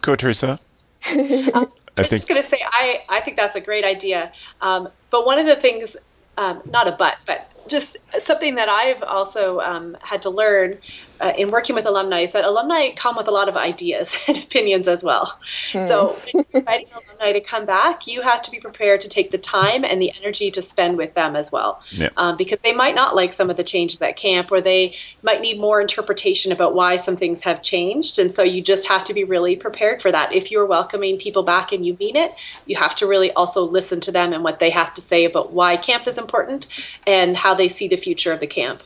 Go, 0.00 0.16
Theresa. 0.16 0.58
um, 1.12 1.20
I, 1.54 1.66
I 1.96 2.00
was 2.02 2.10
just 2.10 2.26
going 2.26 2.42
to 2.42 2.48
say, 2.48 2.58
I, 2.72 3.02
I 3.08 3.20
think 3.20 3.36
that's 3.36 3.54
a 3.54 3.60
great 3.60 3.84
idea. 3.84 4.32
Um, 4.60 4.88
but 5.10 5.24
one 5.24 5.38
of 5.38 5.46
the 5.46 5.56
things, 5.56 5.96
um, 6.36 6.62
not 6.66 6.88
a 6.88 6.92
but, 6.92 7.18
but 7.26 7.50
just 7.68 7.96
something 8.20 8.54
that 8.56 8.68
I've 8.68 9.02
also 9.02 9.60
um, 9.60 9.96
had 10.00 10.22
to 10.22 10.30
learn 10.30 10.78
uh, 11.20 11.32
in 11.36 11.50
working 11.50 11.74
with 11.74 11.86
alumni 11.86 12.20
is 12.20 12.32
that 12.32 12.44
alumni 12.44 12.90
come 12.94 13.16
with 13.16 13.28
a 13.28 13.30
lot 13.30 13.48
of 13.48 13.56
ideas 13.56 14.10
and 14.28 14.36
opinions 14.36 14.86
as 14.88 15.02
well. 15.02 15.38
Hmm. 15.72 15.82
So 15.82 16.16
when 16.32 16.44
you're 16.52 16.60
inviting 16.60 16.88
alumni 16.92 17.32
to 17.32 17.40
come 17.40 17.64
back, 17.64 18.06
you 18.06 18.22
have 18.22 18.42
to 18.42 18.50
be 18.50 18.60
prepared 18.60 19.00
to 19.02 19.08
take 19.08 19.30
the 19.30 19.38
time 19.38 19.84
and 19.84 20.00
the 20.00 20.12
energy 20.20 20.50
to 20.50 20.62
spend 20.62 20.98
with 20.98 21.14
them 21.14 21.36
as 21.36 21.50
well. 21.50 21.80
Yeah. 21.90 22.10
Um, 22.16 22.36
because 22.36 22.60
they 22.60 22.72
might 22.72 22.94
not 22.94 23.14
like 23.14 23.32
some 23.32 23.50
of 23.50 23.56
the 23.56 23.64
changes 23.64 24.02
at 24.02 24.16
camp 24.16 24.52
or 24.52 24.60
they 24.60 24.94
might 25.22 25.40
need 25.40 25.58
more 25.58 25.80
interpretation 25.80 26.52
about 26.52 26.74
why 26.74 26.96
some 26.96 27.16
things 27.16 27.40
have 27.40 27.62
changed. 27.62 28.18
And 28.18 28.32
so 28.32 28.42
you 28.42 28.62
just 28.62 28.86
have 28.86 29.04
to 29.04 29.14
be 29.14 29.24
really 29.24 29.56
prepared 29.56 30.02
for 30.02 30.12
that. 30.12 30.34
If 30.34 30.50
you're 30.50 30.66
welcoming 30.66 31.18
people 31.18 31.42
back 31.42 31.72
and 31.72 31.86
you 31.86 31.96
mean 31.98 32.16
it, 32.16 32.34
you 32.66 32.76
have 32.76 32.94
to 32.96 33.06
really 33.06 33.32
also 33.32 33.62
listen 33.62 34.00
to 34.02 34.12
them 34.12 34.32
and 34.32 34.44
what 34.44 34.60
they 34.60 34.70
have 34.70 34.92
to 34.94 35.00
say 35.00 35.24
about 35.24 35.52
why 35.52 35.76
camp 35.76 36.06
is 36.06 36.18
important 36.18 36.66
and 37.06 37.36
how 37.36 37.54
they 37.56 37.68
see 37.68 37.88
the 37.88 37.96
future 37.96 38.32
of 38.32 38.40
the 38.40 38.46
camp. 38.46 38.82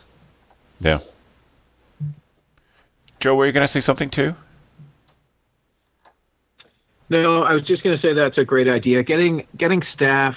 Yeah. 0.80 1.00
Joe, 3.18 3.36
were 3.36 3.46
you 3.46 3.52
going 3.52 3.64
to 3.64 3.68
say 3.68 3.80
something 3.80 4.08
too? 4.08 4.34
No, 7.10 7.42
I 7.42 7.54
was 7.54 7.64
just 7.64 7.82
going 7.82 7.96
to 7.96 8.02
say 8.02 8.14
that's 8.14 8.38
a 8.38 8.44
great 8.44 8.68
idea. 8.68 9.02
Getting 9.02 9.46
getting 9.56 9.82
staff, 9.92 10.36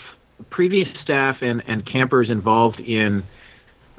previous 0.50 0.90
staff, 1.02 1.42
and, 1.42 1.64
and 1.68 1.86
campers 1.86 2.30
involved 2.30 2.80
in 2.80 3.24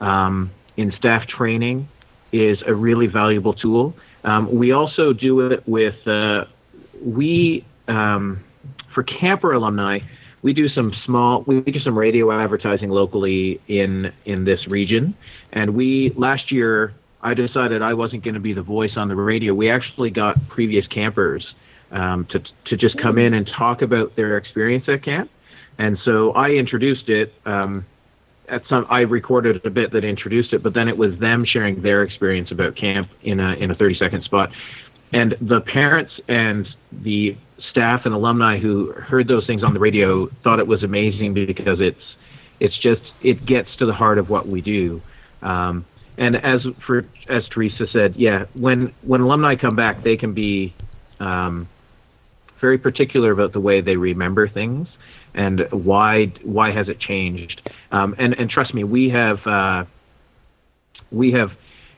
um, 0.01 0.51
in 0.76 0.93
staff 0.93 1.26
training 1.26 1.89
is 2.32 2.62
a 2.62 2.74
really 2.74 3.07
valuable 3.07 3.53
tool. 3.53 3.97
Um, 4.24 4.53
we 4.53 4.72
also 4.72 5.12
do 5.12 5.53
it 5.53 5.66
with 5.68 6.07
uh, 6.09 6.47
we 7.01 7.64
um, 7.87 8.43
for 8.93 9.05
camper 9.05 9.53
alumni. 9.53 10.01
We 10.45 10.53
do 10.53 10.68
some 10.68 10.92
small, 11.07 11.42
we 11.47 11.62
do 11.62 11.80
some 11.80 11.99
radio 11.99 12.30
advertising 12.30 12.90
locally 12.90 13.62
in 13.66 14.12
in 14.26 14.45
this 14.45 14.68
region, 14.68 15.16
and 15.55 15.74
we 15.74 16.12
last 16.16 16.53
year 16.53 16.92
I 17.22 17.32
decided 17.32 17.80
I 17.80 17.95
wasn't 17.95 18.24
going 18.24 18.34
to 18.34 18.40
be 18.40 18.53
the 18.53 18.61
voice 18.61 18.92
on 18.99 19.09
the 19.09 19.16
radio. 19.16 19.55
We 19.55 19.70
actually 19.70 20.11
got 20.11 20.36
previous 20.49 20.86
campers 20.86 21.55
um, 21.90 22.26
to 22.26 22.42
to 22.66 22.76
just 22.76 22.99
come 22.99 23.16
in 23.16 23.32
and 23.32 23.47
talk 23.47 23.80
about 23.80 24.16
their 24.16 24.36
experience 24.36 24.84
at 24.86 25.03
camp, 25.03 25.30
and 25.78 25.99
so 26.05 26.32
I 26.32 26.51
introduced 26.51 27.09
it. 27.09 27.32
Um, 27.47 27.86
at 28.47 28.66
some, 28.68 28.86
I 28.90 29.01
recorded 29.01 29.64
a 29.64 29.70
bit 29.70 29.92
that 29.92 30.05
introduced 30.05 30.53
it, 30.53 30.62
but 30.62 30.74
then 30.74 30.88
it 30.88 30.99
was 30.99 31.18
them 31.18 31.47
sharing 31.47 31.80
their 31.80 32.03
experience 32.03 32.51
about 32.51 32.76
camp 32.76 33.09
in 33.22 33.40
a 33.40 33.55
in 33.55 33.70
a 33.70 33.74
thirty 33.74 33.97
second 33.97 34.24
spot, 34.24 34.51
and 35.14 35.36
the 35.40 35.60
parents 35.60 36.12
and 36.26 36.66
the 36.90 37.36
staff 37.70 38.04
and 38.04 38.12
alumni 38.12 38.58
who 38.58 38.90
heard 38.90 39.28
those 39.28 39.46
things 39.46 39.62
on 39.62 39.72
the 39.72 39.78
radio 39.78 40.26
thought 40.42 40.58
it 40.58 40.66
was 40.66 40.82
amazing 40.82 41.32
because 41.32 41.80
it's 41.80 42.02
it's 42.58 42.76
just 42.76 43.12
it 43.20 43.46
gets 43.46 43.74
to 43.76 43.86
the 43.86 43.92
heart 43.92 44.18
of 44.18 44.28
what 44.28 44.48
we 44.48 44.60
do. 44.60 45.00
Um, 45.40 45.86
and 46.18 46.34
as 46.36 46.66
for 46.84 47.06
as 47.28 47.48
Theresa 47.48 47.86
said, 47.92 48.16
yeah, 48.16 48.46
when 48.54 48.92
when 49.02 49.20
alumni 49.20 49.54
come 49.54 49.76
back, 49.76 50.02
they 50.02 50.16
can 50.16 50.34
be 50.34 50.74
um, 51.20 51.68
very 52.60 52.78
particular 52.78 53.30
about 53.30 53.52
the 53.52 53.60
way 53.60 53.80
they 53.80 53.96
remember 53.96 54.48
things 54.48 54.88
and 55.32 55.68
why 55.70 56.26
why 56.42 56.72
has 56.72 56.88
it 56.88 56.98
changed. 56.98 57.70
Um, 57.92 58.16
and 58.18 58.34
and 58.34 58.50
trust 58.50 58.74
me, 58.74 58.82
we 58.82 59.10
have 59.10 59.46
uh, 59.46 59.84
we 61.12 61.32
have 61.32 61.52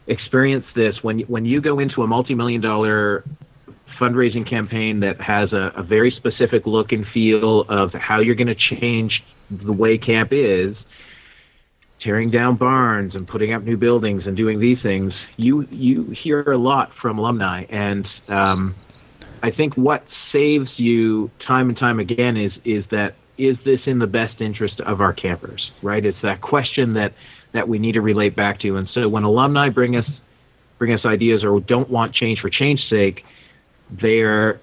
experienced 0.07 0.69
this 0.75 1.03
when 1.03 1.21
when 1.21 1.45
you 1.45 1.61
go 1.61 1.79
into 1.79 2.03
a 2.03 2.07
multi 2.07 2.35
million 2.35 2.61
dollar 2.61 3.25
fundraising 3.99 4.47
campaign 4.47 5.01
that 5.01 5.21
has 5.21 5.53
a, 5.53 5.73
a 5.75 5.83
very 5.83 6.11
specific 6.11 6.67
look 6.67 6.93
and 6.93 7.07
feel 7.09 7.63
of 7.63 7.93
how 7.95 8.21
you're 8.21 8.35
going 8.35 8.47
to 8.47 8.55
change 8.55 9.25
the 9.51 9.73
way 9.73 9.97
camp 9.97 10.31
is 10.33 10.77
tearing 12.01 12.29
down 12.29 12.57
barns 12.57 13.15
and 13.15 13.27
putting 13.27 13.53
up 13.53 13.63
new 13.63 13.77
buildings 13.77 14.27
and 14.27 14.37
doing 14.37 14.61
these 14.61 14.81
things, 14.81 15.15
you 15.37 15.67
you 15.71 16.05
hear 16.05 16.41
a 16.41 16.57
lot 16.57 16.95
from 16.95 17.19
alumni, 17.19 17.65
and 17.69 18.15
um, 18.29 18.75
I 19.43 19.51
think 19.51 19.77
what 19.77 20.05
saves 20.33 20.79
you 20.79 21.31
time 21.41 21.69
and 21.69 21.77
time 21.77 21.99
again 21.99 22.37
is 22.37 22.53
is 22.65 22.85
that 22.91 23.15
is 23.39 23.57
this 23.65 23.81
in 23.87 23.99
the 23.99 24.07
best 24.07 24.41
interest 24.41 24.81
of 24.81 25.01
our 25.01 25.13
campers? 25.13 25.71
Right? 25.83 26.05
It's 26.05 26.21
that 26.23 26.41
question 26.41 26.95
that 26.95 27.13
that 27.57 27.69
we 27.69 27.79
need 27.79 27.93
to 27.93 28.01
relate 28.01 28.37
back 28.37 28.61
to, 28.61 28.77
and 28.77 28.89
so 28.89 29.09
when 29.09 29.25
alumni 29.25 29.69
bring 29.69 29.97
us 29.97 30.09
bring 30.79 30.93
us 30.93 31.05
ideas 31.05 31.43
or 31.43 31.59
don't 31.61 31.89
want 31.89 32.15
change 32.15 32.41
for 32.41 32.51
change's 32.51 32.89
sake, 32.89 33.25
they're 33.91 34.61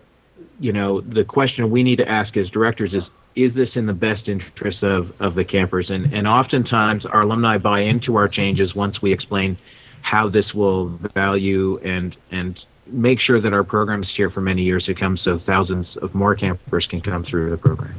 you 0.60 0.72
know 0.72 1.02
the 1.02 1.24
question 1.24 1.70
we 1.70 1.84
need 1.84 1.98
to 1.98 2.08
ask 2.08 2.36
as 2.38 2.50
directors 2.50 2.94
is 2.94 3.04
is 3.36 3.54
this 3.54 3.76
in 3.76 3.86
the 3.86 3.94
best 3.94 4.28
interest 4.28 4.84
of, 4.84 5.20
of 5.22 5.36
the 5.36 5.44
campers? 5.44 5.90
And, 5.90 6.14
and 6.14 6.28
oftentimes 6.28 7.06
our 7.06 7.22
alumni 7.22 7.58
buy 7.58 7.82
into 7.82 8.16
our 8.16 8.28
changes 8.28 8.76
once 8.76 9.02
we 9.02 9.12
explain 9.12 9.58
how 10.02 10.30
this 10.30 10.54
will 10.54 10.90
value 10.90 11.80
and, 11.80 12.16
and 12.32 12.60
make 12.88 13.20
sure 13.20 13.40
that 13.40 13.54
our 13.54 13.64
program 13.64 14.04
is 14.04 14.10
here 14.16 14.30
for 14.30 14.42
many 14.42 14.64
years 14.64 14.86
to 14.86 14.94
come 14.94 15.18
so 15.18 15.40
thousands 15.40 15.96
of 15.98 16.14
more 16.14 16.36
campers 16.36 16.86
can 16.86 17.02
come 17.02 17.24
through 17.24 17.50
the 17.50 17.58
program. 17.58 17.96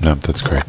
No, 0.00 0.14
that's 0.14 0.40
great. 0.40 0.64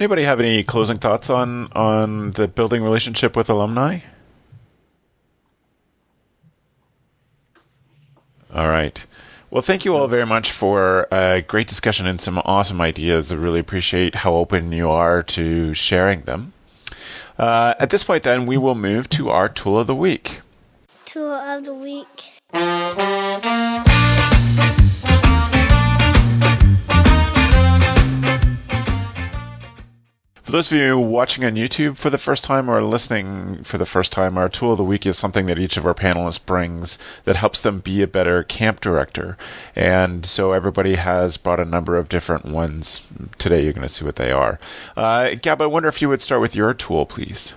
Anybody 0.00 0.22
have 0.22 0.40
any 0.40 0.64
closing 0.64 0.96
thoughts 0.96 1.28
on, 1.28 1.70
on 1.72 2.30
the 2.30 2.48
building 2.48 2.82
relationship 2.82 3.36
with 3.36 3.50
alumni? 3.50 3.98
All 8.50 8.68
right. 8.68 9.04
Well, 9.50 9.60
thank 9.60 9.84
you 9.84 9.94
all 9.94 10.08
very 10.08 10.24
much 10.24 10.52
for 10.52 11.06
a 11.12 11.42
great 11.42 11.68
discussion 11.68 12.06
and 12.06 12.18
some 12.18 12.38
awesome 12.46 12.80
ideas. 12.80 13.30
I 13.30 13.36
really 13.36 13.60
appreciate 13.60 14.14
how 14.14 14.36
open 14.36 14.72
you 14.72 14.88
are 14.88 15.22
to 15.24 15.74
sharing 15.74 16.22
them. 16.22 16.54
Uh, 17.38 17.74
at 17.78 17.90
this 17.90 18.02
point, 18.02 18.22
then, 18.22 18.46
we 18.46 18.56
will 18.56 18.74
move 18.74 19.10
to 19.10 19.28
our 19.28 19.50
tool 19.50 19.78
of 19.78 19.86
the 19.86 19.94
week. 19.94 20.40
Tool 21.04 21.30
of 21.30 21.66
the 21.66 21.74
week. 21.74 22.40
For 30.50 30.56
those 30.56 30.72
of 30.72 30.78
you 30.78 30.98
watching 30.98 31.44
on 31.44 31.54
YouTube 31.54 31.96
for 31.96 32.10
the 32.10 32.18
first 32.18 32.42
time 32.42 32.68
or 32.68 32.82
listening 32.82 33.62
for 33.62 33.78
the 33.78 33.86
first 33.86 34.10
time, 34.10 34.36
our 34.36 34.48
tool 34.48 34.72
of 34.72 34.78
the 34.78 34.84
week 34.84 35.06
is 35.06 35.16
something 35.16 35.46
that 35.46 35.60
each 35.60 35.76
of 35.76 35.86
our 35.86 35.94
panelists 35.94 36.44
brings 36.44 36.98
that 37.22 37.36
helps 37.36 37.60
them 37.60 37.78
be 37.78 38.02
a 38.02 38.08
better 38.08 38.42
camp 38.42 38.80
director. 38.80 39.36
And 39.76 40.26
so 40.26 40.50
everybody 40.50 40.96
has 40.96 41.36
brought 41.36 41.60
a 41.60 41.64
number 41.64 41.96
of 41.96 42.08
different 42.08 42.46
ones. 42.46 43.06
Today 43.38 43.62
you're 43.62 43.72
going 43.72 43.86
to 43.86 43.88
see 43.88 44.04
what 44.04 44.16
they 44.16 44.32
are. 44.32 44.58
Uh, 44.96 45.36
Gab, 45.40 45.62
I 45.62 45.66
wonder 45.66 45.88
if 45.88 46.02
you 46.02 46.08
would 46.08 46.20
start 46.20 46.40
with 46.40 46.56
your 46.56 46.74
tool, 46.74 47.06
please. 47.06 47.54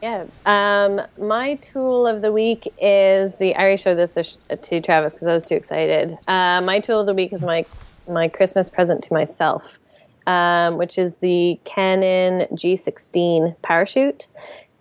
Yeah. 0.00 0.24
Um, 0.46 1.02
my 1.18 1.56
tool 1.56 2.06
of 2.06 2.22
the 2.22 2.32
week 2.32 2.66
is 2.80 3.36
the. 3.36 3.54
I 3.54 3.60
already 3.60 3.76
showed 3.76 3.96
this 3.96 4.38
to 4.48 4.80
Travis 4.80 5.12
because 5.12 5.26
I 5.26 5.34
was 5.34 5.44
too 5.44 5.54
excited. 5.54 6.16
Uh, 6.28 6.62
my 6.62 6.80
tool 6.80 7.00
of 7.00 7.06
the 7.06 7.14
week 7.14 7.34
is 7.34 7.44
my 7.44 7.66
my 8.08 8.28
Christmas 8.28 8.70
present 8.70 9.04
to 9.04 9.12
myself 9.12 9.78
um, 10.26 10.76
which 10.76 10.98
is 10.98 11.14
the 11.14 11.58
Canon 11.64 12.46
G16 12.52 13.56
PowerShot. 13.62 14.26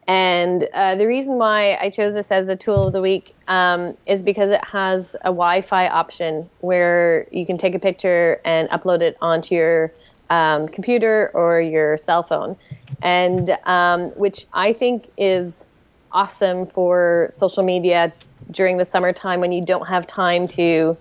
And 0.07 0.67
uh, 0.73 0.95
the 0.95 1.07
reason 1.07 1.37
why 1.37 1.75
I 1.75 1.89
chose 1.89 2.13
this 2.13 2.31
as 2.31 2.49
a 2.49 2.55
tool 2.55 2.87
of 2.87 2.93
the 2.93 3.01
week 3.01 3.33
um, 3.47 3.95
is 4.05 4.21
because 4.21 4.51
it 4.51 4.63
has 4.65 5.15
a 5.21 5.29
Wi 5.29 5.61
Fi 5.61 5.87
option 5.87 6.49
where 6.59 7.27
you 7.31 7.45
can 7.45 7.57
take 7.57 7.73
a 7.73 7.79
picture 7.79 8.41
and 8.43 8.69
upload 8.69 9.01
it 9.01 9.17
onto 9.21 9.55
your 9.55 9.93
um, 10.29 10.67
computer 10.67 11.31
or 11.33 11.61
your 11.61 11.97
cell 11.97 12.23
phone, 12.23 12.57
and 13.01 13.57
um, 13.65 14.09
which 14.11 14.45
I 14.53 14.73
think 14.73 15.09
is 15.17 15.65
awesome 16.11 16.65
for 16.65 17.29
social 17.31 17.63
media 17.63 18.13
during 18.51 18.77
the 18.77 18.85
summertime 18.85 19.39
when 19.39 19.51
you 19.51 19.65
don't 19.65 19.87
have 19.87 20.05
time 20.05 20.47
to 20.49 20.97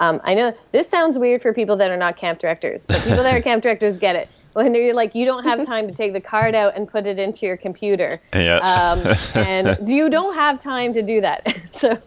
um, 0.00 0.20
I 0.24 0.34
know 0.34 0.56
this 0.72 0.88
sounds 0.88 1.18
weird 1.18 1.42
for 1.42 1.52
people 1.52 1.76
that 1.76 1.90
are 1.90 1.96
not 1.96 2.16
camp 2.16 2.38
directors, 2.38 2.86
but 2.86 2.98
people 3.02 3.22
that 3.22 3.34
are 3.34 3.42
camp 3.42 3.62
directors 3.62 3.98
get 3.98 4.16
it. 4.16 4.28
When 4.52 4.74
you're 4.74 4.94
like, 4.94 5.14
you 5.14 5.26
don't 5.26 5.44
have 5.44 5.66
time 5.72 5.86
to 5.88 5.94
take 5.94 6.12
the 6.12 6.20
card 6.20 6.54
out 6.54 6.76
and 6.76 6.88
put 6.88 7.06
it 7.06 7.18
into 7.18 7.46
your 7.46 7.56
computer, 7.56 8.20
yeah. 8.34 8.56
um, 8.58 9.14
and 9.34 9.88
you 9.88 10.08
don't 10.08 10.34
have 10.34 10.58
time 10.58 10.92
to 10.94 11.02
do 11.02 11.20
that. 11.20 11.56
so 11.70 12.00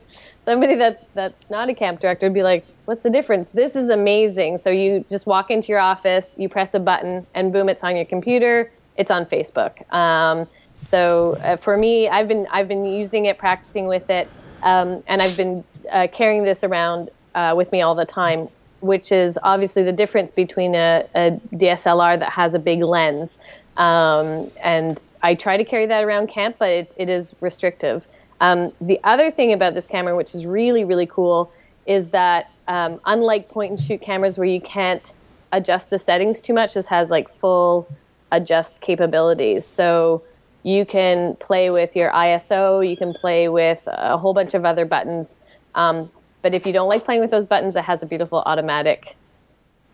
somebody 0.44 0.76
that's 0.76 1.06
that's 1.14 1.50
not 1.50 1.70
a 1.70 1.74
camp 1.74 2.00
director 2.00 2.26
would 2.26 2.34
be 2.34 2.44
like, 2.44 2.66
"What's 2.86 3.04
the 3.04 3.10
difference? 3.10 3.48
This 3.54 3.76
is 3.76 3.90
amazing." 3.90 4.58
So 4.58 4.70
you 4.70 5.06
just 5.10 5.28
walk 5.28 5.52
into 5.52 5.68
your 5.70 5.80
office, 5.80 6.36
you 6.40 6.50
press 6.50 6.74
a 6.74 6.80
button, 6.80 7.28
and 7.36 7.54
boom, 7.54 7.70
it's 7.70 7.84
on 7.84 7.96
your 7.96 8.06
computer. 8.06 8.72
It's 8.98 9.12
on 9.12 9.26
Facebook. 9.26 9.92
Um, 9.94 10.48
so 10.76 11.38
uh, 11.44 11.56
for 11.56 11.78
me, 11.78 12.10
I've 12.10 12.28
been 12.28 12.48
I've 12.52 12.68
been 12.68 12.86
using 12.86 13.26
it, 13.26 13.38
practicing 13.38 13.88
with 13.88 14.10
it, 14.10 14.28
um, 14.64 15.04
and 15.08 15.22
I've 15.22 15.38
been 15.38 15.64
uh, 15.92 16.08
carrying 16.12 16.44
this 16.44 16.64
around 16.64 17.10
uh, 17.40 17.56
with 17.56 17.72
me 17.72 17.82
all 17.82 17.96
the 17.96 18.06
time, 18.06 18.50
which 18.82 19.12
is 19.12 19.40
obviously 19.44 19.82
the 19.84 19.94
difference 19.94 20.30
between 20.30 20.76
a, 20.76 21.06
a 21.16 21.40
DSLR 21.56 22.20
that 22.20 22.34
has 22.34 22.54
a 22.54 22.60
big 22.60 22.82
lens. 22.84 23.40
Um, 23.78 24.52
and 24.62 25.02
I 25.24 25.36
try 25.36 25.56
to 25.56 25.64
carry 25.64 25.86
that 25.86 26.04
around 26.04 26.28
camp, 26.28 26.58
but 26.60 26.70
it, 26.70 26.94
it 26.98 27.10
is 27.10 27.34
restrictive. 27.40 28.06
Um, 28.42 28.74
the 28.82 29.00
other 29.06 29.32
thing 29.32 29.54
about 29.54 29.74
this 29.74 29.88
camera, 29.88 30.16
which 30.18 30.36
is 30.36 30.46
really, 30.46 30.84
really 30.84 31.06
cool, 31.06 31.52
is 31.86 32.10
that 32.10 32.52
um, 32.68 33.00
unlike 33.06 33.48
point 33.50 33.72
and 33.72 33.80
shoot 33.80 34.02
cameras 34.02 34.38
where 34.38 34.48
you 34.48 34.62
can't 34.62 35.14
adjust 35.54 35.90
the 35.90 35.98
settings 35.98 36.42
too 36.42 36.54
much. 36.54 36.74
This 36.74 36.88
has 36.88 37.10
like 37.10 37.30
full 37.34 37.88
adjust 38.34 38.82
capabilities. 38.82 39.66
So 39.66 40.24
you 40.64 40.86
can 40.86 41.38
play 41.38 41.70
with 41.70 41.96
your 41.96 42.12
ISO, 42.12 42.88
you 42.88 42.98
can 42.98 43.14
play 43.14 43.48
with 43.48 43.88
a 43.88 44.18
whole 44.18 44.34
bunch 44.34 44.54
of 44.54 44.66
other 44.66 44.86
buttons. 44.86 45.40
Um, 45.74 46.12
but 46.42 46.54
if 46.54 46.66
you 46.66 46.74
don't 46.74 46.90
like 46.90 47.06
playing 47.06 47.22
with 47.22 47.32
those 47.32 47.46
buttons, 47.46 47.76
it 47.76 47.84
has 47.84 48.04
a 48.04 48.06
beautiful 48.06 48.40
automatic 48.46 49.16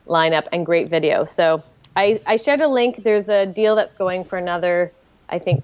lineup 0.08 0.48
and 0.52 0.66
great 0.66 0.90
video. 0.90 1.26
So 1.26 1.64
I, 1.96 2.22
I 2.26 2.38
shared 2.38 2.62
a 2.62 2.68
link. 2.68 3.04
There's 3.04 3.30
a 3.30 3.46
deal 3.46 3.76
that's 3.76 3.96
going 3.96 4.24
for 4.26 4.38
another, 4.38 4.92
I 5.30 5.40
think, 5.40 5.64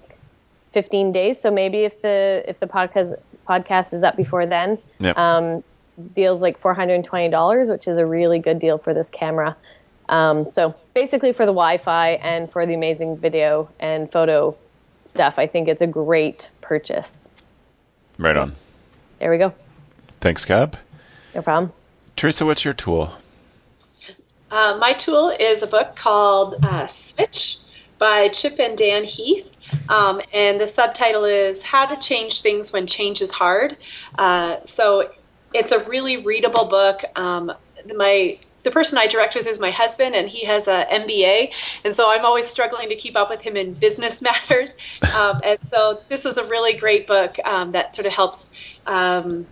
15 0.72 1.12
days. 1.12 1.40
So 1.40 1.50
maybe 1.50 1.80
if 1.80 2.00
the 2.02 2.42
if 2.46 2.58
the 2.58 2.66
podcast 2.66 3.14
podcast 3.48 3.92
is 3.92 4.02
up 4.02 4.16
before 4.16 4.46
then, 4.46 4.78
Yep. 5.00 5.18
um, 5.18 5.64
deals 6.14 6.40
like 6.42 6.60
$420, 6.60 7.70
which 7.70 7.86
is 7.86 7.98
a 7.98 8.06
really 8.06 8.38
good 8.38 8.58
deal 8.58 8.78
for 8.78 8.94
this 8.94 9.10
camera. 9.10 9.56
Um, 10.08 10.50
so 10.50 10.74
basically, 10.94 11.32
for 11.32 11.44
the 11.46 11.52
Wi-Fi 11.52 12.10
and 12.14 12.50
for 12.50 12.66
the 12.66 12.74
amazing 12.74 13.16
video 13.16 13.68
and 13.78 14.10
photo 14.10 14.56
stuff, 15.04 15.38
I 15.38 15.46
think 15.46 15.68
it's 15.68 15.82
a 15.82 15.86
great 15.86 16.50
purchase. 16.60 17.28
Right 18.18 18.36
on. 18.36 18.54
There 19.18 19.30
we 19.30 19.38
go. 19.38 19.52
Thanks, 20.22 20.44
Gab. 20.44 20.78
No 21.34 21.42
problem. 21.42 21.72
Theresa, 22.14 22.46
what's 22.46 22.64
your 22.64 22.74
tool? 22.74 23.12
Uh, 24.52 24.76
my 24.78 24.92
tool 24.92 25.30
is 25.30 25.64
a 25.64 25.66
book 25.66 25.96
called 25.96 26.54
uh, 26.62 26.86
Switch 26.86 27.56
by 27.98 28.28
Chip 28.28 28.60
and 28.60 28.78
Dan 28.78 29.02
Heath. 29.02 29.48
Um, 29.88 30.20
and 30.32 30.60
the 30.60 30.66
subtitle 30.68 31.24
is 31.24 31.60
How 31.60 31.86
to 31.86 32.00
Change 32.00 32.40
Things 32.40 32.72
When 32.72 32.86
Change 32.86 33.20
is 33.20 33.32
Hard. 33.32 33.76
Uh, 34.16 34.58
so 34.64 35.10
it's 35.54 35.72
a 35.72 35.80
really 35.86 36.18
readable 36.18 36.66
book. 36.66 37.02
Um, 37.16 37.50
my 37.96 38.38
the 38.62 38.70
person 38.70 38.96
I 38.96 39.08
direct 39.08 39.34
with 39.34 39.48
is 39.48 39.58
my 39.58 39.72
husband, 39.72 40.14
and 40.14 40.28
he 40.28 40.46
has 40.46 40.68
a 40.68 40.86
MBA, 40.88 41.50
and 41.82 41.96
so 41.96 42.08
I'm 42.08 42.24
always 42.24 42.46
struggling 42.46 42.88
to 42.90 42.94
keep 42.94 43.16
up 43.16 43.28
with 43.28 43.40
him 43.40 43.56
in 43.56 43.74
business 43.74 44.22
matters. 44.22 44.76
Um, 45.16 45.40
and 45.42 45.58
so 45.68 46.00
this 46.08 46.24
is 46.24 46.38
a 46.38 46.44
really 46.44 46.74
great 46.74 47.08
book 47.08 47.40
um, 47.44 47.72
that 47.72 47.96
sort 47.96 48.06
of 48.06 48.12
helps 48.12 48.50
um, 48.86 49.48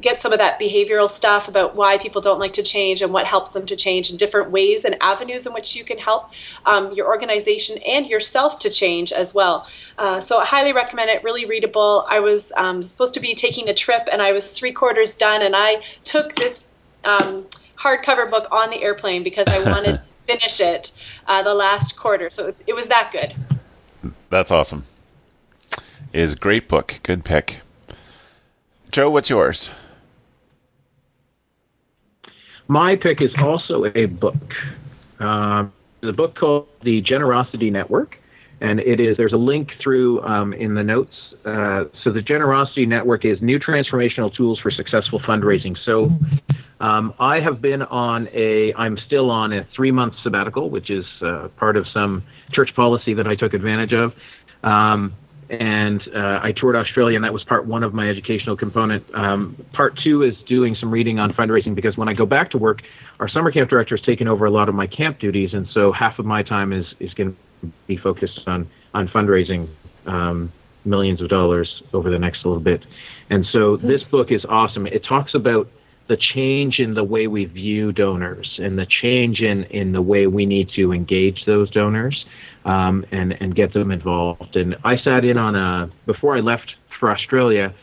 get 0.00 0.20
some 0.20 0.32
of 0.32 0.38
that 0.38 0.60
behavioral 0.60 1.08
stuff 1.08 1.48
about 1.48 1.74
why 1.74 1.96
people 1.96 2.20
don't 2.20 2.38
like 2.38 2.52
to 2.52 2.62
change 2.62 3.00
and 3.00 3.12
what 3.12 3.26
helps 3.26 3.52
them 3.52 3.64
to 3.66 3.74
change 3.74 4.10
and 4.10 4.18
different 4.18 4.50
ways 4.50 4.84
and 4.84 4.96
avenues 5.00 5.46
in 5.46 5.54
which 5.54 5.74
you 5.74 5.84
can 5.84 5.96
help 5.96 6.30
um, 6.66 6.92
your 6.92 7.06
organization 7.06 7.78
and 7.78 8.06
yourself 8.06 8.58
to 8.58 8.68
change 8.68 9.10
as 9.12 9.32
well. 9.32 9.66
Uh, 9.96 10.20
so 10.20 10.38
I 10.38 10.44
highly 10.44 10.72
recommend 10.72 11.08
it. 11.10 11.24
Really 11.24 11.46
readable. 11.46 12.06
I 12.10 12.20
was 12.20 12.52
um, 12.56 12.82
supposed 12.82 13.14
to 13.14 13.20
be 13.20 13.34
taking 13.34 13.68
a 13.68 13.74
trip 13.74 14.06
and 14.12 14.20
I 14.20 14.32
was 14.32 14.50
three 14.50 14.72
quarters 14.72 15.16
done, 15.16 15.42
and 15.42 15.56
I 15.56 15.82
took 16.04 16.36
this 16.36 16.60
um, 17.04 17.46
hardcover 17.78 18.30
book 18.30 18.46
on 18.50 18.70
the 18.70 18.82
airplane 18.82 19.22
because 19.22 19.46
I 19.48 19.62
wanted 19.70 19.92
to 19.92 20.02
finish 20.26 20.60
it 20.60 20.92
uh, 21.26 21.42
the 21.42 21.54
last 21.54 21.96
quarter. 21.96 22.28
So 22.28 22.48
it, 22.48 22.56
it 22.66 22.72
was 22.74 22.86
that 22.88 23.10
good. 23.12 23.34
That's 24.28 24.50
awesome. 24.50 24.86
It 26.12 26.20
is 26.20 26.32
a 26.32 26.36
great 26.36 26.68
book. 26.68 27.00
Good 27.02 27.24
pick. 27.24 27.60
Joe, 28.90 29.08
what's 29.08 29.30
yours? 29.30 29.70
My 32.66 32.96
pick 32.96 33.20
is 33.20 33.32
also 33.38 33.84
a 33.94 34.06
book. 34.06 34.54
Um, 35.20 35.72
the 36.00 36.12
book 36.12 36.34
called 36.34 36.68
The 36.82 37.00
Generosity 37.00 37.70
Network, 37.70 38.18
and 38.60 38.80
it 38.80 38.98
is 39.00 39.16
there's 39.16 39.32
a 39.32 39.36
link 39.38 39.76
through 39.80 40.22
um, 40.22 40.52
in 40.52 40.74
the 40.74 40.82
notes. 40.82 41.14
Uh, 41.44 41.84
so 42.02 42.10
the 42.10 42.22
Generosity 42.22 42.84
Network 42.84 43.24
is 43.24 43.40
new 43.40 43.60
transformational 43.60 44.34
tools 44.34 44.58
for 44.58 44.70
successful 44.70 45.20
fundraising. 45.20 45.76
So 45.84 46.10
um, 46.80 47.14
I 47.20 47.40
have 47.40 47.60
been 47.60 47.82
on 47.82 48.28
a 48.32 48.74
I'm 48.74 48.98
still 48.98 49.30
on 49.30 49.52
a 49.52 49.64
three 49.74 49.92
month 49.92 50.14
sabbatical, 50.22 50.68
which 50.68 50.90
is 50.90 51.04
uh, 51.22 51.48
part 51.56 51.76
of 51.76 51.86
some 51.88 52.24
church 52.52 52.74
policy 52.74 53.14
that 53.14 53.26
I 53.26 53.36
took 53.36 53.54
advantage 53.54 53.92
of. 53.92 54.14
Um, 54.64 55.14
and 55.50 56.00
uh, 56.14 56.40
I 56.42 56.52
toured 56.52 56.76
Australia, 56.76 57.16
and 57.16 57.24
that 57.24 57.32
was 57.32 57.42
part 57.42 57.66
one 57.66 57.82
of 57.82 57.92
my 57.92 58.08
educational 58.08 58.56
component. 58.56 59.04
Um, 59.14 59.56
part 59.72 59.98
two 59.98 60.22
is 60.22 60.36
doing 60.46 60.76
some 60.76 60.90
reading 60.90 61.18
on 61.18 61.32
fundraising 61.32 61.74
because 61.74 61.96
when 61.96 62.08
I 62.08 62.14
go 62.14 62.24
back 62.24 62.50
to 62.52 62.58
work, 62.58 62.82
our 63.18 63.28
summer 63.28 63.50
camp 63.50 63.68
director 63.68 63.96
has 63.96 64.04
taken 64.04 64.28
over 64.28 64.46
a 64.46 64.50
lot 64.50 64.68
of 64.68 64.74
my 64.74 64.86
camp 64.86 65.18
duties, 65.18 65.52
and 65.52 65.68
so 65.68 65.90
half 65.90 66.18
of 66.18 66.26
my 66.26 66.42
time 66.42 66.72
is 66.72 66.86
is 67.00 67.12
going 67.14 67.36
to 67.62 67.72
be 67.86 67.96
focused 67.96 68.40
on 68.46 68.68
on 68.94 69.08
fundraising 69.08 69.68
um, 70.06 70.52
millions 70.84 71.20
of 71.20 71.28
dollars 71.28 71.82
over 71.92 72.10
the 72.10 72.18
next 72.18 72.44
little 72.44 72.60
bit. 72.60 72.84
And 73.28 73.44
so 73.46 73.76
this 73.76 74.04
book 74.04 74.30
is 74.30 74.44
awesome. 74.44 74.86
It 74.86 75.04
talks 75.04 75.34
about 75.34 75.68
the 76.08 76.16
change 76.16 76.80
in 76.80 76.94
the 76.94 77.04
way 77.04 77.28
we 77.28 77.44
view 77.44 77.92
donors 77.92 78.58
and 78.60 78.76
the 78.76 78.86
change 78.86 79.40
in, 79.40 79.62
in 79.64 79.92
the 79.92 80.02
way 80.02 80.26
we 80.26 80.44
need 80.44 80.68
to 80.70 80.92
engage 80.92 81.44
those 81.44 81.70
donors 81.70 82.24
um, 82.64 83.04
and, 83.10 83.32
and 83.40 83.54
get 83.54 83.72
them 83.72 83.90
involved. 83.90 84.56
And 84.56 84.76
I 84.84 84.96
sat 84.98 85.24
in 85.24 85.38
on 85.38 85.56
a, 85.56 85.90
before 86.06 86.36
I 86.36 86.40
left 86.40 86.74
for 86.98 87.10
Australia, 87.10 87.74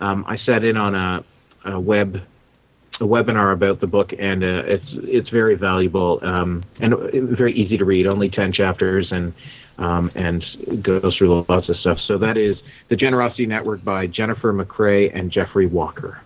um, 0.00 0.24
I 0.26 0.38
sat 0.38 0.64
in 0.64 0.76
on 0.76 0.94
a, 0.94 1.24
a 1.64 1.80
web 1.80 2.22
a 3.00 3.04
webinar 3.04 3.52
about 3.52 3.80
the 3.80 3.86
book, 3.86 4.12
and 4.18 4.44
uh, 4.44 4.62
it's 4.66 4.86
it's 4.88 5.28
very 5.28 5.56
valuable 5.56 6.20
um, 6.22 6.62
and 6.80 6.94
very 7.12 7.52
easy 7.52 7.76
to 7.76 7.84
read. 7.84 8.06
Only 8.06 8.28
ten 8.28 8.52
chapters, 8.52 9.10
and 9.10 9.32
um, 9.78 10.10
and 10.14 10.44
goes 10.82 11.16
through 11.16 11.44
lots 11.48 11.68
of 11.68 11.76
stuff. 11.76 12.00
So 12.00 12.18
that 12.18 12.36
is 12.36 12.62
the 12.88 12.96
Generosity 12.96 13.46
Network 13.46 13.82
by 13.82 14.06
Jennifer 14.06 14.52
McCrea 14.52 15.10
and 15.12 15.30
Jeffrey 15.30 15.66
Walker. 15.66 16.20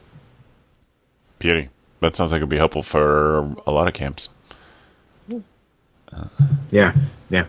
Beauty. 1.39 1.71
That 2.01 2.17
sounds 2.17 2.33
like 2.33 2.39
it'd 2.39 2.49
be 2.49 2.57
helpful 2.57 2.83
for 2.83 3.39
a 3.67 3.73
lot 3.73 3.89
of 3.89 3.95
camps. 3.95 4.29
Yeah, 6.71 6.95
yeah. 7.31 7.47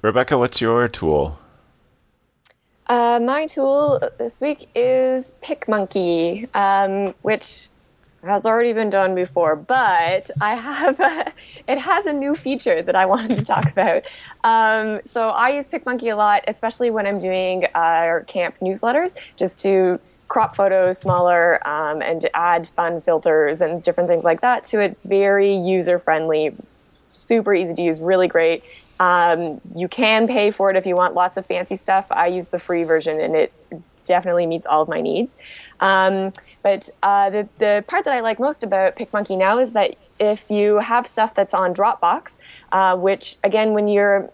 Rebecca, 0.00 0.38
what's 0.38 0.60
your 0.60 0.86
tool? 0.86 1.40
Uh, 2.86 3.18
my 3.20 3.46
tool 3.46 4.00
this 4.18 4.40
week 4.40 4.68
is 4.74 5.32
PicMonkey, 5.42 6.48
um, 6.54 7.14
which 7.22 7.68
has 8.22 8.46
already 8.46 8.72
been 8.72 8.90
done 8.90 9.16
before, 9.16 9.56
but 9.56 10.30
I 10.40 10.54
have 10.54 11.00
a, 11.00 11.32
it 11.68 11.78
has 11.78 12.06
a 12.06 12.12
new 12.12 12.36
feature 12.36 12.80
that 12.80 12.94
I 12.94 13.06
wanted 13.06 13.36
to 13.36 13.44
talk 13.44 13.70
about. 13.72 14.04
Um, 14.44 15.00
so 15.04 15.30
I 15.30 15.50
use 15.50 15.66
PicMonkey 15.66 16.12
a 16.12 16.16
lot, 16.16 16.44
especially 16.46 16.90
when 16.90 17.04
I'm 17.04 17.18
doing 17.18 17.66
uh, 17.74 18.20
camp 18.28 18.54
newsletters, 18.60 19.14
just 19.36 19.58
to 19.60 19.98
crop 20.28 20.54
photos 20.54 20.98
smaller 20.98 21.66
um, 21.66 22.02
and 22.02 22.28
add 22.34 22.68
fun 22.68 23.00
filters 23.00 23.60
and 23.60 23.82
different 23.82 24.08
things 24.08 24.22
like 24.22 24.42
that. 24.42 24.64
So 24.64 24.78
it's 24.78 25.00
very 25.00 25.54
user 25.54 25.98
friendly, 25.98 26.54
super 27.12 27.52
easy 27.52 27.74
to 27.74 27.82
use, 27.82 28.00
really 28.00 28.28
great. 28.28 28.62
Um, 29.00 29.60
you 29.74 29.88
can 29.88 30.26
pay 30.26 30.50
for 30.50 30.70
it 30.70 30.76
if 30.76 30.86
you 30.86 30.96
want 30.96 31.14
lots 31.14 31.36
of 31.36 31.46
fancy 31.46 31.76
stuff. 31.76 32.06
I 32.10 32.26
use 32.26 32.48
the 32.48 32.58
free 32.58 32.84
version 32.84 33.20
and 33.20 33.34
it 33.34 33.52
definitely 34.04 34.46
meets 34.46 34.66
all 34.66 34.82
of 34.82 34.88
my 34.88 35.00
needs. 35.00 35.36
Um, 35.80 36.32
but 36.62 36.90
uh, 37.02 37.30
the, 37.30 37.48
the 37.58 37.84
part 37.86 38.04
that 38.04 38.14
I 38.14 38.20
like 38.20 38.40
most 38.40 38.64
about 38.64 38.96
PicMonkey 38.96 39.38
now 39.38 39.58
is 39.58 39.72
that 39.74 39.96
if 40.18 40.50
you 40.50 40.78
have 40.78 41.06
stuff 41.06 41.34
that's 41.34 41.54
on 41.54 41.74
Dropbox, 41.74 42.38
uh, 42.72 42.96
which 42.96 43.36
again, 43.44 43.72
when 43.72 43.86
you're 43.86 44.30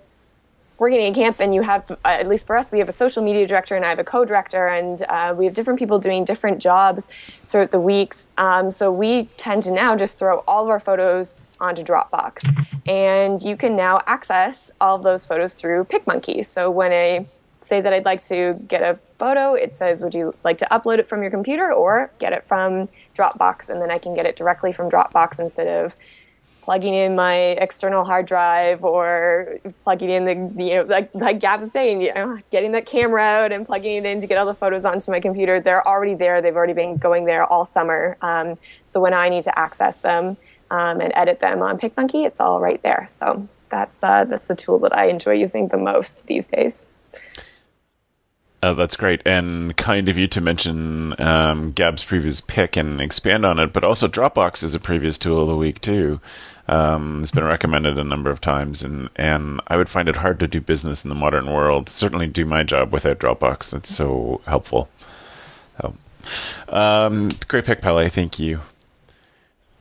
working 0.79 1.01
in 1.01 1.15
camp 1.15 1.41
and 1.41 1.55
you 1.55 1.63
have, 1.63 1.91
uh, 1.91 1.97
at 2.05 2.29
least 2.29 2.47
for 2.47 2.57
us, 2.57 2.73
we 2.73 2.79
have 2.79 2.89
a 2.89 2.93
social 2.93 3.23
media 3.23 3.47
director 3.47 3.77
and 3.77 3.85
I 3.85 3.91
have 3.91 3.99
a 3.99 4.05
co-director 4.05 4.67
and 4.69 5.03
uh, 5.09 5.35
we 5.37 5.45
have 5.45 5.55
different 5.55 5.79
people 5.79 5.99
doing 5.99 6.25
different 6.25 6.59
jobs 6.61 7.09
throughout 7.47 7.71
the 7.71 7.81
weeks. 7.81 8.29
Um, 8.39 8.71
so 8.71 8.91
we 8.91 9.25
tend 9.37 9.63
to 9.65 9.71
now 9.71 9.97
just 9.97 10.19
throw 10.19 10.39
all 10.49 10.65
of 10.65 10.71
our 10.71 10.81
photos 10.81 11.47
onto 11.65 11.83
Dropbox. 11.83 12.45
And 12.87 13.41
you 13.43 13.57
can 13.57 13.75
now 13.77 14.03
access 14.07 14.71
all 14.81 14.97
of 14.97 15.03
those 15.03 15.25
photos 15.25 15.55
through 15.55 15.85
PicMonkey. 15.85 16.45
So 16.45 16.71
when 16.71 16.93
I 16.93 17.27
say 17.61 17.81
that 17.81 17.93
I'd 17.93 18.05
like 18.05 18.21
to 18.27 18.55
get 18.69 18.83
a 18.83 18.99
photo, 19.19 19.55
it 19.55 19.75
says, 19.75 20.03
would 20.03 20.15
you 20.15 20.35
like 20.45 20.59
to 20.59 20.69
upload 20.71 20.99
it 20.99 21.09
from 21.09 21.23
your 21.23 21.31
computer 21.31 21.73
or 21.73 22.11
get 22.19 22.33
it 22.33 22.45
from 22.45 22.89
Dropbox? 23.17 23.71
And 23.71 23.81
then 23.81 23.91
I 23.91 23.99
can 23.99 24.15
get 24.15 24.27
it 24.27 24.37
directly 24.37 24.73
from 24.73 24.91
Dropbox 24.91 25.41
instead 25.41 25.67
of 25.67 25.97
plugging 26.61 26.95
in 26.95 27.15
my 27.15 27.37
external 27.37 28.05
hard 28.05 28.25
drive 28.27 28.83
or 28.85 29.59
plugging 29.83 30.09
in 30.09 30.25
the, 30.25 30.65
you 30.65 30.77
know, 30.77 30.83
like, 30.83 31.11
like 31.15 31.39
Gab 31.39 31.61
was 31.61 31.73
saying, 31.73 32.01
you 32.01 32.13
know, 32.15 32.39
getting 32.51 32.73
that 32.73 32.87
camera 32.87 33.23
out 33.23 33.53
and 33.53 33.67
plugging 33.67 33.97
it 33.97 34.07
in 34.07 34.19
to 34.21 34.27
get 34.27 34.39
all 34.39 34.47
the 34.47 34.55
photos 34.55 34.85
onto 34.87 35.11
my 35.11 35.21
computer. 35.21 35.61
They're 35.61 35.87
already 35.87 36.15
there. 36.15 36.41
They've 36.41 36.57
already 36.57 36.73
been 36.73 36.97
going 36.97 37.27
there 37.27 37.45
all 37.45 37.67
summer. 37.67 38.17
Um, 38.23 38.57
so 38.87 38.99
when 38.99 39.13
I 39.13 39.29
need 39.29 39.45
to 39.45 39.59
access 39.59 39.99
them 39.99 40.39
um, 40.71 41.01
and 41.01 41.13
edit 41.15 41.41
them 41.41 41.63
on 41.63 41.79
PicMonkey, 41.79 42.27
it's 42.27 42.41
all 42.41 42.61
right 42.61 42.83
there. 42.83 43.07
So 43.09 43.49
that's, 43.71 44.03
uh, 44.03 44.25
that's 44.25 44.47
the 44.47 44.55
tool 44.55 44.79
that 44.81 44.97
I 44.97 45.07
enjoy 45.07 45.33
using 45.33 45.69
the 45.69 45.79
most 45.79 46.27
these 46.27 46.47
days. 46.47 46.85
Uh, 48.65 48.73
that's 48.73 48.97
great, 48.97 49.21
and 49.27 49.77
kind 49.77 50.09
of 50.09 50.17
you 50.17 50.27
to 50.27 50.41
mention 50.41 51.15
um, 51.21 51.71
Gab's 51.73 52.03
previous 52.03 52.41
pick 52.41 52.79
and 52.79 52.99
expand 52.99 53.45
on 53.45 53.59
it. 53.59 53.75
But 53.75 53.85
also, 53.85 54.09
Dropbox 54.09 54.63
is 54.63 54.75
a 54.75 54.81
previous 54.81 55.19
tool 55.19 55.43
of 55.43 55.49
the 55.49 55.57
week 55.57 55.83
too. 55.83 56.19
Um, 56.67 57.21
it's 57.21 57.31
been 57.31 57.45
recommended 57.45 57.99
a 57.99 58.05
number 58.05 58.31
of 58.31 58.41
times, 58.41 58.81
and 58.81 59.11
and 59.17 59.61
I 59.67 59.77
would 59.77 59.91
find 59.91 60.09
it 60.09 60.17
hard 60.17 60.41
to 60.41 60.49
do 60.49 60.63
business 60.63 61.05
in 61.05 61.11
the 61.11 61.15
modern 61.15 61.53
world. 61.53 61.91
Certainly, 61.91 62.29
do 62.29 62.47
my 62.47 62.63
job 62.63 62.91
without 62.91 63.19
Dropbox. 63.19 63.77
It's 63.77 63.95
so 63.95 64.41
helpful. 64.47 64.89
So, 65.83 65.95
um, 66.71 67.33
great 67.49 67.67
pick, 67.67 67.83
Palais. 67.83 68.09
Thank 68.09 68.39
you. 68.39 68.61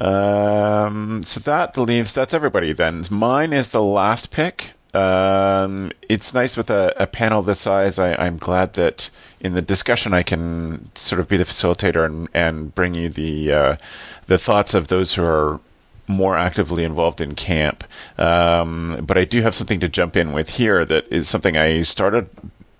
Um, 0.03 1.23
so 1.23 1.39
that 1.39 1.77
leaves 1.77 2.13
that's 2.13 2.33
everybody. 2.33 2.73
Then 2.73 3.05
mine 3.09 3.53
is 3.53 3.69
the 3.69 3.81
last 3.81 4.31
pick. 4.31 4.71
Um, 4.93 5.91
it's 6.07 6.33
nice 6.33 6.55
with 6.57 6.69
a, 6.69 6.93
a 6.97 7.07
panel 7.07 7.41
this 7.41 7.61
size. 7.61 7.97
I, 7.97 8.13
I'm 8.15 8.37
glad 8.37 8.73
that 8.73 9.09
in 9.39 9.53
the 9.53 9.61
discussion 9.61 10.13
I 10.13 10.21
can 10.23 10.89
sort 10.93 11.19
of 11.19 11.27
be 11.27 11.37
the 11.37 11.45
facilitator 11.45 12.05
and, 12.05 12.27
and 12.33 12.75
bring 12.75 12.93
you 12.93 13.09
the 13.09 13.51
uh, 13.51 13.75
the 14.27 14.37
thoughts 14.37 14.73
of 14.73 14.89
those 14.89 15.13
who 15.13 15.23
are 15.23 15.59
more 16.05 16.37
actively 16.37 16.83
involved 16.83 17.21
in 17.21 17.33
camp. 17.33 17.85
Um, 18.17 19.03
but 19.07 19.17
I 19.17 19.23
do 19.23 19.41
have 19.41 19.55
something 19.55 19.79
to 19.79 19.87
jump 19.87 20.17
in 20.17 20.33
with 20.33 20.49
here 20.49 20.83
that 20.83 21.07
is 21.07 21.29
something 21.29 21.55
I 21.55 21.83
started 21.83 22.29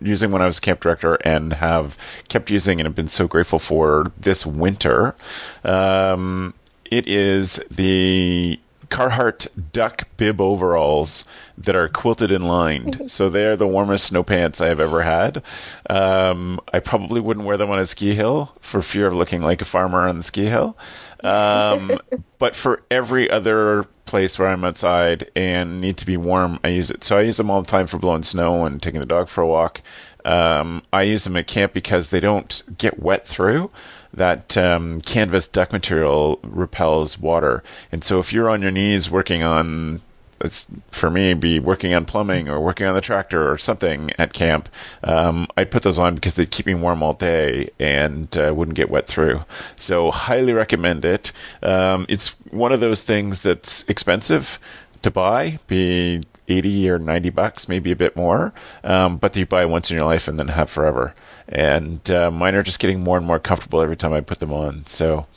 using 0.01 0.31
when 0.31 0.41
I 0.41 0.45
was 0.45 0.59
camp 0.59 0.81
director 0.81 1.15
and 1.23 1.53
have 1.53 1.97
kept 2.27 2.49
using 2.49 2.81
and 2.81 2.85
have 2.85 2.95
been 2.95 3.07
so 3.07 3.29
grateful 3.29 3.59
for 3.59 4.11
this 4.19 4.45
winter. 4.45 5.15
Um, 5.63 6.53
it 6.93 7.07
is 7.07 7.55
the 7.71 8.59
Carhartt 8.87 9.47
duck 9.71 10.07
bib 10.17 10.39
overalls 10.39 11.27
that 11.57 11.75
are 11.75 11.89
quilted 11.89 12.31
and 12.31 12.47
lined. 12.47 13.01
so 13.11 13.29
they 13.29 13.45
are 13.45 13.55
the 13.55 13.67
warmest 13.67 14.05
snow 14.05 14.21
pants 14.21 14.61
I 14.61 14.67
have 14.67 14.79
ever 14.79 15.01
had. 15.01 15.41
Um, 15.89 16.59
I 16.71 16.79
probably 16.79 17.19
wouldn't 17.19 17.47
wear 17.47 17.57
them 17.57 17.71
on 17.71 17.79
a 17.79 17.87
ski 17.87 18.13
hill 18.13 18.55
for 18.59 18.83
fear 18.83 19.07
of 19.07 19.15
looking 19.15 19.41
like 19.41 19.61
a 19.63 19.65
farmer 19.65 20.07
on 20.07 20.17
the 20.17 20.23
ski 20.23 20.45
hill. 20.45 20.77
Um, 21.23 21.99
but 22.37 22.55
for 22.55 22.83
every 22.91 23.27
other 23.27 23.85
place 24.05 24.37
where 24.37 24.49
I'm 24.49 24.63
outside 24.63 25.31
and 25.35 25.81
need 25.81 25.97
to 25.97 26.05
be 26.05 26.17
warm, 26.17 26.59
I 26.63 26.67
use 26.67 26.91
it. 26.91 27.03
So 27.03 27.17
I 27.17 27.21
use 27.21 27.37
them 27.37 27.49
all 27.49 27.63
the 27.63 27.71
time 27.71 27.87
for 27.87 27.97
blowing 27.97 28.21
snow 28.21 28.65
and 28.65 28.79
taking 28.79 28.99
the 28.99 29.07
dog 29.07 29.27
for 29.27 29.41
a 29.41 29.47
walk. 29.47 29.81
Um, 30.23 30.83
I 30.93 31.01
use 31.01 31.23
them 31.23 31.35
at 31.35 31.47
camp 31.47 31.73
because 31.73 32.11
they 32.11 32.19
don't 32.19 32.61
get 32.77 32.99
wet 32.99 33.25
through. 33.25 33.71
That 34.13 34.55
um, 34.57 35.01
canvas 35.01 35.47
duck 35.47 35.71
material 35.71 36.39
repels 36.43 37.17
water, 37.17 37.63
and 37.91 38.03
so 38.03 38.19
if 38.19 38.31
you're 38.31 38.49
on 38.49 38.61
your 38.61 38.71
knees 38.71 39.09
working 39.09 39.41
on 39.43 40.01
it's 40.43 40.67
for 40.91 41.09
me 41.09 41.33
be 41.33 41.59
working 41.59 41.93
on 41.93 42.05
plumbing 42.05 42.49
or 42.49 42.59
working 42.59 42.85
on 42.85 42.93
the 42.93 43.01
tractor 43.01 43.49
or 43.49 43.57
something 43.57 44.11
at 44.19 44.33
camp. 44.33 44.69
Um, 45.03 45.47
I'd 45.57 45.71
put 45.71 45.83
those 45.83 45.97
on 45.97 46.15
because 46.15 46.35
they'd 46.35 46.51
keep 46.51 46.65
me 46.65 46.73
warm 46.73 47.01
all 47.01 47.13
day 47.13 47.69
and 47.79 48.35
uh, 48.37 48.53
wouldn't 48.55 48.75
get 48.75 48.89
wet 48.89 49.07
through. 49.07 49.41
So 49.77 50.11
highly 50.11 50.53
recommend 50.53 51.05
it. 51.05 51.31
Um, 51.61 52.05
it's 52.09 52.29
one 52.51 52.73
of 52.73 52.81
those 52.81 53.01
things 53.01 53.41
that's 53.41 53.87
expensive 53.87 54.59
to 55.01 55.11
buy, 55.11 55.59
be 55.67 56.21
80 56.47 56.89
or 56.89 56.99
90 56.99 57.29
bucks, 57.29 57.69
maybe 57.69 57.91
a 57.91 57.95
bit 57.95 58.15
more, 58.15 58.53
um, 58.83 59.17
but 59.17 59.35
you 59.35 59.45
buy 59.45 59.65
once 59.65 59.89
in 59.89 59.97
your 59.97 60.05
life 60.05 60.27
and 60.27 60.39
then 60.39 60.49
have 60.49 60.69
forever. 60.69 61.13
And 61.49 62.09
uh, 62.09 62.31
mine 62.31 62.55
are 62.55 62.63
just 62.63 62.79
getting 62.79 63.01
more 63.01 63.17
and 63.17 63.25
more 63.25 63.39
comfortable 63.39 63.81
every 63.81 63.97
time 63.97 64.13
I 64.13 64.21
put 64.21 64.39
them 64.39 64.53
on. 64.53 64.85
So 64.87 65.27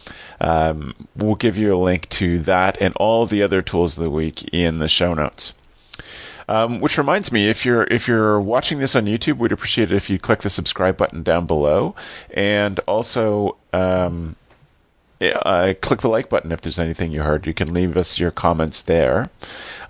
um, 0.41 0.95
we'll 1.17 1.35
give 1.35 1.59
you 1.59 1.75
a 1.75 1.79
link 1.79 2.09
to 2.11 2.39
that 2.41 2.81
and 2.81 2.95
all 2.97 3.27
the 3.27 3.43
other 3.43 3.63
tools 3.63 3.99
of 3.99 4.05
the 4.05 4.11
week 4.11 4.49
in 4.53 4.79
the 4.79 4.89
show 4.89 5.15
notes. 5.15 5.55
Um, 6.49 6.81
which 6.81 6.97
reminds 6.97 7.33
me, 7.33 7.49
if 7.49 7.67
you're 7.67 7.85
if 7.85 8.07
you're 8.07 8.41
watching 8.41 8.79
this 8.79 8.95
on 8.95 9.07
YouTube, 9.07 9.39
we'd 9.39 9.51
appreciate 9.51 9.91
it 9.91 9.97
if 9.97 10.09
you 10.09 10.17
click 10.17 10.43
the 10.43 10.51
subscribe 10.51 10.97
button 10.97 11.25
down 11.25 11.45
below, 11.47 11.97
and 12.31 12.79
also 12.87 13.57
um, 13.73 14.37
uh, 15.21 15.75
click 15.81 16.01
the 16.01 16.09
like 16.09 16.29
button 16.29 16.53
if 16.53 16.61
there's 16.61 16.79
anything 16.79 17.11
you 17.11 17.23
heard. 17.23 17.47
You 17.47 17.55
can 17.55 17.73
leave 17.73 17.97
us 17.97 18.19
your 18.19 18.31
comments 18.31 18.83
there. 18.83 19.31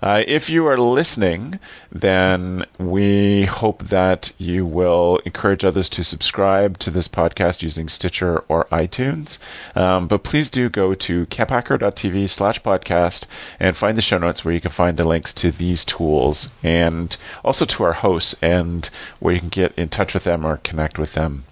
Uh, 0.01 0.23
if 0.27 0.49
you 0.49 0.65
are 0.67 0.77
listening, 0.77 1.59
then 1.91 2.65
we 2.77 3.45
hope 3.45 3.83
that 3.83 4.31
you 4.37 4.65
will 4.65 5.17
encourage 5.25 5.65
others 5.65 5.89
to 5.89 6.03
subscribe 6.03 6.77
to 6.79 6.91
this 6.91 7.07
podcast 7.07 7.61
using 7.61 7.89
Stitcher 7.89 8.39
or 8.47 8.65
iTunes. 8.65 9.39
Um, 9.75 10.07
but 10.07 10.23
please 10.23 10.49
do 10.49 10.69
go 10.69 10.93
to 10.93 11.25
camphacker.tv 11.27 12.29
slash 12.29 12.61
podcast 12.61 13.25
and 13.59 13.75
find 13.75 13.97
the 13.97 14.01
show 14.01 14.17
notes 14.17 14.45
where 14.45 14.53
you 14.53 14.61
can 14.61 14.71
find 14.71 14.97
the 14.97 15.07
links 15.07 15.33
to 15.35 15.51
these 15.51 15.83
tools 15.83 16.53
and 16.63 17.17
also 17.43 17.65
to 17.65 17.83
our 17.83 17.93
hosts 17.93 18.35
and 18.41 18.89
where 19.19 19.33
you 19.33 19.39
can 19.39 19.49
get 19.49 19.73
in 19.77 19.89
touch 19.89 20.13
with 20.13 20.23
them 20.23 20.45
or 20.45 20.57
connect 20.57 20.99
with 20.99 21.13
them. 21.13 21.43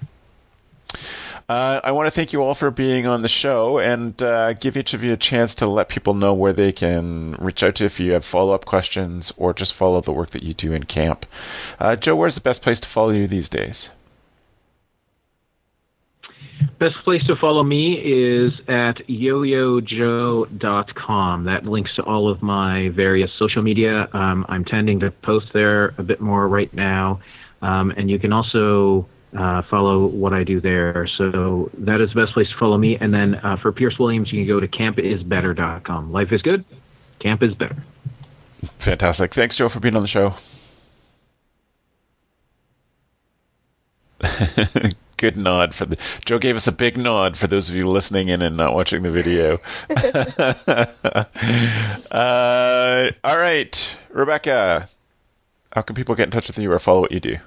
Uh, 1.48 1.80
I 1.84 1.92
want 1.92 2.08
to 2.08 2.12
thank 2.12 2.34
you 2.34 2.42
all 2.42 2.56
for 2.56 2.72
being 2.72 3.06
on 3.06 3.22
the 3.22 3.30
show 3.30 3.78
and 3.78 4.20
uh, 4.22 4.54
give 4.54 4.76
each 4.78 4.96
of 4.96 5.04
you 5.04 5.14
a 5.14 5.18
chance 5.18 5.54
to 5.56 5.68
let 5.68 5.90
people 5.90 6.16
know 6.16 6.34
where 6.34 6.54
they 6.54 6.72
can 6.72 7.34
reach 7.34 7.62
out 7.62 7.76
to 7.76 7.86
if 7.86 8.00
you 8.00 8.14
have 8.14 8.26
follow 8.26 8.54
up 8.54 8.66
questions 8.66 9.32
or 9.38 9.54
just 9.54 9.76
follow 9.76 10.02
the 10.02 10.12
work 10.12 10.32
that 10.32 10.42
you 10.42 10.56
do 10.56 10.74
in 10.74 10.86
camp. 10.86 11.28
Uh, 11.80 11.96
Joe, 11.96 12.16
where's 12.16 12.34
the 12.34 12.42
best 12.42 12.64
place 12.64 12.80
to 12.80 12.90
follow 12.90 13.12
you 13.12 13.28
these 13.28 13.48
days? 13.48 13.92
Best 16.80 16.96
place 17.04 17.24
to 17.28 17.36
follow 17.36 17.64
me 17.64 18.02
is 18.04 18.54
at 18.68 18.98
yoyojoe.com. 19.08 19.84
That 21.44 21.66
links 21.68 21.94
to 21.96 22.04
all 22.04 22.28
of 22.28 22.42
my 22.42 22.90
various 22.90 23.32
social 23.34 23.62
media. 23.62 24.10
Um, 24.14 24.48
I'm 24.50 24.66
tending 24.66 25.00
to 25.02 25.12
post 25.12 25.54
there 25.54 25.94
a 26.00 26.04
bit 26.04 26.20
more 26.20 26.48
right 26.48 26.74
now. 26.74 27.20
Um, 27.62 27.92
and 27.96 28.10
you 28.10 28.18
can 28.18 28.34
also 28.34 29.08
uh, 29.38 29.62
follow 29.64 30.08
what 30.08 30.34
I 30.34 30.44
do 30.44 30.62
there. 30.62 31.08
So 31.18 31.70
that 31.80 32.02
is 32.02 32.10
the 32.14 32.22
best 32.22 32.34
place 32.34 32.50
to 32.50 32.58
follow 32.58 32.78
me. 32.78 32.98
And 32.98 33.14
then 33.14 33.36
uh, 33.36 33.58
for 33.58 33.72
Pearce 33.72 34.00
Williams, 34.00 34.32
you 34.32 34.40
can 34.40 34.48
go 34.48 34.60
to 34.60 34.68
campisbetter.com. 34.68 36.12
Life 36.12 36.32
is 36.32 36.42
good. 36.42 36.64
Camp 37.20 37.44
is 37.44 37.54
better. 37.54 37.78
Fantastic. 38.80 39.34
Thanks, 39.34 39.56
Joe, 39.56 39.70
for 39.70 39.80
being 39.80 39.96
on 39.96 40.02
the 40.02 40.08
show. 40.08 40.34
Good 45.18 45.38
nod 45.38 45.74
for 45.74 45.86
the 45.86 45.98
Joe 46.26 46.40
gave 46.40 46.58
us 46.58 46.68
a 46.68 46.74
big 46.74 46.98
nod 46.98 47.38
for 47.38 47.48
those 47.48 47.70
of 47.70 47.76
you 47.76 47.88
listening 47.88 48.28
in 48.28 48.42
and 48.42 48.58
not 48.58 48.74
watching 48.74 49.04
the 49.04 49.12
video. 49.12 49.60
uh, 52.12 53.12
all 53.24 53.38
right, 53.38 53.98
Rebecca, 54.10 54.90
how 55.72 55.82
can 55.82 55.96
people 55.96 56.16
get 56.16 56.26
in 56.26 56.32
touch 56.32 56.48
with 56.48 56.58
you 56.58 56.70
or 56.72 56.80
follow 56.80 57.02
what 57.02 57.14
you 57.14 57.22
do? 57.22 57.38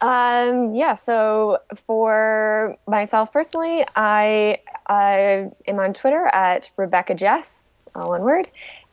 Um, 0.00 0.74
yeah, 0.74 0.94
so 0.94 1.58
for 1.74 2.76
myself 2.86 3.32
personally, 3.32 3.84
I, 3.96 4.58
I 4.86 5.50
am 5.66 5.78
on 5.78 5.94
Twitter 5.94 6.26
at 6.26 6.70
Rebecca 6.76 7.14
Jess, 7.14 7.72
all 7.94 8.10
one 8.10 8.22
word. 8.22 8.48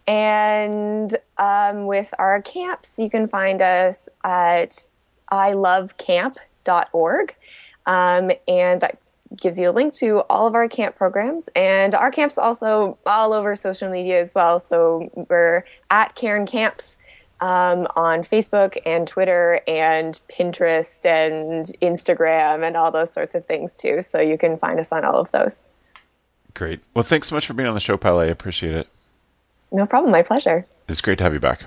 And 0.07 1.15
um, 1.37 1.87
with 1.87 2.13
our 2.19 2.41
camps, 2.41 2.99
you 2.99 3.09
can 3.09 3.27
find 3.27 3.61
us 3.61 4.07
at 4.23 4.87
ilovecamp.org. 5.31 7.35
Um, 7.85 8.31
and 8.47 8.81
that 8.81 8.99
gives 9.41 9.57
you 9.57 9.69
a 9.69 9.71
link 9.71 9.93
to 9.93 10.19
all 10.29 10.47
of 10.47 10.55
our 10.55 10.67
camp 10.67 10.95
programs. 10.95 11.49
And 11.55 11.95
our 11.95 12.11
camps 12.11 12.37
also 12.37 12.97
all 13.05 13.33
over 13.33 13.55
social 13.55 13.89
media 13.89 14.21
as 14.21 14.35
well. 14.35 14.59
So 14.59 15.09
we're 15.29 15.63
at 15.89 16.15
Karen 16.15 16.45
Camps 16.45 16.97
um, 17.43 17.87
on 17.97 18.21
Facebook 18.21 18.77
and 18.85 19.05
Twitter 19.05 19.59
and 19.67 20.17
Pinterest 20.31 21.03
and 21.03 21.65
Instagram 21.81 22.65
and 22.65 22.77
all 22.77 22.89
those 22.89 23.11
sorts 23.11 23.35
of 23.35 23.45
things 23.45 23.73
too. 23.73 24.01
So 24.01 24.21
you 24.21 24.37
can 24.37 24.57
find 24.57 24.79
us 24.79 24.93
on 24.93 25.03
all 25.03 25.19
of 25.19 25.29
those. 25.31 25.61
Great. 26.53 26.79
Well, 26.93 27.03
thanks 27.03 27.27
so 27.27 27.35
much 27.35 27.45
for 27.45 27.53
being 27.53 27.67
on 27.67 27.73
the 27.73 27.81
show, 27.81 27.97
Pal. 27.97 28.17
I 28.17 28.25
appreciate 28.25 28.75
it. 28.75 28.87
No 29.73 29.85
problem. 29.85 30.13
My 30.13 30.23
pleasure. 30.23 30.65
It's 30.87 31.01
great 31.01 31.17
to 31.17 31.25
have 31.25 31.33
you 31.33 31.41
back. 31.41 31.65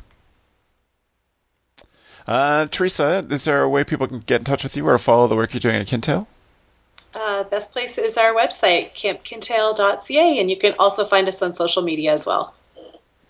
Uh, 2.26 2.66
Theresa, 2.68 3.26
is 3.28 3.44
there 3.44 3.62
a 3.62 3.68
way 3.68 3.84
people 3.84 4.06
can 4.06 4.20
get 4.20 4.40
in 4.40 4.44
touch 4.44 4.62
with 4.62 4.78
you 4.78 4.88
or 4.88 4.96
follow 4.96 5.28
the 5.28 5.36
work 5.36 5.52
you're 5.52 5.60
doing 5.60 5.76
at 5.76 5.88
Kintail? 5.88 6.26
Uh, 7.12 7.44
best 7.44 7.70
place 7.72 7.98
is 7.98 8.16
our 8.16 8.32
website, 8.32 8.94
campkintail.ca, 8.94 10.40
and 10.40 10.50
you 10.50 10.56
can 10.56 10.74
also 10.78 11.06
find 11.06 11.28
us 11.28 11.42
on 11.42 11.52
social 11.52 11.82
media 11.82 12.14
as 12.14 12.24
well. 12.24 12.54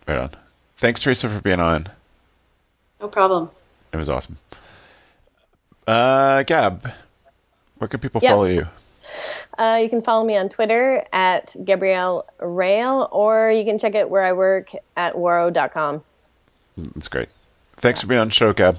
Right 0.07 0.18
on. 0.18 0.30
Thanks, 0.76 1.01
Theresa, 1.01 1.28
for 1.28 1.40
being 1.40 1.61
on. 1.61 1.88
No 3.01 3.09
problem. 3.09 3.51
It 3.92 3.97
was 3.97 4.09
awesome. 4.09 4.38
Uh, 5.86 6.42
Gab, 6.42 6.90
where 7.78 7.88
can 7.88 8.01
people 8.01 8.20
follow 8.20 8.44
you? 8.44 8.66
Uh, 9.57 9.78
you 9.82 9.88
can 9.88 10.03
follow 10.03 10.24
me 10.24 10.36
on 10.36 10.49
Twitter 10.49 11.05
at 11.12 11.55
Gabrielle 11.64 12.26
Rail, 12.40 13.09
or 13.12 13.51
you 13.51 13.64
can 13.64 13.78
check 13.78 13.94
it 13.94 14.11
where 14.11 14.24
I 14.24 14.32
work 14.32 14.72
at 14.97 15.14
waro.com. 15.14 16.03
That's 16.76 17.09
great. 17.09 17.28
Thanks 17.76 18.01
for 18.01 18.07
being 18.07 18.20
on 18.20 18.28
the 18.28 18.34
show, 18.34 18.53
Gab. 18.53 18.78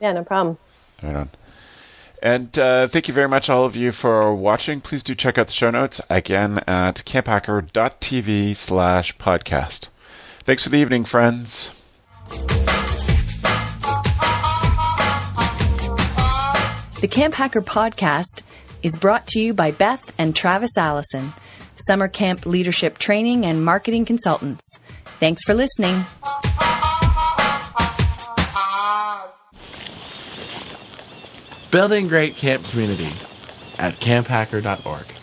Yeah, 0.00 0.12
no 0.12 0.24
problem. 0.24 0.58
Right 1.02 1.14
on. 1.14 1.30
And 2.22 2.58
uh, 2.58 2.88
thank 2.88 3.06
you 3.06 3.14
very 3.14 3.28
much, 3.28 3.50
all 3.50 3.66
of 3.66 3.76
you, 3.76 3.92
for 3.92 4.34
watching. 4.34 4.80
Please 4.80 5.02
do 5.02 5.14
check 5.14 5.36
out 5.36 5.46
the 5.46 5.52
show 5.52 5.70
notes 5.70 6.00
again 6.08 6.62
at 6.66 7.04
camphacker.tv 7.04 8.56
slash 8.56 9.16
podcast. 9.18 9.88
Thanks 10.40 10.62
for 10.62 10.70
the 10.70 10.78
evening, 10.78 11.04
friends. 11.04 11.70
The 17.04 17.08
Camp 17.08 17.34
Hacker 17.34 17.60
podcast 17.60 18.44
is 18.82 18.96
brought 18.96 19.26
to 19.26 19.38
you 19.38 19.52
by 19.52 19.72
Beth 19.72 20.10
and 20.18 20.34
Travis 20.34 20.78
Allison, 20.78 21.34
summer 21.76 22.08
camp 22.08 22.46
leadership 22.46 22.96
training 22.96 23.44
and 23.44 23.62
marketing 23.62 24.06
consultants. 24.06 24.78
Thanks 25.20 25.42
for 25.44 25.52
listening. 25.52 26.02
Building 31.70 32.08
great 32.08 32.36
camp 32.36 32.64
community 32.68 33.12
at 33.78 33.96
camphacker.org. 33.96 35.13